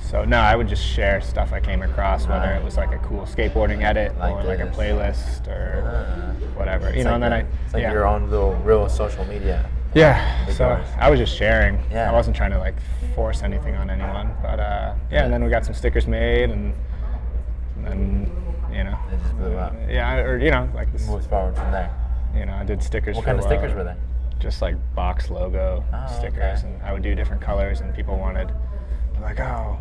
So 0.03 0.25
no, 0.25 0.39
I 0.39 0.55
would 0.55 0.69
just 0.69 0.85
share 0.85 1.21
stuff 1.21 1.53
I 1.53 1.61
came 1.61 1.83
across, 1.83 2.27
whether 2.27 2.53
it 2.53 2.63
was 2.63 2.77
like 2.77 2.93
a 2.93 2.99
cool 2.99 3.23
skateboarding 3.23 3.83
edit 3.83 4.17
Like 4.19 4.35
or 4.35 4.43
like 4.45 4.61
a 4.61 4.67
playlist 4.67 5.49
or 5.49 5.83
Ah. 5.85 6.33
whatever. 6.57 6.95
You 6.95 7.05
know, 7.05 7.11
like 7.11 7.15
and 7.15 7.23
then 7.23 7.33
a- 7.33 7.37
I 7.37 7.47
It's 7.65 7.75
like 7.75 7.83
yeah. 7.83 7.93
your 7.93 8.07
own 8.07 8.31
little 8.31 8.55
real 8.57 8.89
social 8.89 9.25
media. 9.25 9.65
Yeah, 9.95 10.47
so. 10.49 10.83
I 10.99 11.09
was 11.09 11.21
just 11.21 11.37
sharing. 11.37 11.79
Yeah. 11.91 12.11
I 12.11 12.13
wasn't 12.13 12.35
trying 12.37 12.51
to 12.51 12.59
like 12.59 12.75
force 13.15 13.43
anything 13.45 13.77
on 13.77 13.91
anyone, 13.91 14.35
but 14.43 14.59
uh, 14.59 14.95
yeah. 15.11 15.25
And 15.25 15.33
then 15.33 15.43
we 15.45 15.51
got 15.51 15.65
some 15.65 15.75
stickers 15.75 16.07
made, 16.09 16.51
and 16.51 16.75
then 17.83 18.31
you 18.73 18.83
know, 18.85 18.99
It 19.13 19.19
just 19.23 19.37
blew 19.37 19.57
up. 19.57 19.73
yeah, 19.89 20.17
or 20.19 20.39
you 20.39 20.51
know, 20.51 20.69
like 20.75 20.93
this, 20.93 21.07
Moved 21.07 21.29
forward 21.31 21.55
from 21.57 21.71
there. 21.71 21.91
you 22.37 22.45
know, 22.45 22.55
I 22.55 22.65
did 22.65 22.83
stickers. 22.83 23.15
What 23.17 23.25
kind 23.25 23.39
of 23.39 23.45
stickers 23.45 23.73
were 23.73 23.85
they? 23.85 23.95
Just 24.41 24.61
like 24.63 24.75
box 24.97 25.31
logo 25.31 25.85
Oh, 25.93 26.07
stickers, 26.19 26.65
okay. 26.65 26.73
and 26.75 26.83
I 26.83 26.93
would 26.93 27.03
do 27.03 27.15
different 27.15 27.41
colors, 27.41 27.81
and 27.81 27.95
people 27.95 28.19
wanted 28.19 28.53
like, 29.23 29.41
oh, 29.41 29.79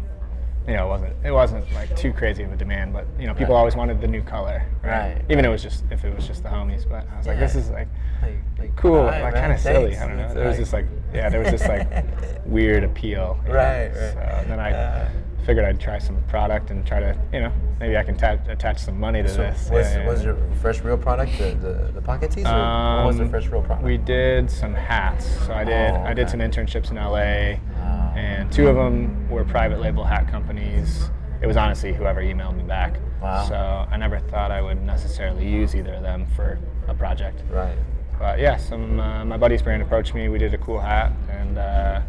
you 0.68 0.74
know, 0.76 0.86
it 0.86 0.90
wasn't 0.90 1.26
it 1.26 1.32
wasn't 1.32 1.74
like 1.74 1.94
too 1.98 2.14
crazy 2.14 2.44
of 2.44 2.52
a 2.54 2.56
demand, 2.56 2.94
but 2.94 3.06
you 3.20 3.28
know, 3.28 3.34
people 3.34 3.54
Right. 3.54 3.60
always 3.60 3.76
wanted 3.76 4.00
the 4.00 4.08
new 4.08 4.22
color, 4.22 4.64
right? 4.82 5.14
Right, 5.16 5.22
Even 5.30 5.44
it 5.46 5.50
was 5.50 5.62
just 5.62 5.84
if 5.92 6.06
it 6.06 6.16
was 6.16 6.26
just 6.26 6.44
the 6.44 6.50
homies, 6.50 6.88
but 6.88 7.06
I 7.14 7.18
was 7.18 7.28
like, 7.28 7.36
Yeah. 7.36 7.42
this 7.42 7.56
is 7.56 7.70
like 7.70 7.88
Like, 8.22 8.38
like, 8.58 8.76
cool, 8.78 9.04
like 9.04 9.34
kind 9.34 9.52
of 9.52 9.60
silly. 9.60 9.92
thanks. 9.96 10.02
I 10.02 10.08
don't 10.08 10.18
know. 10.18 10.24
It's 10.26 10.34
There 10.36 10.48
was 10.48 10.58
just 10.58 10.72
like, 10.74 10.86
yeah, 11.14 11.28
there 11.30 11.42
was 11.42 11.52
this 11.52 11.68
like 11.68 11.88
weird 12.46 12.84
appeal. 12.86 13.38
know? 13.46 13.54
Right, 13.54 13.88
right. 13.90 13.94
So 14.14 14.46
then 14.48 14.60
I 14.62 14.70
Yeah. 14.70 15.08
figured 15.46 15.66
I'd 15.66 15.82
try 15.82 15.98
some 16.00 16.16
product 16.30 16.72
and 16.72 16.86
try 16.88 17.02
to, 17.02 17.14
you 17.34 17.42
know, 17.42 17.52
maybe 17.82 17.98
I 17.98 18.04
can 18.04 18.16
ta- 18.16 18.38
attach 18.48 18.78
some 18.78 18.98
money 18.98 19.22
to 19.22 19.28
So 19.28 19.42
this. 19.42 19.70
was, 19.70 19.92
Yeah, 19.94 20.00
yeah. 20.04 20.08
was 20.08 20.24
your 20.24 20.38
first 20.62 20.86
real 20.86 20.98
product 20.98 21.38
the, 21.38 21.56
the, 21.56 21.92
the 21.96 22.02
pocket 22.02 22.32
tees, 22.32 22.46
or 22.46 22.52
what 22.54 23.08
was 23.08 23.18
the 23.18 23.24
Um, 23.24 23.30
first 23.30 23.50
real 23.50 23.62
product? 23.62 23.84
We 23.86 23.98
did 23.98 24.50
some 24.50 24.74
hats. 24.74 25.26
So 25.46 25.52
I 25.54 25.66
did. 25.66 25.92
Oh, 25.92 26.04
I 26.06 26.14
did 26.14 26.30
some 26.30 26.40
internships 26.40 26.92
in 26.92 26.96
LA, 26.98 27.60
Oh. 27.84 28.03
And 28.16 28.52
two 28.52 28.68
of 28.68 28.76
them 28.76 29.30
were 29.30 29.44
private 29.44 29.80
label 29.80 30.04
hat 30.04 30.28
companies. 30.28 31.10
It 31.42 31.48
was 31.48 31.58
honestly 31.58 31.94
whoever 31.94 32.22
emailed 32.22 32.56
me 32.56 32.64
back. 32.64 32.98
Wow. 33.22 33.48
So 33.48 33.56
I 33.56 33.98
never 33.98 34.20
thought 34.20 34.52
I 34.52 34.62
would 34.62 34.82
necessarily 34.82 35.48
use 35.48 35.76
either 35.76 35.94
of 35.94 36.04
them 36.04 36.26
for 36.36 36.60
a 36.88 36.94
project. 36.94 37.42
Right. 37.50 37.78
But 38.20 38.40
yeah, 38.40 38.58
some 38.58 39.00
uh, 39.00 39.26
my 39.26 39.38
buddy's 39.38 39.62
brand 39.62 39.82
approached 39.82 40.14
me. 40.14 40.30
We 40.30 40.38
did 40.38 40.54
a 40.54 40.58
cool 40.58 40.80
hat, 40.80 41.12
and 41.30 41.58
uh, 41.58 42.02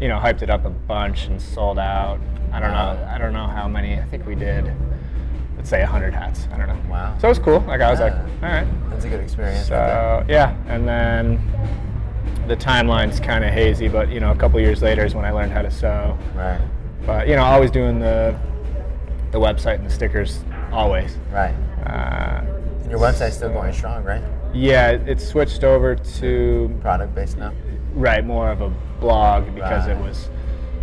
you 0.00 0.08
know, 0.08 0.18
hyped 0.18 0.42
it 0.42 0.50
up 0.50 0.64
a 0.64 0.70
bunch 0.70 1.26
and 1.26 1.40
sold 1.40 1.78
out. 1.78 2.20
I 2.52 2.60
don't 2.60 2.70
know. 2.70 3.08
I 3.10 3.18
don't 3.18 3.32
know 3.32 3.46
how 3.46 3.66
many. 3.66 3.94
I 3.94 4.04
think 4.04 4.26
we 4.26 4.34
did. 4.34 4.70
Let's 5.56 5.70
say 5.70 5.82
hundred 5.82 6.14
hats. 6.14 6.46
I 6.52 6.58
don't 6.58 6.68
know. 6.68 6.90
Wow. 6.90 7.16
So 7.18 7.28
it 7.28 7.30
was 7.30 7.38
cool. 7.38 7.60
Like 7.60 7.80
I 7.80 7.90
was 7.90 8.00
like, 8.00 8.12
all 8.12 8.18
right. 8.42 8.66
That's 8.90 9.04
a 9.04 9.08
good 9.08 9.20
experience. 9.20 9.66
So 9.66 10.24
yeah, 10.28 10.56
and 10.68 10.86
then 10.86 11.40
the 12.46 12.56
timeline's 12.56 13.20
kind 13.20 13.44
of 13.44 13.50
hazy, 13.52 13.88
but 13.88 14.10
you 14.10 14.20
know, 14.20 14.30
a 14.32 14.36
couple 14.36 14.60
years 14.60 14.82
later 14.82 15.04
is 15.04 15.14
when 15.14 15.24
I 15.24 15.30
learned 15.30 15.52
how 15.52 15.62
to 15.62 15.70
sew. 15.70 16.18
Right. 16.34 16.60
But 17.06 17.28
you 17.28 17.36
know, 17.36 17.42
always 17.42 17.70
doing 17.70 17.98
the 17.98 18.38
the 19.32 19.38
website 19.38 19.76
and 19.76 19.86
the 19.86 19.90
stickers, 19.90 20.40
always. 20.72 21.16
Right. 21.32 21.54
Uh, 21.86 22.42
And 22.82 22.90
your 22.90 23.00
website's 23.00 23.36
still 23.36 23.50
going 23.52 23.72
strong, 23.72 24.04
right? 24.04 24.22
yeah, 24.54 24.90
it, 24.90 25.08
it 25.08 25.20
switched 25.20 25.64
over 25.64 25.96
to 25.96 26.78
Product 26.80 27.12
based 27.14 27.36
now. 27.38 27.52
right 27.94 28.24
more 28.24 28.50
of 28.50 28.60
a 28.60 28.70
blog 29.00 29.52
because 29.54 29.88
it 29.88 29.96
was 29.98 30.28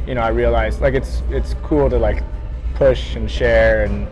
you 0.06 0.14
know 0.14 0.22
i 0.22 0.28
realized 0.30 0.82
like 0.82 0.94
it's 0.94 1.24
it's 1.30 1.56
cool 1.64 1.90
to 1.90 1.98
like 1.98 2.22
push 2.76 3.16
and 3.16 3.30
share 3.32 3.86
and 3.86 4.08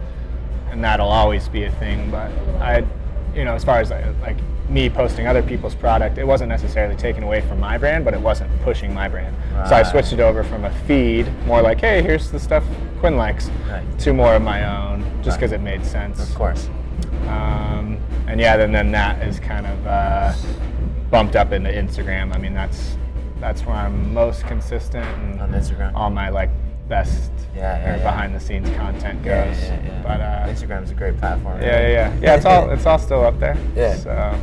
and 0.72 0.84
that'll 0.84 1.10
always 1.10 1.50
be 1.50 1.64
a 1.66 1.72
thing 1.74 2.10
but 2.10 2.32
i 2.62 2.84
you 3.36 3.44
know, 3.46 3.54
as 3.54 3.64
far 3.64 3.80
as 3.80 3.90
like 4.22 4.38
me 4.70 4.90
posting 4.90 5.26
other 5.28 5.42
people's 5.42 5.76
product, 5.76 6.18
it 6.18 6.26
wasn't 6.28 6.50
necessarily 6.50 6.96
taken 6.96 7.24
away 7.24 7.42
from 7.42 7.60
my 7.60 7.78
brand, 7.78 8.06
but 8.06 8.14
it 8.14 8.22
wasn't 8.22 8.50
pushing 8.62 8.94
my 8.94 9.08
brand. 9.08 9.36
So 9.68 9.76
I 9.76 9.84
switched 9.84 10.14
it 10.14 10.20
over 10.20 10.44
from 10.44 10.64
a 10.66 10.72
feed, 10.86 11.32
more 11.46 11.62
like, 11.62 11.82
hey, 11.82 12.02
here's 12.02 12.30
the 12.32 12.40
stuff 12.40 12.64
Quinn 13.00 13.18
likes, 13.18 13.50
Right. 13.70 13.84
to 14.00 14.14
more 14.14 14.36
of 14.36 14.42
my 14.42 14.64
own, 14.66 15.02
just 15.24 15.30
Right. 15.30 15.40
because 15.40 15.52
it 15.54 15.62
made 15.62 15.84
sense. 15.86 16.22
Of 16.30 16.36
course. 16.36 16.70
Um, 17.28 17.98
and 18.28 18.40
yeah, 18.40 18.58
then 18.58 18.72
then 18.72 18.92
that 18.92 19.26
is 19.26 19.40
kind 19.40 19.66
of 19.66 19.88
uh, 19.88 20.34
bumped 21.10 21.36
up 21.36 21.52
into 21.52 21.70
Instagram. 21.72 22.36
I 22.36 22.38
mean, 22.40 22.54
that's 22.54 22.98
that's 23.40 23.66
where 23.66 23.76
I'm 23.76 24.14
most 24.14 24.46
consistent 24.48 25.06
and 25.06 25.42
On 25.42 25.52
Instagram. 25.52 25.94
all 25.96 26.10
my 26.10 26.30
like 26.30 26.50
best 26.90 27.32
Yeah, 27.56 27.78
yeah, 27.80 27.98
yeah. 27.98 28.04
behind 28.04 28.36
the 28.36 28.40
scenes 28.40 28.70
content 28.76 29.24
goes. 29.24 29.58
But 30.04 30.20
uh, 30.22 30.46
Instagram's 30.48 30.92
a 30.92 30.94
great 30.96 31.18
platform. 31.18 31.62
yeah, 31.62 31.82
yeah, 31.82 31.88
yeah, 31.90 32.14
yeah. 32.22 32.36
It's 32.36 32.46
all 32.46 32.70
it's 32.72 32.86
all 32.86 33.00
still 33.00 33.24
up 33.26 33.40
there. 33.40 33.58
Yeah. 33.76 33.96
So 33.96 34.36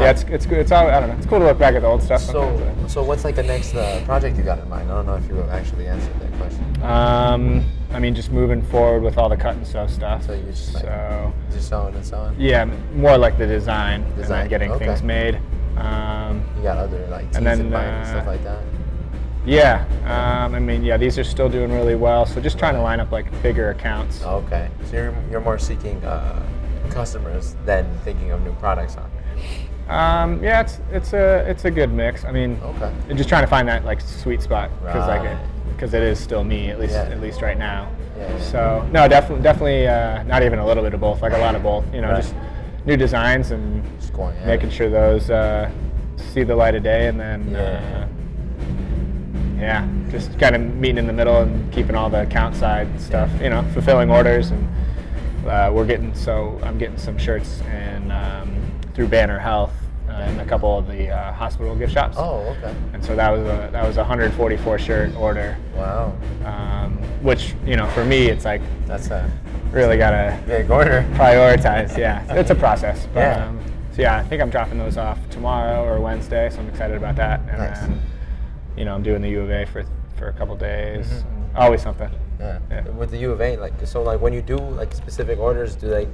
yeah, 0.00 0.10
it's 0.10 0.22
it's 0.24 0.46
good. 0.46 0.58
It's 0.58 0.72
all 0.72 0.88
I 0.88 1.00
don't 1.00 1.08
know. 1.10 1.16
It's 1.16 1.26
cool 1.26 1.38
to 1.40 1.44
look 1.46 1.58
back 1.58 1.74
at 1.74 1.82
the 1.82 1.88
old 1.88 2.02
stuff. 2.02 2.22
So, 2.22 2.74
so 2.88 3.02
what's 3.02 3.24
like 3.24 3.36
the 3.36 3.42
next 3.42 3.74
uh, 3.74 4.02
project 4.04 4.36
you 4.36 4.42
got 4.42 4.58
in 4.58 4.68
mind? 4.68 4.90
I 4.90 4.94
don't 4.96 5.06
know 5.06 5.14
if 5.14 5.26
you 5.28 5.34
have 5.36 5.50
actually 5.50 5.86
answered 5.86 6.18
that 6.20 6.32
question. 6.38 6.82
um, 6.82 7.64
I 7.92 7.98
mean, 7.98 8.14
just 8.14 8.30
moving 8.32 8.62
forward 8.62 9.02
with 9.02 9.18
all 9.18 9.28
the 9.28 9.36
cut 9.36 9.54
and 9.56 9.66
sew 9.66 9.86
stuff. 9.86 10.24
So 10.26 10.32
you 10.32 10.42
just 10.44 10.74
like 10.74 10.84
so 10.84 11.32
just 11.52 11.72
on 11.72 11.94
and 11.94 12.12
on. 12.14 12.36
yeah, 12.38 12.64
more 12.94 13.18
like 13.18 13.36
the 13.38 13.46
design, 13.46 14.02
and 14.02 14.16
Design, 14.16 14.48
getting 14.48 14.70
okay. 14.72 14.86
things 14.86 15.02
made. 15.02 15.40
Um, 15.76 16.44
You 16.56 16.62
got 16.62 16.78
other 16.78 17.06
like 17.08 17.26
And 17.34 17.46
then, 17.46 17.60
in 17.60 17.70
mind 17.70 17.86
and 17.88 18.06
stuff 18.06 18.24
uh, 18.26 18.30
like 18.30 18.44
that. 18.44 18.62
Yeah, 19.44 19.84
um, 20.04 20.54
I 20.54 20.60
mean, 20.60 20.84
yeah, 20.84 20.96
these 20.96 21.18
are 21.18 21.24
still 21.24 21.48
doing 21.48 21.72
really 21.72 21.96
well. 21.96 22.26
So 22.26 22.40
just 22.40 22.58
trying 22.58 22.74
to 22.74 22.80
line 22.80 23.00
up 23.00 23.10
like 23.10 23.26
bigger 23.42 23.70
accounts. 23.70 24.22
Okay, 24.22 24.70
so 24.84 24.96
you're 24.96 25.14
you're 25.30 25.40
more 25.40 25.58
seeking 25.58 26.02
uh, 26.04 26.40
customers 26.90 27.56
than 27.64 27.84
thinking 28.04 28.30
of 28.30 28.40
new 28.42 28.52
products, 28.54 28.94
huh? 28.94 29.02
Um, 29.92 30.42
yeah, 30.42 30.60
it's 30.62 30.80
it's 30.90 31.12
a 31.12 31.44
it's 31.48 31.64
a 31.66 31.70
good 31.70 31.92
mix. 31.92 32.24
I 32.24 32.32
mean, 32.32 32.58
Okay. 32.64 32.90
just 33.14 33.28
trying 33.28 33.42
to 33.42 33.46
find 33.46 33.68
that 33.68 33.84
like 33.84 34.00
sweet 34.00 34.40
spot 34.42 34.70
because 34.80 35.06
like 35.06 35.22
Right. 35.22 35.36
because 35.74 35.92
it 35.92 36.02
is 36.02 36.18
still 36.18 36.44
me 36.44 36.70
at 36.70 36.80
least 36.80 36.94
Yeah. 36.94 37.02
at 37.10 37.20
least 37.20 37.42
right 37.42 37.58
now. 37.58 37.88
Yeah, 38.18 38.28
yeah. 38.32 38.38
So 38.40 38.88
no, 38.90 39.06
definitely 39.06 39.42
definitely 39.42 39.88
uh, 39.88 40.22
not 40.22 40.42
even 40.42 40.58
a 40.58 40.66
little 40.66 40.82
bit 40.82 40.94
of 40.94 41.00
both, 41.00 41.20
like 41.20 41.34
a 41.34 41.38
lot 41.38 41.54
of 41.54 41.62
both. 41.62 41.84
You 41.92 42.00
know, 42.00 42.08
Right. 42.08 42.22
just 42.22 42.34
new 42.86 42.96
designs 42.96 43.50
and 43.50 43.82
going 44.14 44.34
making 44.46 44.70
sure 44.70 44.88
those 44.88 45.28
uh, 45.30 45.68
see 46.16 46.42
the 46.42 46.54
light 46.56 46.74
of 46.74 46.82
day, 46.82 47.08
and 47.08 47.20
then 47.20 47.50
Yeah. 47.50 47.58
uh, 47.58 48.06
yeah, 49.60 49.86
just 50.10 50.38
kind 50.38 50.56
of 50.56 50.62
meeting 50.62 50.98
in 50.98 51.06
the 51.06 51.12
middle 51.12 51.42
and 51.42 51.70
keeping 51.70 51.94
all 51.96 52.08
the 52.08 52.22
account 52.22 52.56
side 52.56 52.88
stuff. 52.98 53.28
You 53.42 53.50
know, 53.50 53.62
fulfilling 53.74 54.10
orders, 54.10 54.50
and 54.52 54.68
uh, 55.46 55.70
we're 55.72 55.84
getting 55.86 56.14
so 56.14 56.58
I'm 56.62 56.78
getting 56.78 56.96
some 56.98 57.18
shirts 57.18 57.60
and 57.70 58.10
um, 58.10 58.48
through 58.94 59.08
Banner 59.08 59.38
Health 59.38 59.72
and 60.22 60.40
a 60.40 60.44
couple 60.44 60.78
of 60.78 60.86
the 60.86 61.08
uh, 61.10 61.32
hospital 61.32 61.74
gift 61.74 61.92
shops. 61.92 62.16
Oh, 62.18 62.40
okay. 62.58 62.74
And 62.92 63.04
so 63.04 63.14
that 63.16 63.30
was 63.30 63.42
a 63.42 63.68
that 63.72 63.86
was 63.86 63.96
a 63.96 64.00
144 64.00 64.78
shirt 64.78 65.14
order, 65.16 65.56
Wow, 65.76 66.16
um, 66.44 66.96
which 67.22 67.54
you 67.66 67.76
know 67.76 67.86
for 67.88 68.04
me 68.04 68.26
it's 68.28 68.44
like 68.44 68.60
that's 68.86 69.08
a 69.10 69.30
really 69.70 69.96
gotta 69.96 70.38
big 70.46 70.70
order. 70.70 71.04
prioritize. 71.14 71.96
Yeah, 71.96 72.24
it's 72.34 72.50
a 72.50 72.54
process. 72.54 73.06
But, 73.12 73.20
Yeah. 73.20 73.46
Um, 73.46 73.60
so 73.94 74.00
yeah, 74.02 74.16
I 74.16 74.22
think 74.22 74.40
I'm 74.40 74.48
dropping 74.50 74.78
those 74.78 74.96
off 74.96 75.18
tomorrow 75.28 75.84
or 75.84 76.00
Wednesday, 76.00 76.48
so 76.50 76.60
I'm 76.60 76.68
excited 76.68 76.96
about 76.96 77.14
that. 77.16 77.40
And 77.40 77.58
Nice. 77.58 77.80
then, 77.80 78.00
you 78.76 78.86
know, 78.86 78.94
I'm 78.94 79.02
doing 79.02 79.20
the 79.20 79.28
U 79.30 79.40
of 79.42 79.50
A 79.50 79.66
for 79.66 79.84
for 80.16 80.28
a 80.28 80.32
couple 80.32 80.56
days. 80.56 81.06
Mhm. 81.10 81.24
Always 81.56 81.82
something. 81.82 82.10
Yeah. 82.40 82.58
Yeah. 82.70 82.88
With 82.90 83.10
the 83.10 83.18
U 83.18 83.30
of 83.32 83.40
A, 83.42 83.56
like 83.56 83.74
so, 83.84 84.02
like 84.02 84.20
when 84.20 84.32
you 84.32 84.40
do 84.42 84.56
like 84.56 84.94
specific 84.94 85.38
orders, 85.38 85.74
do 85.76 85.88
they 85.88 86.08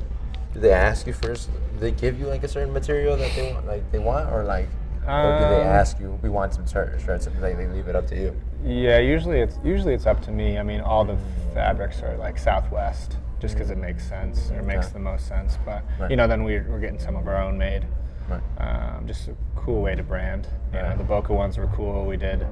do 0.58 0.62
they 0.62 0.72
ask 0.72 1.06
you 1.06 1.12
first? 1.12 1.48
Do 1.74 1.78
they 1.78 1.92
give 1.92 2.18
you 2.18 2.26
like 2.26 2.42
a 2.42 2.48
certain 2.48 2.72
material 2.72 3.16
that 3.16 3.30
they 3.36 3.52
want, 3.52 3.66
like 3.66 3.92
they 3.92 3.98
want, 4.00 4.28
or 4.32 4.42
like, 4.42 4.66
or 5.06 5.38
do 5.38 5.44
they 5.54 5.60
Um, 5.62 5.66
ask 5.68 6.00
you? 6.00 6.18
We 6.20 6.28
want 6.28 6.52
some 6.54 6.66
shirts, 6.66 7.04
shirts, 7.04 7.26
and 7.28 7.40
like 7.40 7.56
they 7.56 7.68
leave 7.68 7.86
it 7.86 7.94
up 7.94 8.06
to 8.08 8.16
you. 8.16 8.34
Yeah, 8.64 8.98
usually 8.98 9.40
it's 9.40 9.56
usually 9.62 9.94
it's 9.94 10.06
up 10.06 10.20
to 10.22 10.32
me. 10.32 10.58
I 10.58 10.64
mean, 10.64 10.80
all 10.80 11.04
the 11.04 11.16
fabrics 11.54 12.02
are 12.02 12.16
like 12.16 12.38
Southwest, 12.38 13.16
just 13.38 13.54
because 13.54 13.70
it 13.70 13.78
makes 13.78 14.04
sense 14.08 14.50
or 14.50 14.62
makes 14.62 14.86
Okay. 14.86 14.94
the 14.94 14.98
most 14.98 15.28
sense. 15.28 15.56
But 15.64 15.82
Right. 16.00 16.10
you 16.10 16.16
know, 16.16 16.26
then 16.26 16.42
we're, 16.42 16.66
we're 16.68 16.80
getting 16.80 16.98
some 16.98 17.14
of 17.14 17.28
our 17.28 17.36
own 17.40 17.56
made. 17.56 17.84
Right. 18.28 18.42
Um, 18.58 19.06
just 19.06 19.28
a 19.28 19.34
cool 19.54 19.80
way 19.80 19.94
to 19.94 20.02
brand. 20.02 20.48
You 20.74 20.82
know, 20.82 20.96
the 20.96 21.04
Boca 21.04 21.32
ones 21.32 21.56
were 21.56 21.68
cool. 21.68 22.04
We 22.04 22.16
did 22.16 22.44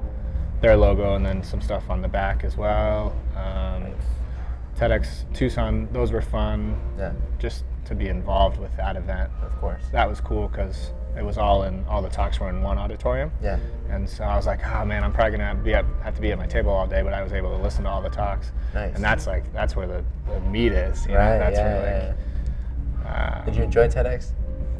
their 0.60 0.76
logo 0.76 1.16
and 1.16 1.26
then 1.26 1.42
some 1.42 1.60
stuff 1.60 1.90
on 1.90 2.00
the 2.02 2.08
back 2.08 2.44
as 2.44 2.56
well. 2.56 3.14
Um, 3.36 3.92
TEDx 4.78 5.24
Tucson, 5.34 5.88
those 5.92 6.12
were 6.12 6.22
fun. 6.22 6.78
Yeah. 6.98 7.12
Just 7.38 7.64
to 7.86 7.94
be 7.94 8.08
involved 8.08 8.58
with 8.58 8.76
that 8.76 8.96
event, 8.96 9.30
Of 9.42 9.56
course. 9.60 9.82
that 9.92 10.08
was 10.08 10.20
cool 10.20 10.48
because 10.48 10.90
it 11.16 11.24
was 11.24 11.38
all 11.38 11.62
in 11.62 11.84
all 11.88 12.02
the 12.02 12.08
talks 12.10 12.38
were 12.40 12.48
in 12.50 12.62
one 12.62 12.76
auditorium. 12.78 13.30
Yeah. 13.42 13.58
And 13.88 14.08
so 14.08 14.24
I 14.24 14.36
was 14.36 14.46
like, 14.46 14.60
oh 14.66 14.84
man, 14.84 15.02
I'm 15.02 15.12
probably 15.12 15.38
gonna 15.38 15.54
be 15.54 15.72
at, 15.74 15.84
have 16.02 16.14
to 16.16 16.20
be 16.20 16.30
at 16.32 16.38
my 16.38 16.46
table 16.46 16.70
all 16.70 16.86
day, 16.86 17.02
but 17.02 17.14
I 17.14 17.22
was 17.22 17.32
able 17.32 17.50
to 17.56 17.62
listen 17.62 17.84
to 17.84 17.90
all 17.90 18.02
the 18.02 18.10
talks. 18.10 18.52
Nice. 18.74 18.94
And 18.94 19.02
that's 19.02 19.26
like 19.26 19.50
that's 19.52 19.74
where 19.76 19.86
the, 19.86 20.04
the 20.28 20.40
meat 20.40 20.72
is. 20.72 21.06
You 21.06 21.12
know? 21.12 21.18
Right. 21.18 21.38
That's 21.38 21.56
yeah, 21.56 21.78
where 21.78 22.14
yeah, 23.04 23.04
like 23.04 23.40
uh, 23.40 23.44
Did 23.44 23.56
you 23.56 23.62
enjoy 23.62 23.88
TEDx? 23.88 24.32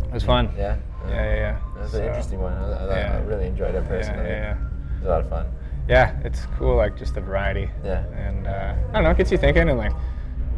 it 0.04 0.12
was 0.12 0.22
fun. 0.24 0.52
Yeah. 0.56 0.76
Yeah, 1.08 1.14
yeah, 1.14 1.34
yeah. 1.34 1.58
That 1.74 1.82
was 1.82 1.92
So, 1.92 1.98
an 2.00 2.06
interesting 2.08 2.40
one. 2.40 2.52
I, 2.52 2.86
I, 2.86 3.00
I 3.16 3.20
really 3.20 3.46
enjoyed 3.46 3.74
it 3.74 3.82
Yeah, 3.84 3.88
personally. 3.88 4.28
yeah, 4.28 4.36
yeah. 4.36 4.52
It 4.96 4.98
was 4.98 5.04
a 5.06 5.08
lot 5.08 5.20
of 5.20 5.28
fun. 5.28 5.46
Yeah, 5.88 6.16
it's 6.24 6.46
cool, 6.58 6.76
like 6.76 6.96
just 6.98 7.14
the 7.14 7.20
variety. 7.20 7.70
Yeah. 7.84 8.04
And 8.14 8.46
uh, 8.48 8.74
I 8.90 8.92
don't 8.92 9.04
know, 9.04 9.10
it 9.10 9.16
gets 9.18 9.30
you 9.30 9.38
thinking, 9.38 9.68
and 9.68 9.78
like, 9.78 9.92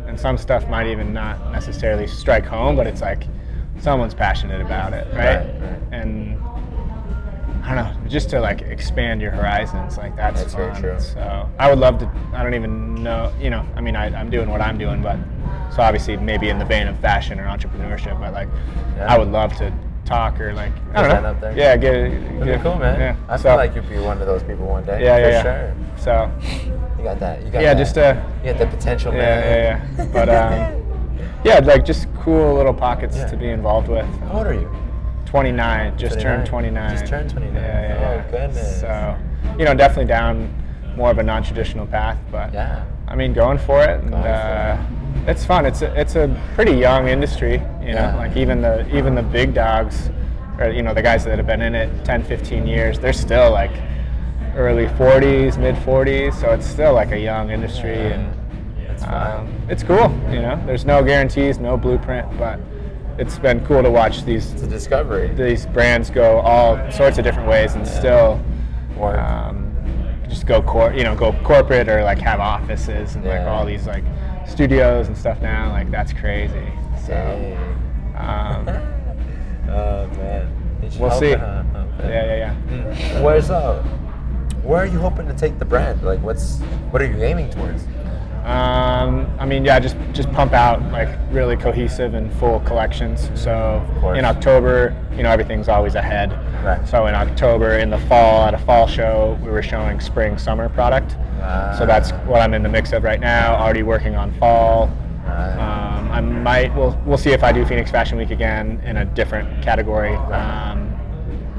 and 0.09 0.19
some 0.19 0.39
stuff 0.39 0.67
might 0.69 0.87
even 0.87 1.13
not 1.13 1.53
necessarily 1.53 2.07
strike 2.07 2.47
home, 2.47 2.75
but 2.77 2.87
it's 2.87 3.01
like 3.03 3.25
someone's 3.79 4.15
passionate 4.15 4.61
about 4.61 4.93
it, 4.93 5.07
right? 5.15 5.37
Right, 5.37 5.61
right. 5.61 5.81
And 5.93 6.43
I 7.63 7.75
don't 7.75 8.03
know, 8.03 8.09
just 8.09 8.31
to 8.31 8.41
like 8.41 8.63
expand 8.63 9.21
your 9.21 9.31
horizons, 9.31 9.99
like 9.99 10.17
that's, 10.17 10.41
That's 10.41 10.55
very 10.55 10.73
fun. 10.73 10.81
true. 10.83 11.01
So 11.01 11.49
I 11.59 11.69
would 11.69 11.79
love 11.79 11.99
to. 11.99 12.11
I 12.33 12.43
don't 12.43 12.55
even 12.55 12.95
know, 13.03 13.33
you 13.39 13.51
know. 13.51 13.65
I 13.77 13.83
mean, 13.83 13.95
I, 13.95 14.07
I'm 14.19 14.31
doing 14.31 14.49
what 14.49 14.63
I'm 14.63 14.79
doing, 14.79 15.03
but 15.03 15.19
so 15.75 15.83
obviously 15.83 16.17
maybe 16.17 16.49
in 16.49 16.59
the 16.59 16.65
vein 16.65 16.89
of 16.89 16.99
fashion 17.01 17.39
or 17.39 17.45
entrepreneurship, 17.45 18.19
but 18.19 18.33
like 18.33 18.49
Yeah. 18.97 19.13
I 19.15 19.19
would 19.19 19.29
love 19.29 19.55
to 19.59 19.71
talk 20.09 20.41
or 20.41 20.55
like 20.55 20.73
I 20.95 21.07
don't 21.09 21.23
know. 21.23 21.29
up 21.31 21.41
there. 21.41 21.57
Yeah, 21.57 21.77
get 21.77 21.93
That'd 21.93 22.45
get 22.45 22.57
be 22.59 22.63
cool, 22.63 22.77
man. 22.77 22.99
Yeah. 22.99 23.17
I 23.29 23.37
so, 23.37 23.43
feel 23.51 23.57
like 23.57 23.75
you'd 23.75 23.89
be 23.89 23.99
one 23.99 24.21
of 24.21 24.27
those 24.27 24.43
people 24.43 24.67
one 24.67 24.85
day. 24.85 25.03
yeah, 25.05 25.17
for 25.17 25.21
yeah, 25.21 25.29
yeah. 25.29 25.43
sure. 25.43 25.75
So 25.99 26.33
You 26.99 27.05
got 27.05 27.21
that. 27.21 27.45
You 27.45 27.51
got 27.51 27.63
yeah, 27.63 27.75
that. 27.75 27.79
just 27.81 27.99
uh, 27.99 28.21
You 28.45 28.53
got 28.53 28.59
the 28.59 28.67
potential, 28.77 29.13
yeah, 29.13 29.19
man. 29.19 29.83
yeah, 29.99 30.05
yeah. 30.05 30.11
But 30.13 30.29
um, 30.29 30.83
yeah, 31.45 31.59
like 31.61 31.85
just 31.85 32.07
cool 32.21 32.55
little 32.55 32.75
pockets 32.75 33.17
Yeah. 33.17 33.27
to 33.29 33.37
be 33.37 33.49
involved 33.51 33.89
with. 33.89 34.07
How 34.21 34.39
old 34.39 34.47
are 34.47 34.55
you? 34.55 34.71
29, 35.27 35.99
just 35.99 36.19
turned 36.21 36.47
29. 36.47 36.73
29. 36.73 36.91
Just 36.99 37.07
turned 37.11 37.31
29. 37.31 37.55
Yeah, 37.55 37.89
yeah, 38.01 38.25
Oh, 38.27 38.31
goodness. 38.31 38.81
So, 38.81 39.17
you 39.59 39.65
know, 39.67 39.75
definitely 39.75 40.07
down 40.07 40.51
more 40.97 41.11
of 41.11 41.19
a 41.19 41.23
non-traditional 41.23 41.87
path, 41.87 42.19
but 42.33 42.53
Yeah. 42.55 42.83
I 43.07 43.15
mean, 43.15 43.35
going 43.35 43.59
for 43.59 43.83
it, 43.85 44.01
and 44.01 44.11
Going 44.11 44.23
for 44.23 44.29
uh, 44.29 44.83
it's 45.27 45.45
fun. 45.45 45.67
It's 45.67 45.83
a, 45.83 45.93
it's 46.01 46.17
a 46.17 46.29
pretty 46.55 46.73
young 46.73 47.09
industry, 47.09 47.55
you 47.55 47.59
know. 47.95 48.09
Yeah. 48.09 48.17
Like 48.17 48.37
even 48.37 48.61
the 48.63 48.87
even 48.97 49.15
the 49.15 49.23
big 49.23 49.55
dogs, 49.55 50.11
or 50.59 50.71
you 50.71 50.83
know, 50.83 50.95
the 50.95 51.03
guys 51.03 51.25
that 51.25 51.37
have 51.39 51.47
been 51.47 51.63
in 51.63 51.75
it 51.75 52.05
10, 52.05 52.25
15 52.25 52.67
years, 52.67 52.99
they're 52.99 53.13
still 53.13 53.51
like 53.51 53.73
early 54.57 54.87
40s, 54.87 55.59
mid 55.59 55.75
40s. 55.77 56.35
So 56.41 56.51
it's 56.53 56.67
still 56.67 56.93
like 56.95 57.13
a 57.13 57.19
young 57.19 57.51
industry, 57.51 57.95
Yeah. 57.97 58.15
and 58.99 59.05
um, 59.05 59.53
it's 59.69 59.83
cool. 59.83 60.11
You 60.31 60.43
know, 60.43 60.63
there's 60.67 60.85
no 60.85 61.03
guarantees, 61.05 61.59
no 61.59 61.77
blueprint, 61.77 62.37
but 62.39 62.59
it's 63.19 63.39
been 63.39 63.65
cool 63.67 63.83
to 63.83 63.91
watch 63.91 64.25
these 64.25 64.53
it's 64.53 64.63
a 64.63 64.67
discovery. 64.69 65.29
these 65.35 65.67
brands 65.67 66.09
go 66.11 66.39
all 66.39 66.79
sorts 66.93 67.19
of 67.19 67.25
different 67.25 67.49
ways 67.49 67.75
and 67.75 67.87
still 67.87 68.41
Work. 68.97 69.19
um, 69.19 69.65
just 70.29 70.47
go 70.47 70.63
cor- 70.63 70.93
you 70.93 71.03
know 71.03 71.17
go 71.17 71.33
corporate 71.43 71.89
or 71.89 72.05
like 72.05 72.19
have 72.19 72.39
offices 72.39 73.17
and 73.17 73.25
like 73.25 73.41
all 73.41 73.65
these 73.67 73.89
like 73.89 74.05
studios 74.49 75.07
and 75.09 75.17
stuff 75.17 75.41
now 75.41 75.71
like 75.71 75.91
that's 75.91 76.13
crazy 76.13 76.67
so 77.07 77.15
um, 78.17 78.69
oh 79.69 80.07
man. 80.17 80.55
We'll 80.99 81.11
see 81.11 81.33
huh? 81.35 81.63
Okay. 81.75 82.09
yeah 82.09 82.25
yeah 82.25 82.37
yeah 82.37 82.55
Mm. 82.69 83.23
Where's 83.23 83.51
uh, 83.51 83.83
where 84.63 84.83
are 84.83 84.87
you 84.87 84.99
hoping 84.99 85.27
to 85.29 85.35
take 85.35 85.59
the 85.59 85.65
brand? 85.65 86.03
Like, 86.03 86.21
what's 86.23 86.59
what 86.91 87.01
are 87.01 87.07
you 87.07 87.23
aiming 87.23 87.51
towards? 87.51 87.85
Um, 88.45 89.27
I 89.39 89.47
mean, 89.47 89.65
yeah, 89.65 89.79
just 89.81 89.97
just 90.13 90.31
pump 90.33 90.53
out 90.53 90.83
like 90.93 91.09
really 91.31 91.57
cohesive 91.57 92.15
and 92.15 92.33
full 92.35 92.61
collections. 92.61 93.31
So 93.35 93.83
in 94.17 94.25
October, 94.25 94.95
you 95.17 95.23
know, 95.23 95.31
everything's 95.31 95.69
always 95.69 95.95
ahead. 95.95 96.33
Right. 96.65 96.87
So 96.87 97.07
in 97.07 97.15
October, 97.15 97.79
in 97.79 97.91
the 97.91 97.99
fall, 98.01 98.45
at 98.45 98.55
a 98.55 98.59
fall 98.59 98.87
show, 98.87 99.39
we 99.43 99.51
were 99.51 99.63
showing 99.63 100.01
spring 100.01 100.37
summer 100.39 100.69
product. 100.69 101.17
So 101.79 101.87
that's 101.87 102.11
what 102.27 102.41
I'm 102.41 102.55
in 102.55 102.63
the 102.63 102.69
mix 102.69 102.93
of 102.93 103.03
right 103.05 103.21
now. 103.21 103.55
Already 103.57 103.83
working 103.83 104.15
on 104.17 104.33
fall. 104.39 104.89
Right. 105.25 105.53
Um, 105.55 106.11
I 106.11 106.21
might. 106.21 106.75
We'll 106.75 106.99
we'll 107.05 107.19
see 107.19 107.31
if 107.31 107.45
I 107.45 107.53
do 107.53 107.65
Phoenix 107.65 107.91
Fashion 107.91 108.17
Week 108.19 108.31
again 108.31 108.81
in 108.85 108.97
a 108.99 109.05
different 109.05 109.63
category. 109.63 110.15
Um, 110.15 110.95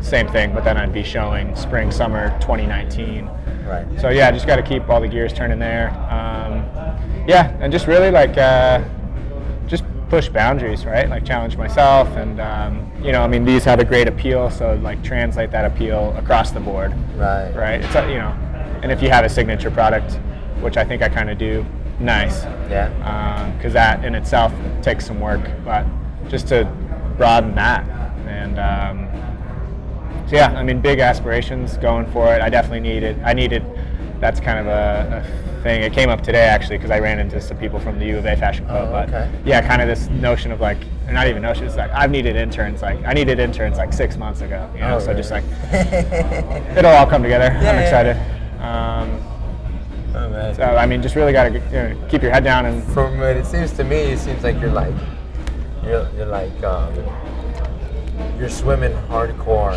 same 0.02 0.28
thing, 0.30 0.54
but 0.54 0.64
then 0.64 0.78
I'd 0.78 0.94
be 0.94 1.04
showing 1.04 1.56
spring 1.56 1.92
summer 1.92 2.30
2019. 2.40 3.30
Right. 3.68 3.86
So 4.00 4.10
yeah, 4.10 4.28
I 4.28 4.32
just 4.32 4.48
got 4.48 4.56
to 4.56 4.64
keep 4.64 4.90
all 4.90 5.00
the 5.02 5.08
gears 5.08 5.34
turning 5.34 5.60
there. 5.60 5.90
Um, 6.10 6.64
yeah, 7.28 7.56
and 7.60 7.72
just 7.72 7.86
really 7.86 8.10
like 8.10 8.36
uh, 8.38 8.84
just 9.68 9.84
push 10.10 10.30
boundaries, 10.30 10.86
right? 10.86 11.08
Like 11.08 11.24
challenge 11.26 11.56
myself, 11.58 12.08
and 12.18 12.40
um, 12.42 12.92
you 13.04 13.12
know, 13.12 13.22
I 13.22 13.28
mean, 13.28 13.46
these 13.46 13.64
have 13.66 13.80
a 13.80 13.86
great 13.86 14.08
appeal, 14.08 14.50
so 14.50 14.74
like 14.82 15.04
translate 15.04 15.52
that 15.52 15.66
appeal 15.66 16.16
across 16.18 16.50
the 16.52 16.60
board, 16.60 16.92
Right. 17.16 17.52
right? 17.56 17.82
It's 17.84 17.96
a, 17.96 18.10
you 18.10 18.18
know, 18.18 18.36
and 18.82 18.92
if 18.92 19.02
you 19.02 19.10
have 19.10 19.26
a 19.26 19.30
signature 19.30 19.72
product, 19.72 20.14
which 20.62 20.78
I 20.78 20.84
think 20.84 21.02
I 21.02 21.10
kind 21.10 21.30
of 21.30 21.38
do, 21.38 21.66
nice, 22.00 22.44
Yeah. 22.70 23.52
because 23.58 23.74
that 23.74 24.04
in 24.06 24.16
itself 24.16 24.54
takes 24.82 25.06
some 25.06 25.20
work, 25.20 25.42
but 25.66 25.86
just 26.30 26.48
to 26.50 26.66
broaden 27.18 27.56
that, 27.56 27.84
and 28.28 28.60
um, 28.60 29.08
so 30.28 30.36
yeah, 30.36 30.48
I 30.58 30.64
mean, 30.64 30.80
big 30.80 31.00
aspirations 31.00 31.78
going 31.78 32.06
for 32.12 32.34
it. 32.34 32.42
I 32.42 32.50
definitely 32.50 32.82
needed. 32.82 33.20
I 33.24 33.34
needed. 33.34 33.64
That's 34.20 34.40
kind 34.40 34.60
of 34.60 34.68
a, 34.68 35.24
a 35.58 35.62
thing. 35.64 35.82
It 35.82 35.92
came 35.94 36.10
up 36.10 36.22
today 36.22 36.44
actually 36.44 36.78
because 36.78 36.92
I 36.92 37.00
ran 37.00 37.20
into 37.20 37.42
some 37.42 37.58
people 37.58 37.80
from 37.80 37.98
the 38.00 38.06
U 38.06 38.18
of 38.18 38.26
A 38.26 38.36
Fashion 38.38 38.66
Club. 38.66 38.90
Oh, 38.90 38.92
but 38.92 39.08
okay. 39.10 39.32
yeah, 39.46 39.66
kind 39.66 39.82
of 39.82 39.88
this 39.88 40.08
notion 40.10 40.52
of 40.52 40.60
like, 40.62 40.78
or 41.08 41.14
not 41.14 41.28
even 41.28 41.42
notion. 41.42 41.66
It's 41.66 41.78
like 41.78 41.90
I've 41.92 42.12
needed 42.12 42.36
interns. 42.36 42.82
Like 42.82 43.04
I 43.06 43.14
needed 43.14 43.40
interns 43.40 43.78
like 43.78 43.92
six 43.94 44.18
months 44.18 44.42
ago. 44.42 44.70
You 44.76 44.82
know, 44.82 44.98
Oh, 44.98 45.00
so 45.00 45.14
just 45.14 45.32
like 45.32 45.44
it'll 46.78 46.92
all 46.92 47.08
come 47.08 47.24
together. 47.24 47.46
Yeah, 47.46 47.72
I'm 47.72 47.80
yeah. 47.80 47.90
Um, 48.60 49.22
oh 50.16 50.30
man. 50.30 50.56
so 50.56 50.64
I 50.64 50.86
mean, 50.86 51.02
just 51.02 51.16
really 51.16 51.32
got 51.34 51.46
to 51.50 51.54
you 51.54 51.60
know, 51.60 52.08
keep 52.10 52.22
your 52.22 52.32
head 52.32 52.44
down 52.44 52.66
and 52.66 52.84
From 52.94 53.18
what 53.20 53.36
it 53.38 53.46
seems 53.46 53.72
to 53.74 53.84
me, 53.84 53.98
it 53.98 54.20
seems 54.20 54.44
like 54.44 54.60
you're 54.60 54.72
like, 54.72 54.94
you're, 55.84 56.08
you're 56.16 56.26
like, 56.26 56.62
um, 56.64 56.94
you're 58.38 58.50
swimming 58.50 58.92
hardcore, 59.08 59.74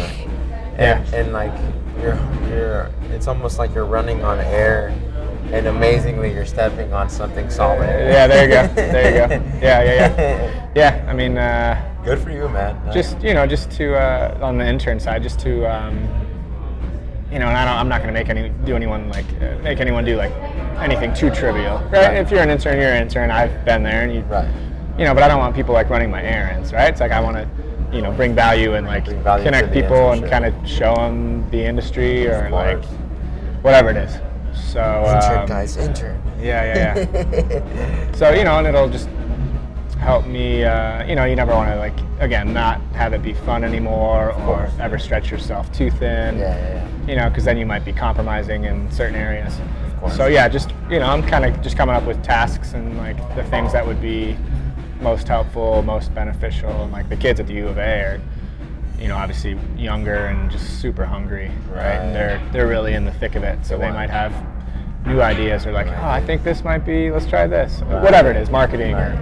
and, 0.77 0.79
Yeah. 0.79 1.05
and 1.15 1.33
like 1.33 1.53
you're 2.01 2.19
you're, 2.49 2.91
it's 3.11 3.29
almost 3.29 3.59
like 3.59 3.75
you're 3.75 3.85
running 3.87 4.25
on 4.25 4.41
air, 4.41 4.89
and 5.53 5.67
amazingly 5.67 6.33
you're 6.33 6.47
stepping 6.47 6.93
on 6.93 7.09
something 7.09 7.49
solid. 7.51 7.87
yeah, 7.87 8.27
there 8.27 8.45
you 8.45 8.51
go. 8.51 8.75
There 8.75 9.11
you 9.13 9.29
go. 9.29 9.45
Yeah, 9.61 9.83
yeah, 9.83 10.15
yeah. 10.17 10.69
Yeah, 10.75 11.07
I 11.09 11.13
mean. 11.13 11.39
Uh, 11.39 11.89
Good 12.05 12.19
for 12.19 12.31
you, 12.31 12.49
man. 12.49 12.85
Nice. 12.87 12.95
just 12.95 13.21
you 13.23 13.33
know 13.33 13.47
just 13.47 13.71
to 13.73 13.95
uh, 13.95 14.37
on 14.43 14.59
the 14.59 14.67
intern 14.67 14.99
side 14.99 15.23
just 15.23 15.39
to 15.41 15.65
um, 15.73 16.09
you 17.33 17.39
know 17.39 17.47
and 17.47 17.57
I 17.57 17.65
don't, 17.65 17.77
i'm 17.77 17.89
not 17.89 18.03
going 18.03 18.13
to 18.13 18.19
make 18.21 18.29
any 18.29 18.51
do 18.67 18.77
anyone 18.77 19.09
like 19.09 19.25
uh, 19.41 19.57
make 19.63 19.81
anyone 19.81 20.05
do 20.05 20.17
like 20.17 20.33
anything 20.81 21.15
too 21.15 21.31
trivial 21.31 21.79
right? 21.85 21.93
Right. 21.93 22.17
if 22.19 22.31
you're 22.31 22.43
an 22.43 22.51
intern 22.51 22.79
you're 22.79 22.93
an 22.93 23.03
intern 23.03 23.31
i've 23.31 23.65
been 23.65 23.83
there 23.83 24.03
and 24.03 24.15
you 24.15 24.21
right. 24.23 24.49
you 24.99 25.05
know 25.05 25.15
but 25.15 25.23
i 25.23 25.29
don't 25.29 25.39
want 25.39 25.55
people 25.55 25.73
like 25.73 25.89
running 25.89 26.11
my 26.11 26.23
errands 26.23 26.73
right 26.73 26.91
it's 26.91 27.01
like 27.01 27.11
i 27.13 27.21
want 27.21 27.37
to 27.37 27.49
you 27.97 28.03
know 28.03 28.13
bring 28.13 28.35
value 28.35 28.75
and 28.75 28.87
like 28.87 29.07
value 29.23 29.45
connect 29.45 29.73
the 29.73 29.81
people 29.81 30.13
and 30.13 30.29
kind 30.29 30.45
of 30.45 30.55
show 30.69 30.95
them 30.95 31.49
the 31.51 31.63
industry 31.63 32.29
or 32.29 32.47
Of 32.47 32.53
like 32.53 32.85
whatever 33.63 33.91
it 33.91 33.97
is 33.97 34.13
so 34.55 34.83
Intern, 35.07 35.39
um, 35.39 35.47
guys, 35.47 35.77
intern. 35.79 36.23
yeah 36.39 36.75
yeah 36.75 37.09
yeah 37.13 38.13
so 38.15 38.31
you 38.31 38.45
know 38.45 38.59
and 38.59 38.67
it'll 38.67 38.89
just 38.91 39.09
help 40.03 40.27
me 40.27 40.65
uh, 40.65 41.05
you 41.07 41.15
know 41.15 41.25
you 41.25 41.37
never 41.37 41.53
want 41.53 41.71
to 41.71 41.77
like 41.77 41.95
again 42.19 42.53
not 42.53 42.81
have 42.93 43.13
it 43.13 43.23
be 43.23 43.33
fun 43.33 43.63
anymore 43.63 44.33
or 44.43 44.69
ever 44.81 44.99
stretch 44.99 45.31
yourself 45.31 45.71
too 45.73 45.91
thin 45.93 46.39
Yeah, 46.39 46.57
yeah, 46.59 46.75
yeah. 46.75 47.07
you 47.07 47.15
know 47.17 47.29
because 47.29 47.45
then 47.45 47.57
you 47.57 47.65
might 47.67 47.85
be 47.85 47.93
compromising 47.93 48.65
in 48.65 48.91
certain 48.91 49.15
areas 49.15 49.61
course. 50.01 50.17
so 50.17 50.27
yeah 50.27 50.49
just 50.49 50.71
you 50.91 50.99
know 50.99 51.07
i'm 51.07 51.23
kind 51.23 51.45
of 51.45 51.61
just 51.63 51.77
coming 51.77 51.95
up 51.95 52.05
with 52.05 52.21
tasks 52.23 52.73
and 52.73 52.97
like 52.99 53.17
the 53.37 53.45
things 53.45 53.73
that 53.73 53.87
would 53.87 54.01
be 54.03 54.37
most 55.01 55.29
helpful 55.29 55.83
most 55.83 56.13
beneficial 56.15 56.71
and 56.83 56.91
like 56.91 57.09
the 57.09 57.17
kids 57.17 57.39
at 57.39 57.47
the 57.47 57.55
u 57.55 57.69
of 57.69 57.79
a 57.79 58.03
are 58.05 58.21
you 58.99 59.07
know 59.07 59.17
obviously 59.17 59.57
younger 59.77 60.27
and 60.27 60.51
just 60.51 60.81
super 60.81 61.05
hungry 61.05 61.49
right, 61.71 61.77
Right. 61.77 61.95
and 62.01 62.15
they're 62.15 62.43
they're 62.53 62.67
really 62.69 62.95
in 62.95 63.05
the 63.05 63.13
thick 63.13 63.37
of 63.37 63.45
it 63.45 63.65
so 63.65 63.79
They 63.79 63.87
they 63.87 63.93
might 63.93 64.11
have 64.11 64.33
new 65.07 65.21
ideas 65.23 65.65
or 65.65 65.71
like 65.73 65.87
Right. 65.87 65.99
oh 66.03 66.09
i 66.09 66.21
think 66.27 66.43
this 66.43 66.65
might 66.65 66.85
be 66.85 67.11
let's 67.13 67.27
try 67.27 67.47
this 67.47 67.81
Right. 67.83 68.03
whatever 68.03 68.31
it 68.33 68.37
is 68.37 68.51
marketing 68.51 68.95
or 68.95 69.17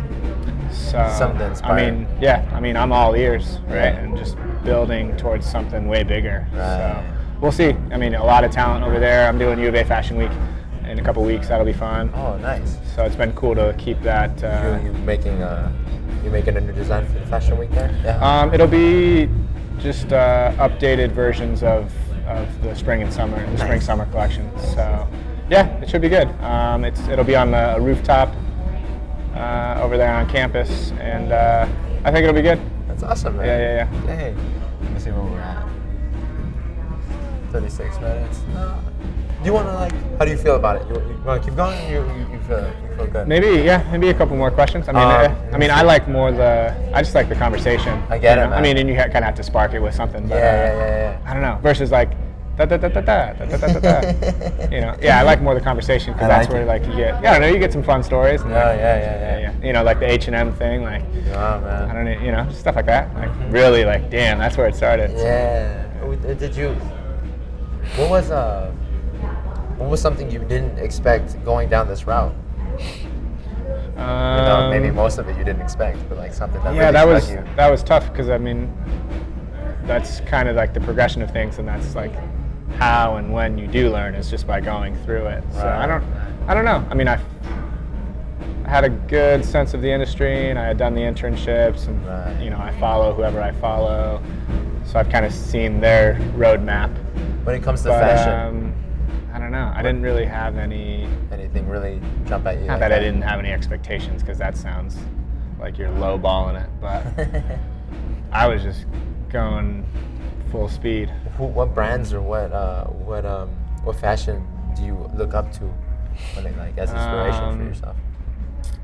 so 0.72 1.12
Something 1.16 1.52
I 1.64 1.90
mean, 1.90 2.06
yeah, 2.20 2.48
I 2.52 2.60
mean, 2.60 2.76
I'm 2.76 2.92
all 2.92 3.14
ears, 3.14 3.58
right? 3.66 3.94
Yeah. 3.94 3.98
And 4.00 4.16
just 4.16 4.36
building 4.64 5.16
towards 5.16 5.50
something 5.50 5.88
way 5.88 6.02
bigger. 6.02 6.46
Right. 6.52 6.78
So 6.78 7.04
we'll 7.40 7.52
see. 7.52 7.70
I 7.90 7.96
mean, 7.96 8.14
a 8.14 8.24
lot 8.24 8.44
of 8.44 8.50
talent 8.50 8.84
over 8.84 8.98
there. 8.98 9.28
I'm 9.28 9.38
doing 9.38 9.58
U 9.58 9.68
of 9.68 9.74
A 9.74 9.84
Fashion 9.84 10.16
Week 10.16 10.30
in 10.86 10.98
a 10.98 11.02
couple 11.02 11.22
weeks. 11.24 11.48
That'll 11.48 11.66
be 11.66 11.72
fun. 11.72 12.10
Oh, 12.14 12.36
nice. 12.38 12.76
So 12.94 13.04
it's 13.04 13.16
been 13.16 13.32
cool 13.32 13.54
to 13.54 13.74
keep 13.78 14.00
that. 14.02 14.42
Uh, 14.42 14.80
you, 14.82 14.92
you 14.92 14.98
making 14.98 15.42
a 15.42 15.72
you 16.24 16.30
making 16.30 16.56
a 16.56 16.60
new 16.60 16.72
design 16.72 17.06
for 17.06 17.18
the 17.18 17.26
fashion 17.26 17.56
week 17.58 17.70
there? 17.70 17.90
Yeah. 18.04 18.18
um, 18.20 18.52
it'll 18.52 18.66
be 18.66 19.28
just 19.78 20.12
uh, 20.12 20.52
updated 20.58 21.12
versions 21.12 21.62
of, 21.62 21.90
of 22.26 22.62
the 22.62 22.74
spring 22.74 23.02
and 23.02 23.12
summer, 23.12 23.44
the 23.52 23.58
spring 23.58 23.80
summer 23.80 24.04
collection. 24.06 24.50
So 24.58 25.08
yeah, 25.48 25.66
it 25.80 25.88
should 25.88 26.02
be 26.02 26.08
good. 26.10 26.28
Um, 26.42 26.84
it's 26.84 27.00
it'll 27.08 27.24
be 27.24 27.36
on 27.36 27.54
a 27.54 27.78
rooftop 27.80 28.34
uh, 29.34 29.80
over 29.82 29.96
there 29.96 30.12
on 30.14 30.28
campus, 30.28 30.92
and 31.00 31.32
uh, 31.32 31.66
I 32.04 32.10
think 32.10 32.24
it'll 32.24 32.34
be 32.34 32.42
good. 32.42 32.60
That's 32.88 33.02
awesome, 33.02 33.36
man. 33.36 33.46
Yeah, 33.46 33.58
yeah, 33.58 33.74
yeah. 34.06 34.16
Hey, 34.16 34.34
let 34.82 34.92
me 34.92 35.00
see 35.00 35.10
where 35.10 35.22
we're 35.22 35.40
at. 35.40 35.66
36 37.52 38.00
minutes. 38.00 38.38
Do 39.40 39.46
you 39.46 39.52
want 39.52 39.68
to 39.68 39.74
like? 39.74 39.92
How 40.18 40.24
do 40.26 40.30
you 40.30 40.36
feel 40.36 40.56
about 40.56 40.76
it? 40.82 40.86
You, 40.88 40.96
you 41.00 41.16
want 41.24 41.42
to 41.42 41.48
keep 41.48 41.56
going? 41.56 41.90
You, 41.90 42.02
you, 42.12 42.32
you 42.32 42.40
feel 42.46 42.60
you 42.82 42.96
feel 42.96 43.06
good? 43.06 43.26
Maybe 43.26 43.62
yeah, 43.64 43.88
maybe 43.90 44.08
a 44.10 44.14
couple 44.14 44.36
more 44.36 44.50
questions. 44.50 44.86
I 44.88 44.92
mean, 44.92 45.02
Um, 45.02 45.10
uh, 45.10 45.54
I 45.54 45.58
mean, 45.58 45.70
I 45.70 45.82
like 45.82 46.06
more 46.08 46.30
the. 46.30 46.74
I 46.92 47.00
just 47.02 47.14
like 47.14 47.28
the 47.30 47.34
conversation. 47.34 48.02
I 48.10 48.18
get 48.18 48.36
it, 48.38 48.50
know? 48.50 48.56
I 48.56 48.60
mean, 48.60 48.76
and 48.76 48.88
you 48.88 48.94
kind 48.96 49.08
of 49.16 49.24
have 49.24 49.34
to 49.36 49.42
spark 49.42 49.72
it 49.72 49.80
with 49.80 49.94
something. 49.94 50.28
But, 50.28 50.34
Yeah, 50.36 50.42
uh, 50.42 50.44
yeah, 50.44 50.76
yeah, 50.76 51.18
yeah. 51.24 51.30
I 51.30 51.32
don't 51.32 51.42
know. 51.42 51.58
Versus 51.62 51.90
like, 51.90 52.10
Da, 52.56 52.66
da, 52.66 52.76
da, 52.76 52.88
da, 52.88 53.00
da, 53.00 53.32
da, 53.32 53.56
da, 53.56 53.80
da, 53.80 54.68
you 54.70 54.82
know, 54.82 54.94
yeah, 55.00 55.18
I 55.18 55.22
like 55.22 55.40
more 55.40 55.54
the 55.54 55.62
conversation 55.62 56.12
because 56.12 56.28
that's 56.28 56.46
like 56.46 56.52
where 56.52 56.62
it. 56.62 56.66
like 56.66 56.84
you 56.84 56.94
get, 56.94 57.22
yeah, 57.22 57.32
I 57.32 57.38
know, 57.38 57.46
you 57.46 57.58
get 57.58 57.72
some 57.72 57.82
fun 57.82 58.02
stories. 58.02 58.42
And, 58.42 58.52
oh, 58.52 58.54
like, 58.54 58.78
yeah, 58.78 58.98
yeah, 58.98 59.38
yeah, 59.38 59.38
yeah, 59.38 59.66
You 59.66 59.72
know, 59.72 59.82
like 59.82 59.98
the 59.98 60.10
H 60.10 60.26
and 60.26 60.36
M 60.36 60.52
thing, 60.52 60.82
like, 60.82 61.02
oh, 61.28 61.60
man. 61.60 61.90
I 61.90 61.94
don't 61.94 62.04
know, 62.04 62.20
you 62.20 62.32
know, 62.32 62.46
stuff 62.50 62.76
like 62.76 62.86
that. 62.86 63.14
Like 63.14 63.30
really, 63.50 63.84
like, 63.84 64.10
damn, 64.10 64.38
that's 64.38 64.58
where 64.58 64.66
it 64.68 64.74
started. 64.74 65.10
Yeah. 65.12 66.00
So. 66.00 66.12
Uh, 66.12 66.34
did 66.34 66.54
you? 66.54 66.74
What 67.96 68.10
was 68.10 68.30
uh? 68.30 68.70
What 69.78 69.88
was 69.88 70.00
something 70.02 70.30
you 70.30 70.40
didn't 70.40 70.78
expect 70.78 71.42
going 71.44 71.70
down 71.70 71.88
this 71.88 72.06
route? 72.06 72.34
Um, 73.96 74.38
you 74.38 74.44
know, 74.44 74.70
maybe 74.70 74.90
most 74.90 75.18
of 75.18 75.28
it 75.28 75.36
you 75.36 75.44
didn't 75.44 75.62
expect, 75.62 75.98
but 76.08 76.18
like 76.18 76.32
something 76.32 76.62
that 76.62 76.74
yeah, 76.74 76.90
really 76.90 76.92
that 76.92 77.06
was 77.06 77.30
you. 77.30 77.44
that 77.56 77.70
was 77.70 77.82
tough 77.82 78.10
because 78.10 78.28
I 78.30 78.38
mean, 78.38 78.72
that's 79.84 80.20
kind 80.20 80.48
of 80.48 80.56
like 80.56 80.72
the 80.72 80.80
progression 80.80 81.22
of 81.22 81.30
things, 81.30 81.58
and 81.58 81.68
that's 81.68 81.94
like 81.94 82.12
how 82.78 83.16
and 83.16 83.32
when 83.32 83.58
you 83.58 83.66
do 83.66 83.90
learn 83.90 84.14
is 84.14 84.30
just 84.30 84.46
by 84.46 84.60
going 84.60 84.96
through 85.04 85.26
it. 85.26 85.44
So 85.52 85.66
I 85.68 85.86
don't, 85.86 86.04
I 86.48 86.54
don't 86.54 86.64
know. 86.64 86.84
I 86.90 86.94
mean, 86.94 87.08
I 87.08 87.18
had 88.66 88.84
a 88.84 88.88
good 88.88 89.44
sense 89.44 89.74
of 89.74 89.82
the 89.82 89.90
industry, 89.90 90.48
and 90.50 90.58
I 90.58 90.64
had 90.66 90.78
done 90.78 90.94
the 90.94 91.00
internships, 91.02 91.88
and 91.88 92.06
Right. 92.06 92.40
you 92.40 92.50
know, 92.50 92.58
I 92.58 92.72
follow 92.78 93.12
whoever 93.12 93.40
I 93.40 93.52
follow, 93.52 94.22
so 94.84 94.98
I've 94.98 95.08
kind 95.10 95.24
of 95.26 95.32
seen 95.32 95.80
their 95.80 96.14
roadmap. 96.36 96.90
When 97.44 97.54
it 97.56 97.62
comes 97.62 97.82
to 97.82 97.88
But 97.88 98.00
fashion, 98.00 98.56
um, 98.58 98.74
I 99.34 99.38
don't 99.38 99.50
know. 99.50 99.72
I 99.74 99.82
didn't 99.82 100.02
really 100.02 100.24
have 100.26 100.56
any. 100.56 101.08
anything 101.32 101.68
really 101.68 102.00
jump 102.26 102.46
at 102.46 102.58
you? 102.60 102.66
Not 102.66 102.74
like 102.74 102.80
that 102.80 102.92
I 102.92 102.98
didn't 103.00 103.22
have 103.22 103.38
any 103.40 103.50
expectations, 103.50 104.22
because 104.22 104.38
that 104.38 104.56
sounds 104.56 104.96
like 105.58 105.76
you're 105.76 105.90
lowballing 105.90 106.62
it, 106.62 106.70
but. 106.80 107.04
I 108.32 108.46
was 108.46 108.62
just 108.62 108.86
going 109.30 109.84
full 110.52 110.68
speed. 110.68 111.12
Who, 111.40 111.46
what 111.46 111.74
brands 111.74 112.12
or 112.12 112.20
what 112.20 112.52
uh, 112.52 112.84
what 112.84 113.24
um 113.24 113.48
what 113.82 113.96
fashion 113.96 114.46
do 114.76 114.82
you 114.84 115.10
look 115.14 115.32
up 115.32 115.50
to, 115.54 115.64
when 116.34 116.44
it, 116.46 116.56
like 116.58 116.76
as 116.76 116.90
inspiration 116.90 117.40
for 117.40 117.44
Um, 117.46 117.66
yourself? 117.66 117.96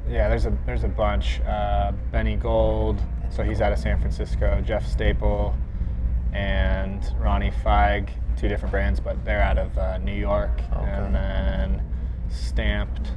Yeah, 0.09 0.29
there's 0.31 0.47
a 0.47 0.57
there's 0.65 0.83
a 0.85 0.89
bunch. 0.89 1.41
Uh, 1.43 1.93
Benny 2.13 2.37
Gold, 2.37 2.99
so 3.29 3.43
he's 3.43 3.61
out 3.61 3.73
of 3.73 3.79
San 3.79 4.01
Francisco. 4.01 4.63
Jeff 4.65 4.87
Staple, 4.87 5.55
and 6.33 7.05
Ronnie 7.19 7.53
Fieg, 7.63 8.09
two 8.39 8.49
different 8.49 8.73
brands, 8.73 9.01
but 9.01 9.23
they're 9.27 9.43
out 9.43 9.59
of 9.59 9.77
uh, 9.77 9.99
New 9.99 10.15
York. 10.15 10.63
Okay. 10.73 10.91
And 10.91 11.15
then 11.15 11.83
Stampd, 12.31 13.09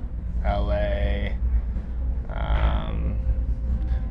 L.A. 0.43 1.37
Um, 2.33 3.17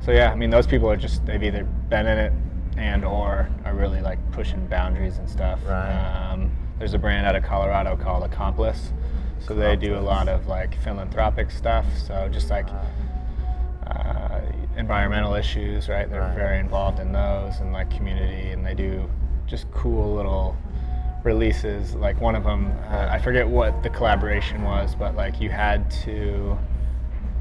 so 0.01 0.11
yeah, 0.13 0.33
I 0.33 0.35
mean 0.37 0.49
those 0.51 0.67
people 0.67 0.91
are 0.91 0.97
just 0.97 1.27
they've 1.27 1.43
either 1.43 1.65
been 1.65 2.07
in 2.07 2.17
it 2.19 2.33
and 2.79 3.05
or 3.05 3.49
are 3.65 3.75
really 3.75 4.01
like 4.01 4.19
pushing 4.33 4.67
boundaries 4.69 5.19
and 5.19 5.29
stuff. 5.29 5.59
Right. 5.67 6.31
Um, 6.31 6.51
there's 6.79 6.95
a 6.95 6.99
brand 6.99 7.27
out 7.27 7.35
of 7.37 7.43
Colorado 7.43 7.97
called 7.97 8.23
Accomplice. 8.23 8.93
So 9.41 9.55
they 9.55 9.77
do 9.77 9.97
a 9.97 10.01
lot 10.01 10.29
of 10.29 10.47
like 10.47 10.79
philanthropic 10.83 11.51
stuff. 11.51 11.87
So 12.07 12.29
just 12.29 12.51
like 12.51 12.69
uh, 13.87 14.41
environmental 14.77 15.35
issues, 15.35 15.89
right? 15.89 16.09
They're 16.11 16.21
Right. 16.21 16.35
very 16.37 16.59
involved 16.59 16.99
in 17.01 17.13
those 17.13 17.59
and 17.61 17.73
like 17.73 17.91
community, 17.91 18.51
and 18.51 18.65
they 18.65 18.75
do 18.75 19.09
just 19.47 19.71
cool 19.73 20.15
little 20.15 20.57
releases. 21.25 21.95
Like 21.95 22.21
one 22.21 22.35
of 22.35 22.45
them, 22.45 22.71
uh, 22.91 23.09
I 23.11 23.19
forget 23.19 23.47
what 23.49 23.83
the 23.83 23.91
collaboration 23.91 24.63
was, 24.63 24.95
but 24.95 25.15
like 25.17 25.41
you 25.41 25.51
had 25.51 25.91
to, 26.03 26.59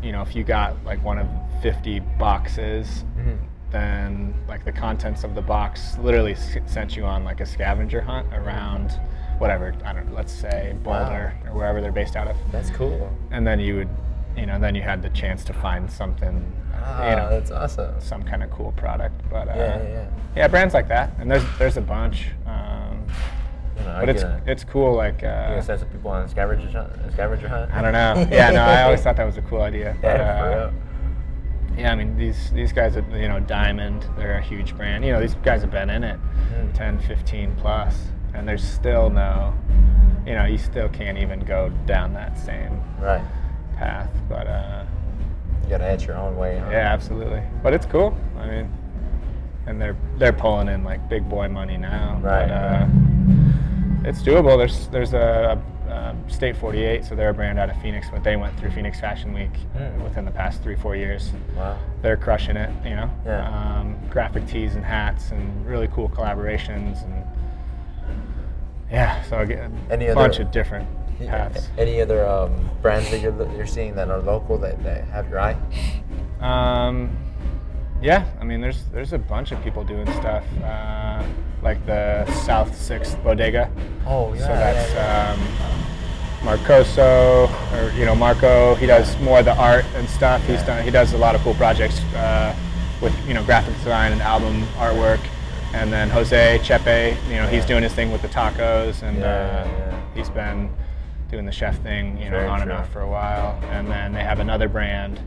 you 0.02 0.12
know, 0.12 0.22
if 0.22 0.36
you 0.36 0.44
got 0.44 0.76
like 0.86 1.04
one 1.04 1.20
of 1.20 1.28
50 1.62 2.00
boxes, 2.18 3.04
Mhm. 3.18 3.38
Then 3.72 4.34
like 4.48 4.64
the 4.66 4.72
contents 4.72 5.24
of 5.24 5.36
the 5.36 5.42
box 5.42 5.98
literally 6.00 6.34
s- 6.34 6.58
sent 6.66 6.96
you 6.96 7.04
on 7.06 7.24
like 7.24 7.42
a 7.42 7.46
scavenger 7.46 8.02
hunt 8.02 8.28
around 8.34 9.00
whatever 9.40 9.74
I 9.86 9.94
don't 9.94 10.14
let's 10.14 10.34
say 10.34 10.76
Boulder 10.84 11.34
or 11.46 11.52
wherever 11.54 11.82
they're 11.82 11.92
based 11.92 12.16
out 12.16 12.28
of 12.28 12.36
That's 12.52 12.70
cool. 12.72 13.12
and 13.32 13.46
then 13.46 13.60
you 13.60 13.76
would 13.76 13.90
you 14.38 14.46
know 14.46 14.58
then 14.60 14.74
you 14.76 14.82
had 14.82 15.02
the 15.02 15.10
chance 15.10 15.44
to 15.46 15.54
find 15.54 15.92
something 15.92 16.54
Ah, 16.80 17.10
you 17.10 17.16
know, 17.18 17.30
that's 17.30 17.52
awesome. 17.52 18.00
some 18.00 18.24
kind 18.24 18.44
of 18.44 18.52
cool 18.52 18.72
product. 18.74 19.20
But 19.32 19.50
uh, 19.50 19.54
Yeah, 19.56 19.78
yeah, 19.78 19.84
yeah. 19.90 20.08
yeah, 20.36 20.48
brands 20.48 20.74
like 20.76 20.88
that, 20.90 21.10
and 21.20 21.30
there's 21.30 21.44
there's 21.58 21.76
a 21.76 21.82
bunch. 21.82 22.28
Um, 22.46 23.04
You 23.78 23.84
know, 23.84 23.98
but 24.00 24.10
it's 24.10 24.22
you 24.22 24.28
gonna, 24.30 24.42
it's 24.46 24.64
cool. 24.64 24.94
Like 24.96 25.22
you 25.24 25.28
uh, 25.28 25.50
gonna 25.50 25.64
send 25.64 25.80
some 25.80 25.90
people 25.90 26.12
on 26.12 26.22
a 26.24 26.30
scavenger 26.30 26.70
hunt? 26.70 26.94
A 27.06 27.12
scavenger 27.12 27.48
hunt? 27.50 27.74
I 27.74 27.82
don't 27.82 27.94
know. 27.94 28.28
Yeah, 28.32 28.52
no, 28.52 28.62
I 28.62 28.84
always 28.84 29.02
thought 29.02 29.18
that 29.18 29.26
was 29.26 29.38
a 29.38 29.42
cool 29.42 29.62
idea. 29.64 29.98
But, 30.02 30.18
Yeah, 30.18 30.24
uh. 30.24 30.72
Yeah, 31.78 31.92
I 31.92 31.96
mean 31.96 32.18
these 32.18 32.52
these 32.52 32.72
guys 32.74 32.98
are 32.98 33.06
you 33.16 33.28
know 33.28 33.40
Diamond, 33.40 34.06
they're 34.18 34.38
a 34.38 34.42
huge 34.42 34.76
brand. 34.76 35.06
You 35.06 35.12
know 35.14 35.22
these 35.22 35.36
guys 35.36 35.62
have 35.62 35.72
been 35.72 35.90
in 35.90 36.04
it 36.04 36.20
Mm. 36.58 36.74
10, 36.74 37.00
15 37.00 37.56
plus, 37.58 38.08
and 38.34 38.48
there's 38.48 38.64
still 38.64 39.10
no, 39.10 39.54
you 40.26 40.34
know, 40.34 40.46
you 40.46 40.58
still 40.58 40.88
can't 40.90 41.18
even 41.18 41.40
go 41.42 41.70
down 41.86 42.14
that 42.14 42.38
same 42.38 42.82
Right. 43.00 43.22
path. 43.76 44.10
But 44.30 44.48
uh, 44.48 44.84
You 45.64 45.70
gotta 45.70 45.86
edge 45.86 46.08
your 46.08 46.18
own 46.18 46.36
way. 46.38 46.58
Huh? 46.58 46.70
yeah, 46.72 46.94
absolutely. 46.94 47.42
But 47.62 47.74
it's 47.74 47.86
cool. 47.86 48.18
I 48.40 48.48
mean, 48.48 48.72
and 49.68 49.80
they're 49.82 49.98
they're 50.18 50.34
pulling 50.34 50.70
in 50.70 50.84
like 50.84 51.08
big 51.10 51.28
boy 51.30 51.48
money 51.50 51.78
now. 51.78 52.20
Right, 52.24 52.48
But, 52.48 52.52
uh, 52.54 52.88
it's 54.06 54.22
doable. 54.24 54.58
There's 54.58 54.88
there's 54.88 55.14
a, 55.14 55.58
a 55.60 55.77
State 56.28 56.58
48, 56.58 57.06
so 57.06 57.16
they're 57.16 57.30
a 57.30 57.34
brand 57.34 57.58
out 57.58 57.70
of 57.70 57.82
Phoenix, 57.82 58.08
but 58.12 58.24
they 58.24 58.36
went 58.36 58.58
through 58.60 58.72
Phoenix 58.72 59.00
Fashion 59.00 59.34
Week 59.34 59.50
Mm. 59.78 60.04
within 60.04 60.26
the 60.26 60.32
past 60.32 60.62
three 60.62 60.76
four 60.76 60.96
years. 60.96 61.32
Wow. 61.56 61.78
They're 62.02 62.18
crushing 62.18 62.58
it. 62.58 62.70
You 62.84 62.96
know, 62.96 63.10
Yeah. 63.26 63.48
um, 63.80 63.96
graphic 64.10 64.46
tees 64.48 64.76
and 64.76 64.84
hats 64.86 65.32
and 65.32 65.66
really 65.66 65.88
cool 65.88 66.10
collaborations 66.10 67.04
and 67.04 67.24
yeah. 68.92 69.22
So 69.24 69.40
again, 69.40 69.78
Any 69.90 70.06
a 70.08 70.12
other- 70.12 70.22
bunch 70.22 70.40
of 70.40 70.52
different 70.52 70.88
Yeah. 71.20 71.32
paths. 71.50 71.70
Any 71.78 72.02
other 72.02 72.28
um, 72.28 72.70
brands 72.82 73.10
that 73.12 73.20
you're, 73.22 73.34
you're 73.56 73.66
seeing 73.66 73.96
that 73.96 74.10
are 74.10 74.20
local 74.20 74.58
that, 74.60 74.82
that 74.84 75.06
have 75.06 75.30
your 75.30 75.40
eye? 75.40 75.56
Um, 76.40 77.18
yeah, 78.02 78.26
I 78.40 78.44
mean, 78.44 78.62
there's 78.62 78.84
there's 78.94 79.14
a 79.14 79.18
bunch 79.18 79.52
of 79.52 79.62
people 79.64 79.84
doing 79.84 80.06
stuff 80.14 80.44
uh, 80.64 81.24
like 81.64 81.84
the 81.88 82.26
South 82.32 82.76
Sixth 82.76 83.18
Bodega. 83.24 83.70
Oh 84.06 84.34
yeah. 84.34 84.40
so 84.42 84.50
yeah, 84.50 84.74
that's 84.74 84.94
yeah. 84.94 85.34
um, 85.34 85.40
Marcoso, 86.48 87.50
or 87.74 87.92
you 87.98 88.06
know 88.06 88.16
Marco. 88.16 88.74
He 88.76 88.86
does 88.86 89.20
more 89.20 89.40
of 89.40 89.46
the 89.46 89.56
art 89.58 89.84
and 89.96 90.08
stuff. 90.10 90.42
He's 90.48 90.64
done. 90.64 90.82
He 90.84 90.92
does 90.92 91.12
a 91.12 91.18
lot 91.18 91.36
of 91.36 91.42
cool 91.42 91.54
projects 91.56 92.00
uh, 92.16 92.56
with 93.02 93.14
you 93.28 93.34
know 93.34 93.44
graphic 93.44 93.76
design 93.76 94.14
and 94.14 94.22
album 94.22 94.64
artwork. 94.78 95.20
And 95.74 95.92
then 95.92 96.10
Jose 96.10 96.60
Chepe, 96.64 97.18
you 97.28 97.36
know, 97.36 97.48
he's 97.48 97.66
doing 97.66 97.84
his 97.84 97.92
thing 97.94 98.12
with 98.14 98.22
the 98.22 98.30
tacos, 98.30 99.04
and 99.04 99.22
uh, 99.22 99.68
he's 100.16 100.30
been 100.30 100.74
doing 101.30 101.46
the 101.46 101.52
chef 101.52 101.78
thing, 101.84 102.18
you 102.18 102.26
know, 102.26 102.38
Very 102.38 102.48
on 102.48 102.62
and 102.62 102.72
off 102.72 102.90
for 102.94 103.02
a 103.02 103.10
while. 103.10 103.60
And 103.66 103.92
then 103.92 104.14
they 104.14 104.22
have 104.24 104.40
another 104.40 104.70
brand, 104.70 105.20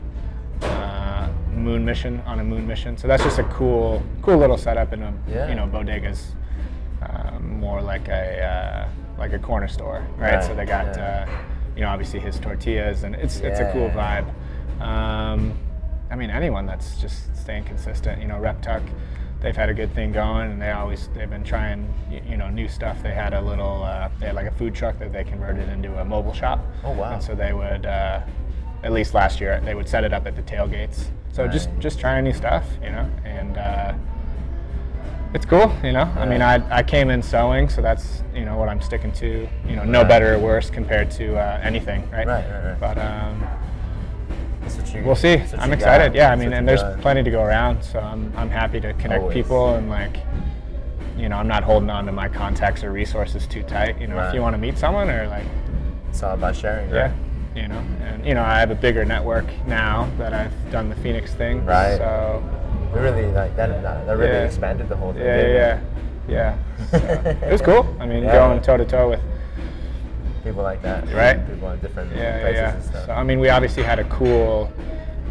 uh, 0.63 1.29
Moon 1.53 1.85
Mission, 1.85 2.21
on 2.25 2.39
a 2.39 2.43
Moon 2.43 2.65
Mission. 2.65 2.97
So 2.97 3.07
that's 3.07 3.23
just 3.23 3.37
a 3.37 3.43
cool, 3.45 4.01
cool 4.23 4.37
little 4.37 4.57
setup 4.57 4.93
in 4.93 5.03
a, 5.03 5.13
Yeah. 5.29 5.47
you 5.47 5.53
know, 5.53 5.67
bodegas, 5.67 6.31
um, 7.07 7.59
more 7.59 7.79
like 7.83 8.07
a 8.07 8.43
uh, 8.43 9.00
like 9.21 9.33
a 9.33 9.39
corner 9.39 9.67
store, 9.67 10.05
right? 10.17 10.33
Right, 10.33 10.43
So 10.43 10.55
they 10.55 10.65
got, 10.65 10.97
yeah. 10.97 11.27
uh, 11.29 11.41
you 11.75 11.81
know, 11.83 11.89
obviously 11.89 12.19
his 12.19 12.39
tortillas, 12.39 13.03
and 13.03 13.15
it's 13.15 13.39
it's 13.39 13.59
a 13.59 13.71
cool 13.71 13.89
vibe. 13.91 14.27
Um, 14.81 15.57
I 16.09 16.15
mean, 16.15 16.31
anyone 16.31 16.65
that's 16.65 16.99
just 16.99 17.33
staying 17.37 17.65
consistent, 17.65 18.19
you 18.19 18.27
know, 18.27 18.35
RepTuck, 18.35 18.81
they've 19.39 19.55
had 19.55 19.69
a 19.69 19.73
good 19.75 19.93
thing 19.93 20.11
going, 20.11 20.51
and 20.51 20.61
they 20.61 20.71
always 20.71 21.07
they've 21.13 21.29
been 21.29 21.43
trying, 21.43 21.93
you 22.27 22.35
know, 22.35 22.49
new 22.49 22.67
stuff. 22.67 23.01
They 23.03 23.13
had 23.13 23.33
a 23.33 23.41
little, 23.41 23.83
uh, 23.83 24.09
they 24.19 24.25
had 24.25 24.35
like 24.35 24.47
a 24.47 24.51
food 24.59 24.73
truck 24.73 24.97
that 24.99 25.13
they 25.13 25.23
converted 25.23 25.69
into 25.69 26.01
a 26.01 26.03
mobile 26.03 26.33
shop. 26.33 26.59
Oh, 26.83 26.91
wow. 26.91 27.13
And 27.13 27.23
so 27.23 27.35
they 27.35 27.53
would, 27.53 27.85
uh, 27.85 28.21
at 28.83 28.91
least 28.91 29.13
last 29.13 29.39
year, 29.39 29.61
they 29.63 29.75
would 29.75 29.87
set 29.87 30.03
it 30.03 30.13
up 30.13 30.25
at 30.25 30.35
the 30.35 30.41
tailgates. 30.41 31.05
So 31.31 31.47
just 31.47 31.69
just 31.79 31.99
trying 31.99 32.23
new 32.23 32.33
stuff, 32.33 32.65
you 32.83 32.89
know, 32.89 33.07
and. 33.23 33.57
Uh, 33.57 33.93
it's 35.33 35.45
cool, 35.45 35.71
you 35.83 35.91
know. 35.93 36.03
I 36.17 36.25
mean, 36.25 36.41
I, 36.41 36.61
I 36.75 36.83
came 36.83 37.09
in 37.09 37.21
sewing, 37.21 37.69
so 37.69 37.81
that's 37.81 38.23
you 38.35 38.45
know 38.45 38.57
what 38.57 38.67
I'm 38.69 38.81
sticking 38.81 39.11
to. 39.13 39.47
You 39.67 39.75
know, 39.75 39.83
no 39.83 39.99
Right. 39.99 40.07
better 40.09 40.35
or 40.35 40.39
worse 40.39 40.69
compared 40.69 41.09
to 41.11 41.37
uh, 41.37 41.59
anything, 41.63 42.09
right? 42.11 42.27
Right, 42.27 42.45
right, 42.49 42.65
right. 42.71 42.79
But 42.79 42.97
um, 42.97 43.43
you- 44.93 45.03
we'll 45.03 45.15
see. 45.15 45.41
I'm 45.57 45.71
excited. 45.73 46.09
got. 46.13 46.15
Yeah, 46.15 46.31
I 46.31 46.35
mean, 46.35 46.53
and 46.53 46.67
there's 46.67 46.81
got. 46.83 46.99
plenty 47.01 47.23
to 47.23 47.31
go 47.31 47.43
around, 47.43 47.81
so 47.83 47.99
I'm 47.99 48.31
I'm 48.35 48.49
happy 48.49 48.79
to 48.81 48.93
connect 48.93 49.21
Always. 49.21 49.33
people 49.33 49.75
and 49.75 49.89
like, 49.89 50.17
you 51.17 51.29
know, 51.29 51.37
I'm 51.37 51.47
not 51.47 51.63
holding 51.63 51.89
on 51.89 52.05
to 52.05 52.11
my 52.11 52.27
contacts 52.29 52.83
or 52.83 52.91
resources 52.91 53.47
too 53.47 53.63
tight. 53.63 53.99
You 54.01 54.07
know, 54.07 54.19
if 54.27 54.33
you 54.33 54.41
want 54.41 54.53
to 54.55 54.57
meet 54.59 54.77
someone 54.77 55.09
or 55.09 55.27
like, 55.27 55.45
It's 56.09 56.21
all 56.23 56.33
about 56.33 56.55
sharing. 56.55 56.89
yeah, 56.89 57.03
Right? 57.03 57.11
you 57.55 57.67
know, 57.67 57.81
and 58.03 58.25
you 58.25 58.33
know, 58.33 58.43
I 58.43 58.59
have 58.59 58.71
a 58.71 58.75
bigger 58.75 59.05
network 59.05 59.45
now 59.67 60.09
that 60.17 60.33
I've 60.33 60.53
done 60.71 60.89
the 60.89 60.95
Phoenix 60.97 61.33
thing. 61.33 61.65
Right. 61.65 61.97
So 61.97 62.43
really 62.93 63.25
like 63.31 63.55
that. 63.55 63.81
That 63.81 64.17
really 64.17 64.31
Yeah. 64.31 64.43
expanded 64.45 64.89
the 64.89 64.95
whole 64.95 65.13
thing. 65.13 65.23
yeah, 65.23 65.35
yeah, 65.37 65.43
it? 65.77 65.83
yeah. 66.27 66.57
yeah. 66.79 66.87
So, 66.91 66.97
it 67.47 67.51
was 67.51 67.61
cool. 67.61 67.95
I 67.99 68.05
mean, 68.05 68.23
Yeah. 68.23 68.33
going 68.33 68.61
toe 68.61 68.77
to 68.77 68.85
toe 68.85 69.09
with 69.09 69.19
People 70.43 70.63
like 70.63 70.81
that. 70.81 71.07
Right. 71.13 71.47
People 71.47 71.69
in 71.69 71.79
different 71.81 72.15
Yeah, 72.15 72.39
places 72.39 72.55
yeah, 72.59 72.73
and 72.73 72.83
yeah. 72.83 72.89
stuff. 72.89 73.05
So 73.05 73.11
I 73.13 73.23
mean, 73.23 73.39
we 73.39 73.49
obviously 73.49 73.83
had 73.83 73.99
a 73.99 74.03
cool 74.05 74.71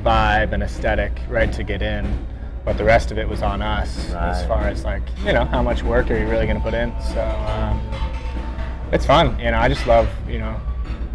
vibe 0.05 0.53
and 0.53 0.63
aesthetic, 0.63 1.21
right, 1.29 1.53
to 1.53 1.65
get 1.65 1.83
in, 1.83 2.07
but 2.65 2.79
the 2.79 2.85
rest 2.85 3.11
of 3.11 3.19
it 3.19 3.29
was 3.29 3.43
on 3.43 3.61
us 3.61 4.13
as 4.15 4.47
far 4.47 4.69
as 4.69 4.85
like, 4.85 5.03
you 5.25 5.33
know, 5.33 5.45
how 5.45 5.63
much 5.63 5.83
work 5.83 6.11
are 6.13 6.17
you 6.17 6.27
really 6.29 6.47
going 6.47 6.57
to 6.59 6.63
put 6.63 6.75
in? 6.75 6.93
So 7.03 7.21
um, 7.49 7.81
it's 8.93 9.05
fun, 9.05 9.37
you 9.41 9.51
know. 9.51 9.59
I 9.59 9.69
just 9.69 9.85
love, 9.89 10.09
you 10.29 10.39
know, 10.39 10.57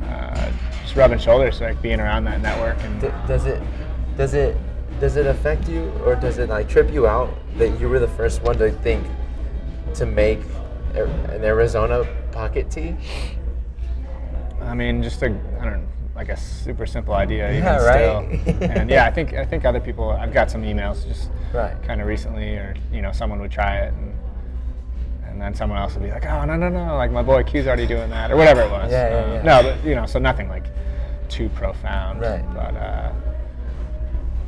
uh, 0.09 0.51
just 0.83 0.95
rubbing 0.97 1.17
shoulders, 1.19 1.61
like 1.61 1.81
being 1.81 2.01
around 2.01 2.25
that 2.25 2.41
network 2.41 2.77
and. 2.83 2.99
D- 2.99 3.07
does 3.27 3.45
it 3.45 3.63
does 4.17 4.33
it 4.33 4.57
does 4.99 5.17
it 5.17 5.25
affect 5.25 5.67
you 5.67 5.91
or 6.05 6.15
does 6.15 6.37
it 6.37 6.49
like 6.49 6.69
trip 6.69 6.91
you 6.91 7.07
out 7.07 7.33
that 7.57 7.79
you 7.79 7.89
were 7.89 7.99
the 7.99 8.07
first 8.07 8.41
one 8.43 8.57
to 8.57 8.71
think 8.71 9.05
to 9.95 10.05
make 10.05 10.39
an 10.93 11.43
Arizona 11.43 12.07
pocket 12.31 12.69
tee? 12.71 12.95
I 14.61 14.73
mean, 14.73 15.03
just 15.03 15.21
a 15.21 15.25
I 15.59 15.63
don't 15.65 15.81
know, 15.81 15.87
like 16.15 16.29
a 16.29 16.37
super 16.37 16.85
simple 16.85 17.13
idea. 17.13 17.51
Yeah, 17.53 17.77
right? 17.85 18.41
Still. 18.41 18.63
and 18.71 18.89
yeah, 18.89 19.05
I 19.05 19.11
think 19.11 19.33
I 19.33 19.45
think 19.45 19.65
other 19.65 19.79
people. 19.79 20.09
I've 20.11 20.33
got 20.33 20.49
some 20.49 20.63
emails 20.63 21.05
just 21.07 21.29
Right. 21.53 21.81
kind 21.83 22.01
of 22.01 22.07
recently, 22.07 22.55
or 22.55 22.75
you 22.91 23.01
know, 23.01 23.11
someone 23.11 23.39
would 23.41 23.51
try 23.51 23.77
it, 23.79 23.93
and 23.93 24.13
and 25.27 25.41
then 25.41 25.53
someone 25.53 25.77
else 25.77 25.93
would 25.93 26.03
be 26.03 26.09
like, 26.11 26.25
oh 26.25 26.45
no 26.45 26.55
no 26.55 26.69
no, 26.69 26.95
like 26.95 27.11
my 27.11 27.21
boy 27.21 27.43
Q's 27.43 27.67
already 27.67 27.85
doing 27.85 28.09
that, 28.09 28.31
or 28.31 28.37
whatever 28.37 28.61
it 28.61 28.71
was. 28.71 28.91
Yeah, 28.91 29.09
yeah, 29.09 29.15
Uh, 29.15 29.33
yeah. 29.33 29.41
No, 29.43 29.63
but, 29.63 29.85
you 29.85 29.93
know, 29.95 30.05
so 30.05 30.17
nothing 30.19 30.47
like 30.49 30.65
too 31.29 31.49
profound. 31.49 32.21
Right. 32.21 32.43
But 32.53 32.75
uh, 32.75 33.11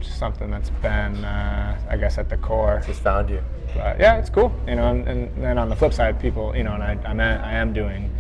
just 0.08 0.20
something 0.20 0.50
that's 0.50 0.70
been, 0.82 1.24
uh, 1.24 1.80
I 1.90 1.98
guess, 1.98 2.18
at 2.18 2.30
the 2.30 2.38
core. 2.38 2.82
Just 2.86 3.02
found 3.02 3.30
you. 3.30 3.42
But 3.76 4.00
yeah, 4.00 4.18
it's 4.18 4.30
cool, 4.30 4.52
you 4.68 4.76
know. 4.76 4.90
And, 4.90 5.08
and 5.08 5.44
then 5.44 5.58
on 5.58 5.70
the 5.70 5.76
flip 5.76 5.94
side, 5.94 6.20
people, 6.20 6.56
you 6.56 6.64
know, 6.64 6.74
and 6.74 6.84
I, 6.84 6.98
I'm 7.06 7.20
I 7.20 7.54
am 7.54 7.74
doing 7.74 8.12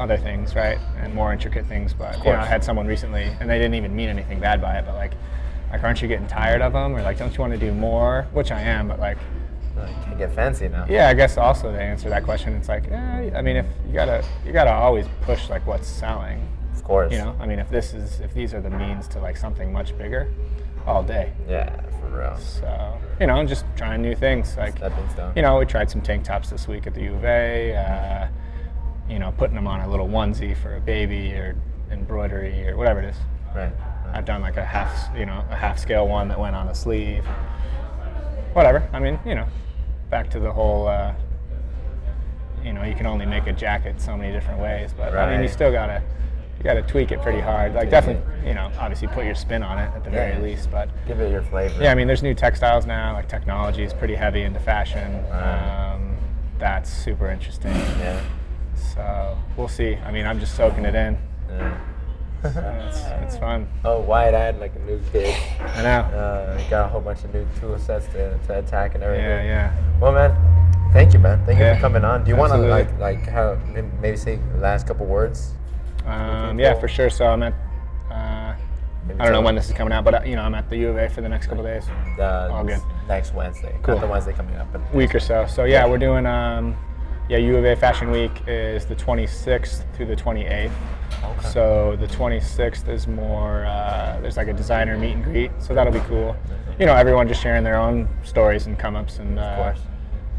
other 0.00 0.16
things, 0.16 0.54
right, 0.56 0.78
and 0.98 1.14
more 1.14 1.32
intricate 1.32 1.66
things. 1.66 1.94
But 1.94 2.18
you 2.18 2.24
know, 2.32 2.38
I 2.38 2.44
had 2.46 2.64
someone 2.64 2.86
recently, 2.86 3.24
and 3.40 3.48
they 3.48 3.58
didn't 3.58 3.74
even 3.74 3.94
mean 3.94 4.08
anything 4.08 4.40
bad 4.40 4.60
by 4.60 4.78
it, 4.78 4.86
but 4.86 4.94
like, 4.94 5.12
like, 5.70 5.84
aren't 5.84 6.02
you 6.02 6.08
getting 6.08 6.26
tired 6.26 6.62
of 6.62 6.72
them, 6.72 6.94
or 6.96 7.02
like, 7.02 7.18
don't 7.18 7.32
you 7.34 7.40
want 7.40 7.52
to 7.52 7.58
do 7.58 7.72
more? 7.72 8.26
Which 8.32 8.50
I 8.50 8.60
am, 8.60 8.88
but 8.88 8.98
like, 8.98 9.18
Like, 9.76 10.02
can 10.04 10.18
get 10.18 10.32
fancy 10.34 10.68
now. 10.68 10.86
yeah, 10.88 11.08
I 11.08 11.14
guess 11.14 11.36
also 11.36 11.70
to 11.70 11.80
answer 11.80 12.08
that 12.08 12.24
question, 12.24 12.54
it's 12.54 12.68
like, 12.68 12.90
eh, 12.90 13.30
I 13.36 13.42
mean, 13.42 13.56
if 13.56 13.66
you 13.86 13.92
gotta, 13.92 14.24
you 14.44 14.52
gotta 14.52 14.72
always 14.72 15.06
push 15.20 15.48
like 15.50 15.64
what's 15.66 15.86
selling. 15.86 16.48
Of 16.74 16.82
course. 16.84 17.12
You 17.12 17.18
know, 17.18 17.36
I 17.40 17.46
mean, 17.46 17.58
if 17.60 17.70
this 17.70 17.94
is, 17.94 18.20
if 18.20 18.34
these 18.34 18.52
are 18.54 18.60
the 18.60 18.70
means 18.70 19.06
to 19.08 19.18
like 19.20 19.36
something 19.36 19.72
much 19.72 19.96
bigger, 19.96 20.28
all 20.86 21.02
day. 21.02 21.32
Yeah, 21.48 21.80
for 22.00 22.08
real. 22.18 22.36
So, 22.38 22.98
you 23.20 23.26
know, 23.26 23.44
just 23.44 23.64
trying 23.76 24.02
new 24.02 24.14
things. 24.14 24.56
Like, 24.56 24.76
Stepping 24.76 25.08
stone. 25.10 25.32
you 25.36 25.42
know, 25.42 25.58
we 25.58 25.66
tried 25.66 25.90
some 25.90 26.00
tank 26.00 26.24
tops 26.24 26.50
this 26.50 26.66
week 26.68 26.86
at 26.86 26.94
the 26.94 27.02
U 27.02 27.14
of 27.14 27.24
A. 27.24 27.74
Uh, 27.76 28.28
you 29.08 29.18
know, 29.18 29.32
putting 29.36 29.54
them 29.54 29.66
on 29.66 29.80
a 29.80 29.88
little 29.88 30.08
onesie 30.08 30.56
for 30.56 30.76
a 30.76 30.80
baby 30.80 31.32
or 31.32 31.56
embroidery 31.90 32.66
or 32.68 32.76
whatever 32.76 33.00
it 33.00 33.10
is. 33.10 33.16
Right. 33.54 33.72
I've 34.12 34.24
done 34.24 34.40
like 34.42 34.56
a 34.56 34.64
half, 34.64 35.14
you 35.16 35.26
know, 35.26 35.44
a 35.50 35.56
half 35.56 35.78
scale 35.78 36.06
one 36.08 36.28
that 36.28 36.38
went 36.38 36.56
on 36.56 36.68
a 36.68 36.74
sleeve. 36.74 37.24
Whatever. 38.52 38.88
I 38.92 39.00
mean, 39.00 39.18
you 39.26 39.34
know, 39.34 39.46
back 40.10 40.30
to 40.30 40.40
the 40.40 40.52
whole. 40.52 40.88
Uh, 40.88 41.14
you 42.64 42.72
know, 42.72 42.82
you 42.82 42.94
can 42.94 43.04
only 43.06 43.26
make 43.26 43.46
a 43.46 43.52
jacket 43.52 44.00
so 44.00 44.16
many 44.16 44.32
different 44.32 44.58
ways, 44.58 44.94
but 44.96 45.14
I 45.14 45.30
mean, 45.32 45.42
you 45.42 45.48
still 45.48 45.70
gotta, 45.70 46.02
you 46.64 46.70
gotta 46.70 46.82
tweak 46.82 47.12
it 47.12 47.20
pretty 47.20 47.40
hard. 47.40 47.74
Like, 47.74 47.90
definitely, 47.90 48.48
you 48.48 48.54
know, 48.54 48.70
obviously 48.78 49.08
put 49.08 49.26
your 49.26 49.34
spin 49.34 49.62
on 49.62 49.78
it 49.78 49.90
at 49.94 50.02
the 50.02 50.10
Yeah. 50.10 50.30
very 50.38 50.42
least, 50.42 50.70
but 50.70 50.88
Give 51.06 51.20
it 51.20 51.30
your 51.30 51.42
flavor. 51.42 51.82
yeah, 51.82 51.92
I 51.92 51.94
mean, 51.94 52.06
there's 52.06 52.22
new 52.22 52.32
textiles 52.34 52.86
now. 52.86 53.12
Like 53.12 53.28
technology 53.28 53.82
is 53.84 53.92
pretty 53.92 54.14
heavy 54.14 54.42
into 54.42 54.60
fashion. 54.60 55.22
Um, 55.30 56.16
that's 56.58 56.90
super 56.90 57.30
interesting. 57.30 57.72
Yeah. 57.74 58.18
So 58.94 59.36
we'll 59.58 59.68
see. 59.68 59.96
I 59.96 60.10
mean, 60.10 60.24
I'm 60.26 60.40
just 60.40 60.56
soaking 60.56 60.86
it 60.86 60.94
in. 60.94 61.18
yeah. 61.50 61.76
So 62.42 62.86
it's, 62.88 63.00
it's 63.24 63.36
fun. 63.38 63.66
oh, 63.84 64.10
I 64.10 64.48
eyed 64.48 64.58
like 64.60 64.74
a 64.76 64.78
new 64.80 65.00
kid. 65.12 65.34
I 65.60 65.82
know. 65.82 66.00
Uh, 66.16 66.68
got 66.70 66.86
a 66.86 66.88
whole 66.88 67.00
bunch 67.00 67.24
of 67.24 67.32
new 67.34 67.46
tool 67.60 67.78
sets 67.78 68.06
to, 68.08 68.38
to 68.46 68.58
attack 68.58 68.94
and 68.94 69.02
everything. 69.04 69.24
Yeah, 69.26 69.42
yeah. 69.44 69.72
Well, 70.00 70.12
man, 70.12 70.92
thank 70.92 71.12
you, 71.14 71.18
man. 71.18 71.42
Thank 71.46 71.58
you 71.58 71.74
for 71.74 71.80
coming 71.80 72.04
on. 72.04 72.22
Do 72.24 72.30
you 72.30 72.36
want 72.36 72.52
to 72.52 72.58
like 72.58 72.98
like 72.98 73.26
how 73.28 73.58
maybe 74.00 74.16
say 74.16 74.38
the 74.52 74.58
last 74.60 74.86
couple 74.86 75.06
words? 75.06 75.52
Um, 76.06 76.58
yeah, 76.58 76.74
for 76.74 76.88
sure. 76.88 77.10
So 77.10 77.26
I'm 77.26 77.42
at. 77.42 77.54
Uh, 78.10 78.54
I 79.18 79.24
don't 79.24 79.32
know 79.32 79.42
when 79.42 79.54
this 79.54 79.68
is 79.68 79.74
coming 79.74 79.92
out, 79.92 80.04
but 80.04 80.14
uh, 80.14 80.20
you 80.24 80.34
know, 80.34 80.42
I'm 80.42 80.54
at 80.54 80.70
the 80.70 80.78
U 80.78 80.88
of 80.88 80.96
A 80.96 81.08
for 81.10 81.20
the 81.20 81.28
next 81.28 81.46
couple 81.48 81.62
days, 81.62 81.84
The 82.16 82.50
All 82.50 82.64
good. 82.64 82.80
next 83.06 83.34
Wednesday. 83.34 83.78
Cool. 83.82 83.96
Not 83.96 84.00
the 84.00 84.06
Wednesday 84.06 84.32
coming 84.32 84.56
up, 84.56 84.72
but 84.72 84.94
week 84.94 85.14
or 85.14 85.20
so. 85.20 85.46
So 85.46 85.64
yeah, 85.64 85.86
we're 85.86 85.98
doing. 85.98 86.26
Um, 86.26 86.76
yeah, 87.28 87.38
U 87.38 87.56
of 87.56 87.64
A 87.64 87.74
Fashion 87.74 88.10
Week 88.10 88.32
is 88.46 88.84
the 88.84 88.94
26th 88.94 89.84
through 89.94 90.06
the 90.06 90.16
28th. 90.16 90.70
Okay. 91.22 91.48
So 91.48 91.96
the 91.98 92.06
26th 92.06 92.86
is 92.88 93.06
more. 93.06 93.64
Uh, 93.64 94.18
there's 94.20 94.36
like 94.36 94.48
a 94.48 94.52
designer 94.52 94.98
meet 94.98 95.12
and 95.12 95.24
greet, 95.24 95.50
so 95.58 95.74
that'll 95.74 95.92
be 95.92 96.00
cool. 96.00 96.36
You 96.78 96.84
know, 96.86 96.94
everyone 96.94 97.26
just 97.28 97.42
sharing 97.42 97.64
their 97.64 97.76
own 97.76 98.08
stories 98.24 98.66
and 98.66 98.78
come 98.78 98.94
ups 98.96 99.18
and 99.18 99.38
of 99.38 99.44
uh, 99.44 99.56
course. 99.56 99.80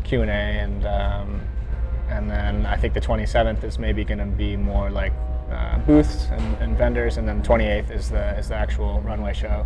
Q 0.03 0.21
and 0.21 0.29
A, 0.29 0.33
and 0.33 0.85
um, 0.85 1.41
and 2.09 2.29
then 2.29 2.65
I 2.67 2.77
think 2.77 2.93
the 2.93 3.01
27th 3.01 3.63
is 3.63 3.79
maybe 3.79 4.03
going 4.03 4.19
to 4.19 4.25
be 4.25 4.55
more 4.55 4.91
like 4.91 5.13
uh, 5.51 5.77
booths 5.79 6.27
and, 6.31 6.57
and 6.57 6.77
vendors, 6.77 7.17
and 7.17 7.27
then 7.27 7.41
28th 7.43 7.91
is 7.91 8.09
the 8.09 8.37
is 8.37 8.49
the 8.49 8.55
actual 8.55 9.01
runway 9.01 9.33
show. 9.33 9.65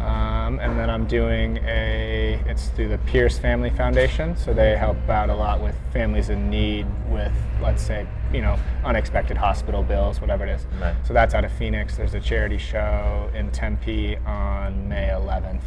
Um, 0.00 0.58
and 0.60 0.78
then 0.78 0.88
I'm 0.88 1.06
doing 1.06 1.58
a, 1.58 2.42
it's 2.46 2.68
through 2.68 2.88
the 2.88 2.98
Pierce 2.98 3.38
Family 3.38 3.68
Foundation. 3.68 4.34
So 4.34 4.54
they 4.54 4.74
help 4.76 4.96
out 5.10 5.28
a 5.28 5.34
lot 5.34 5.60
with 5.60 5.74
families 5.92 6.30
in 6.30 6.48
need 6.48 6.86
with, 7.10 7.32
let's 7.60 7.82
say, 7.82 8.06
you 8.32 8.40
know, 8.40 8.58
unexpected 8.82 9.36
hospital 9.36 9.82
bills, 9.82 10.18
whatever 10.20 10.46
it 10.46 10.52
is. 10.52 10.66
Right. 10.80 10.96
So 11.06 11.12
that's 11.12 11.34
out 11.34 11.44
of 11.44 11.52
Phoenix. 11.52 11.98
There's 11.98 12.14
a 12.14 12.20
charity 12.20 12.56
show 12.56 13.30
in 13.34 13.50
Tempe 13.50 14.16
on 14.24 14.88
May 14.88 15.08
11th. 15.08 15.60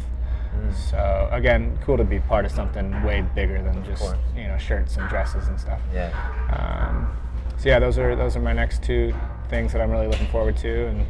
So 0.90 1.28
again, 1.30 1.78
cool 1.82 1.96
to 1.96 2.04
be 2.04 2.18
part 2.18 2.44
of 2.44 2.50
something 2.50 3.02
way 3.04 3.24
bigger 3.34 3.62
than 3.62 3.84
just, 3.84 4.02
course. 4.02 4.18
you 4.36 4.48
know, 4.48 4.58
shirts 4.58 4.96
and 4.96 5.08
dresses 5.08 5.46
and 5.46 5.60
stuff. 5.60 5.80
Yeah. 5.92 6.10
Um, 6.50 7.16
so 7.64 7.70
yeah, 7.70 7.78
those 7.78 7.96
are 7.96 8.14
those 8.14 8.36
are 8.36 8.40
my 8.40 8.52
next 8.52 8.82
two 8.82 9.14
things 9.48 9.72
that 9.72 9.80
I'm 9.80 9.90
really 9.90 10.06
looking 10.06 10.26
forward 10.26 10.54
to, 10.58 10.86
and 10.88 11.06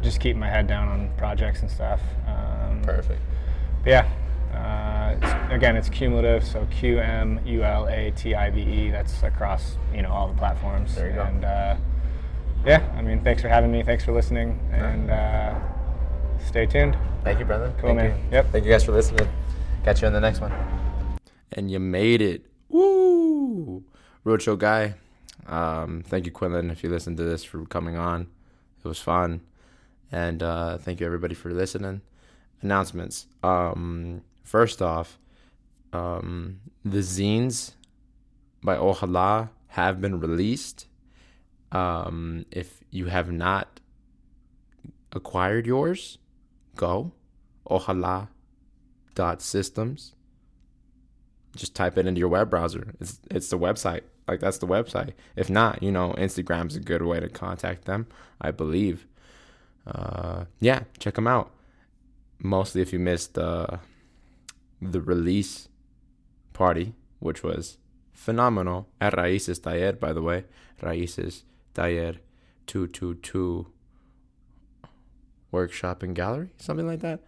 just 0.00 0.20
keep 0.20 0.36
my 0.36 0.48
head 0.48 0.68
down 0.68 0.86
on 0.86 1.10
projects 1.16 1.60
and 1.62 1.68
stuff. 1.68 2.00
Um, 2.28 2.82
Perfect. 2.82 3.20
but 3.82 3.90
yeah, 3.90 4.08
uh, 4.54 5.16
it's, 5.20 5.52
again, 5.52 5.74
it's 5.74 5.88
Qmulative, 5.88 6.44
so 6.44 6.68
Q 6.70 7.00
M 7.00 7.40
U 7.44 7.64
L 7.64 7.88
A 7.88 8.12
T 8.12 8.36
I 8.36 8.48
V 8.50 8.60
E. 8.60 8.90
That's 8.92 9.24
across 9.24 9.76
you 9.92 10.02
know 10.02 10.12
all 10.12 10.28
the 10.28 10.38
platforms. 10.38 10.94
There 10.94 11.08
you 11.08 11.16
go. 11.16 11.22
and 11.22 11.44
uh, 11.44 11.76
yeah, 12.64 12.88
I 12.96 13.02
mean, 13.02 13.24
thanks 13.24 13.42
for 13.42 13.48
having 13.48 13.72
me. 13.72 13.82
Thanks 13.82 14.04
for 14.04 14.12
listening, 14.12 14.60
and 14.70 15.10
uh, 15.10 15.58
stay 16.46 16.66
tuned. 16.66 16.96
Thank 17.24 17.40
you, 17.40 17.44
brother. 17.44 17.74
Cool, 17.80 17.88
Thank 17.88 17.98
man. 17.98 18.18
You. 18.26 18.32
Yep. 18.34 18.52
Thank 18.52 18.64
you 18.66 18.70
guys 18.70 18.84
for 18.84 18.92
listening. 18.92 19.28
Catch 19.82 20.02
you 20.02 20.06
on 20.06 20.12
the 20.12 20.20
next 20.20 20.40
one. 20.40 20.52
and 21.50 21.72
you 21.72 21.80
made 21.80 22.22
it. 22.22 22.46
Woo! 22.68 23.82
Roadshow 24.24 24.56
guy. 24.56 24.94
Um, 25.46 26.02
thank 26.06 26.26
you, 26.26 26.32
Quinlan, 26.32 26.70
if 26.70 26.82
you 26.82 26.90
listened 26.90 27.16
to 27.18 27.22
this 27.22 27.44
for 27.44 27.64
coming 27.66 27.96
on. 27.96 28.28
It 28.84 28.88
was 28.88 29.00
fun. 29.00 29.42
And 30.12 30.42
uh, 30.42 30.78
thank 30.78 31.00
you, 31.00 31.06
everybody, 31.06 31.34
for 31.34 31.52
listening. 31.52 32.02
Announcements. 32.62 33.26
Um, 33.42 34.22
first 34.42 34.80
off, 34.80 35.18
um, 35.92 36.60
the 36.84 36.98
zines 36.98 37.72
by 38.62 38.76
Ojalá 38.76 39.50
have 39.68 40.00
been 40.00 40.20
released. 40.20 40.86
Um, 41.72 42.46
if 42.50 42.80
you 42.90 43.06
have 43.06 43.30
not 43.30 43.80
acquired 45.12 45.66
yours, 45.66 46.18
go. 46.76 47.12
Ojalá 47.68 48.28
dot 49.14 49.42
systems 49.42 50.14
just 51.56 51.74
type 51.74 51.98
it 51.98 52.06
into 52.06 52.18
your 52.18 52.28
web 52.28 52.50
browser. 52.50 52.94
It's 53.00 53.18
it's 53.30 53.48
the 53.48 53.58
website. 53.58 54.02
Like 54.28 54.40
that's 54.40 54.58
the 54.58 54.66
website. 54.66 55.12
If 55.36 55.48
not, 55.48 55.82
you 55.82 55.92
know, 55.92 56.14
Instagram's 56.18 56.76
a 56.76 56.80
good 56.80 57.02
way 57.02 57.20
to 57.20 57.28
contact 57.28 57.84
them. 57.84 58.06
I 58.40 58.50
believe. 58.50 59.06
Uh, 59.86 60.46
yeah, 60.60 60.80
check 60.98 61.14
them 61.14 61.28
out. 61.28 61.52
Mostly 62.38 62.82
if 62.82 62.92
you 62.92 62.98
missed 62.98 63.38
uh, 63.38 63.78
the 64.82 65.00
release 65.00 65.68
party, 66.52 66.94
which 67.20 67.42
was 67.42 67.78
phenomenal 68.12 68.88
at 69.00 69.14
Raices 69.14 69.62
Taller, 69.62 69.92
by 69.92 70.12
the 70.12 70.22
way. 70.22 70.44
Raices 70.82 71.42
Taller, 71.74 72.16
two 72.66 72.88
two 72.88 73.14
two 73.16 73.68
workshop 75.52 76.02
and 76.02 76.14
gallery, 76.14 76.50
something 76.58 76.86
like 76.86 77.00
that. 77.00 77.20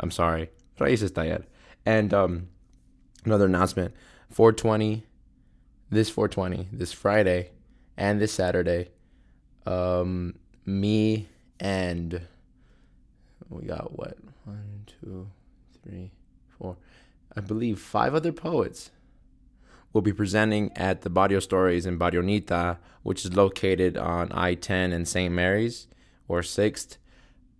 I'm 0.00 0.10
sorry, 0.10 0.50
Raices 0.80 1.14
Taller, 1.14 1.44
and 1.84 2.14
um 2.14 2.48
another 3.24 3.46
announcement 3.46 3.94
420 4.30 5.04
this 5.90 6.10
420 6.10 6.68
this 6.72 6.92
friday 6.92 7.50
and 7.96 8.20
this 8.20 8.32
saturday. 8.32 8.90
Um 9.66 10.34
me 10.64 11.28
and 11.60 12.20
we 13.48 13.64
got 13.64 13.98
what? 13.98 14.16
One 14.44 14.86
two 14.86 15.28
three 15.82 16.12
four. 16.58 16.76
I 17.34 17.40
believe 17.40 17.78
five 17.78 18.14
other 18.14 18.32
poets 18.32 18.90
will 19.92 20.02
be 20.02 20.12
presenting 20.12 20.70
at 20.76 21.02
the 21.02 21.10
barrio 21.10 21.40
stories 21.40 21.86
in 21.86 21.96
barrio 21.98 22.20
Anita 22.20 22.78
which 23.02 23.24
is 23.24 23.34
located 23.34 23.96
on 23.96 24.30
i-10 24.32 24.92
and 24.92 25.08
st 25.08 25.32
mary's 25.32 25.86
or 26.26 26.40
6th 26.42 26.98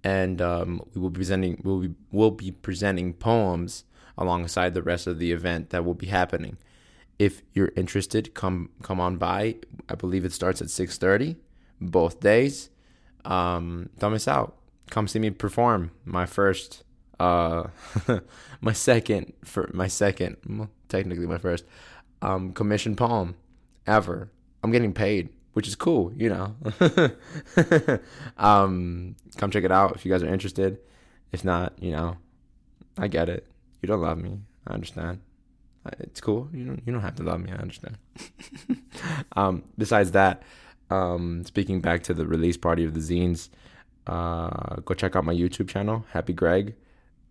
and 0.05 0.43
um, 0.43 0.83
we 0.95 1.01
will 1.01 1.11
be 1.11 1.19
presenting 1.19 1.61
we'll 1.65 1.81
be, 1.81 1.95
we'll 2.13 2.31
be 2.31 2.51
presenting 2.51 3.15
poems 3.15 3.85
alongside 4.19 4.75
the 4.75 4.83
rest 4.83 5.07
of 5.07 5.19
the 5.19 5.33
event 5.33 5.71
that 5.71 5.85
will 5.85 5.95
be 5.95 6.09
happening. 6.09 6.59
If 7.19 7.43
you're 7.53 7.73
interested, 7.77 8.35
come 8.35 8.71
come 8.83 9.01
on 9.01 9.17
by. 9.17 9.57
I 9.89 9.95
believe 9.95 10.25
it 10.25 10.33
starts 10.33 10.63
at 10.63 10.69
6:30 10.69 11.37
both 11.81 12.21
days. 12.21 12.71
Um, 13.25 13.91
don't 13.99 14.13
miss 14.13 14.29
out. 14.29 14.57
Come 14.91 15.09
see 15.09 15.19
me 15.19 15.31
perform 15.31 15.91
my 16.05 16.27
first 16.27 16.85
uh 17.21 17.65
my 18.61 18.73
second 18.73 19.33
for 19.45 19.69
my 19.75 19.89
second 19.89 20.37
technically 20.89 21.27
my 21.27 21.39
first 21.39 21.65
um 22.23 22.53
commission 22.53 22.95
poem 22.95 23.35
ever. 23.87 24.31
I'm 24.63 24.71
getting 24.71 24.93
paid, 24.93 25.31
which 25.53 25.67
is 25.67 25.75
cool, 25.75 26.13
you 26.15 26.29
know. 26.29 26.55
um 28.39 29.17
come 29.37 29.51
check 29.51 29.65
it 29.65 29.73
out 29.73 29.97
if 29.97 30.05
you 30.05 30.13
guys 30.13 30.23
are 30.23 30.33
interested. 30.33 30.79
If 31.33 31.45
not, 31.45 31.75
you 31.83 31.91
know, 31.91 32.17
I 32.97 33.09
get 33.09 33.29
it 33.29 33.47
you 33.83 33.87
don't 33.87 34.01
love 34.01 34.19
me. 34.19 34.41
I 34.67 34.75
understand. 34.75 35.21
Uh, 35.89 35.95
It's 36.01 36.21
cool. 36.21 36.49
You 36.53 36.65
don't 36.65 36.83
you 36.85 36.93
don't 36.93 37.03
have 37.03 37.17
to 37.17 37.23
love 37.23 37.41
me. 37.41 37.51
I 37.53 37.57
understand. 37.57 37.99
um, 39.37 39.65
besides 39.77 40.13
that, 40.13 40.43
um, 40.91 41.45
speaking 41.45 41.81
back 41.81 42.03
to 42.05 42.15
the 42.15 42.27
release 42.27 42.57
party 42.57 42.85
of 42.85 42.95
the 42.95 43.01
zines, 43.01 43.49
uh, 44.07 44.77
go 44.85 44.95
check 44.95 45.17
out 45.17 45.25
my 45.25 45.35
YouTube 45.35 45.69
channel, 45.69 46.05
Happy 46.13 46.33
Greg. 46.33 46.75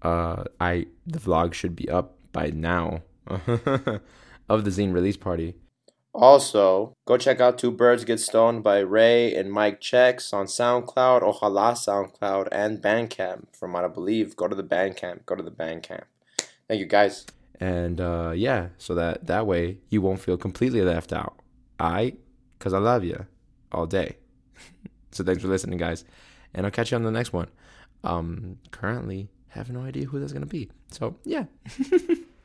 Uh, 0.02 0.44
I 0.60 0.88
the 1.06 1.20
vlog 1.20 1.54
should 1.54 1.76
be 1.76 1.90
up 1.90 2.18
by 2.32 2.50
now 2.50 3.02
of 3.28 4.64
the 4.66 4.72
zine 4.72 4.94
release 4.94 5.18
party. 5.18 5.56
Also, 6.14 6.96
go 7.06 7.16
check 7.16 7.40
out 7.40 7.60
Two 7.60 7.70
Birds 7.70 8.04
Get 8.04 8.20
Stoned 8.20 8.64
by 8.64 8.80
Ray 8.80 9.36
and 9.36 9.52
Mike 9.52 9.80
Checks 9.80 10.34
on 10.34 10.48
SoundCloud, 10.48 11.22
Ojalá 11.22 11.74
SoundCloud, 11.74 12.48
and 12.52 12.82
Bandcamp. 12.82 13.56
From 13.56 13.74
what 13.74 13.84
I 13.84 13.88
believe, 13.88 14.36
go 14.36 14.48
to 14.48 14.56
the 14.56 14.64
Bandcamp. 14.64 15.28
Go 15.28 15.36
to 15.36 15.44
the 15.44 15.52
Bandcamp. 15.52 16.06
Thank 16.68 16.80
you, 16.80 16.88
guys. 16.88 17.28
And 17.60 18.00
uh, 18.00 18.34
yeah, 18.36 18.70
so 18.78 18.96
that 18.96 19.28
that 19.28 19.48
way 19.48 19.78
you 19.90 20.02
won't 20.02 20.20
feel 20.20 20.38
completely 20.38 20.82
left 20.82 21.12
out. 21.12 21.40
I, 21.80 22.14
cause 22.60 22.74
I 22.74 22.80
love 22.80 23.04
you 23.04 23.26
all 23.72 23.86
day. 23.86 24.18
so 25.12 25.24
thanks 25.24 25.42
for 25.42 25.48
listening, 25.48 25.78
guys, 25.78 26.06
and 26.54 26.66
I'll 26.66 26.72
catch 26.72 26.92
you 26.92 26.98
on 26.98 27.04
the 27.04 27.12
next 27.12 27.34
one. 27.34 27.50
Um, 28.04 28.58
currently 28.72 29.30
have 29.50 29.72
no 29.72 29.82
idea 29.82 30.06
who 30.06 30.20
that's 30.20 30.34
gonna 30.34 30.46
be. 30.46 30.70
So 30.92 31.18
yeah. 31.24 31.46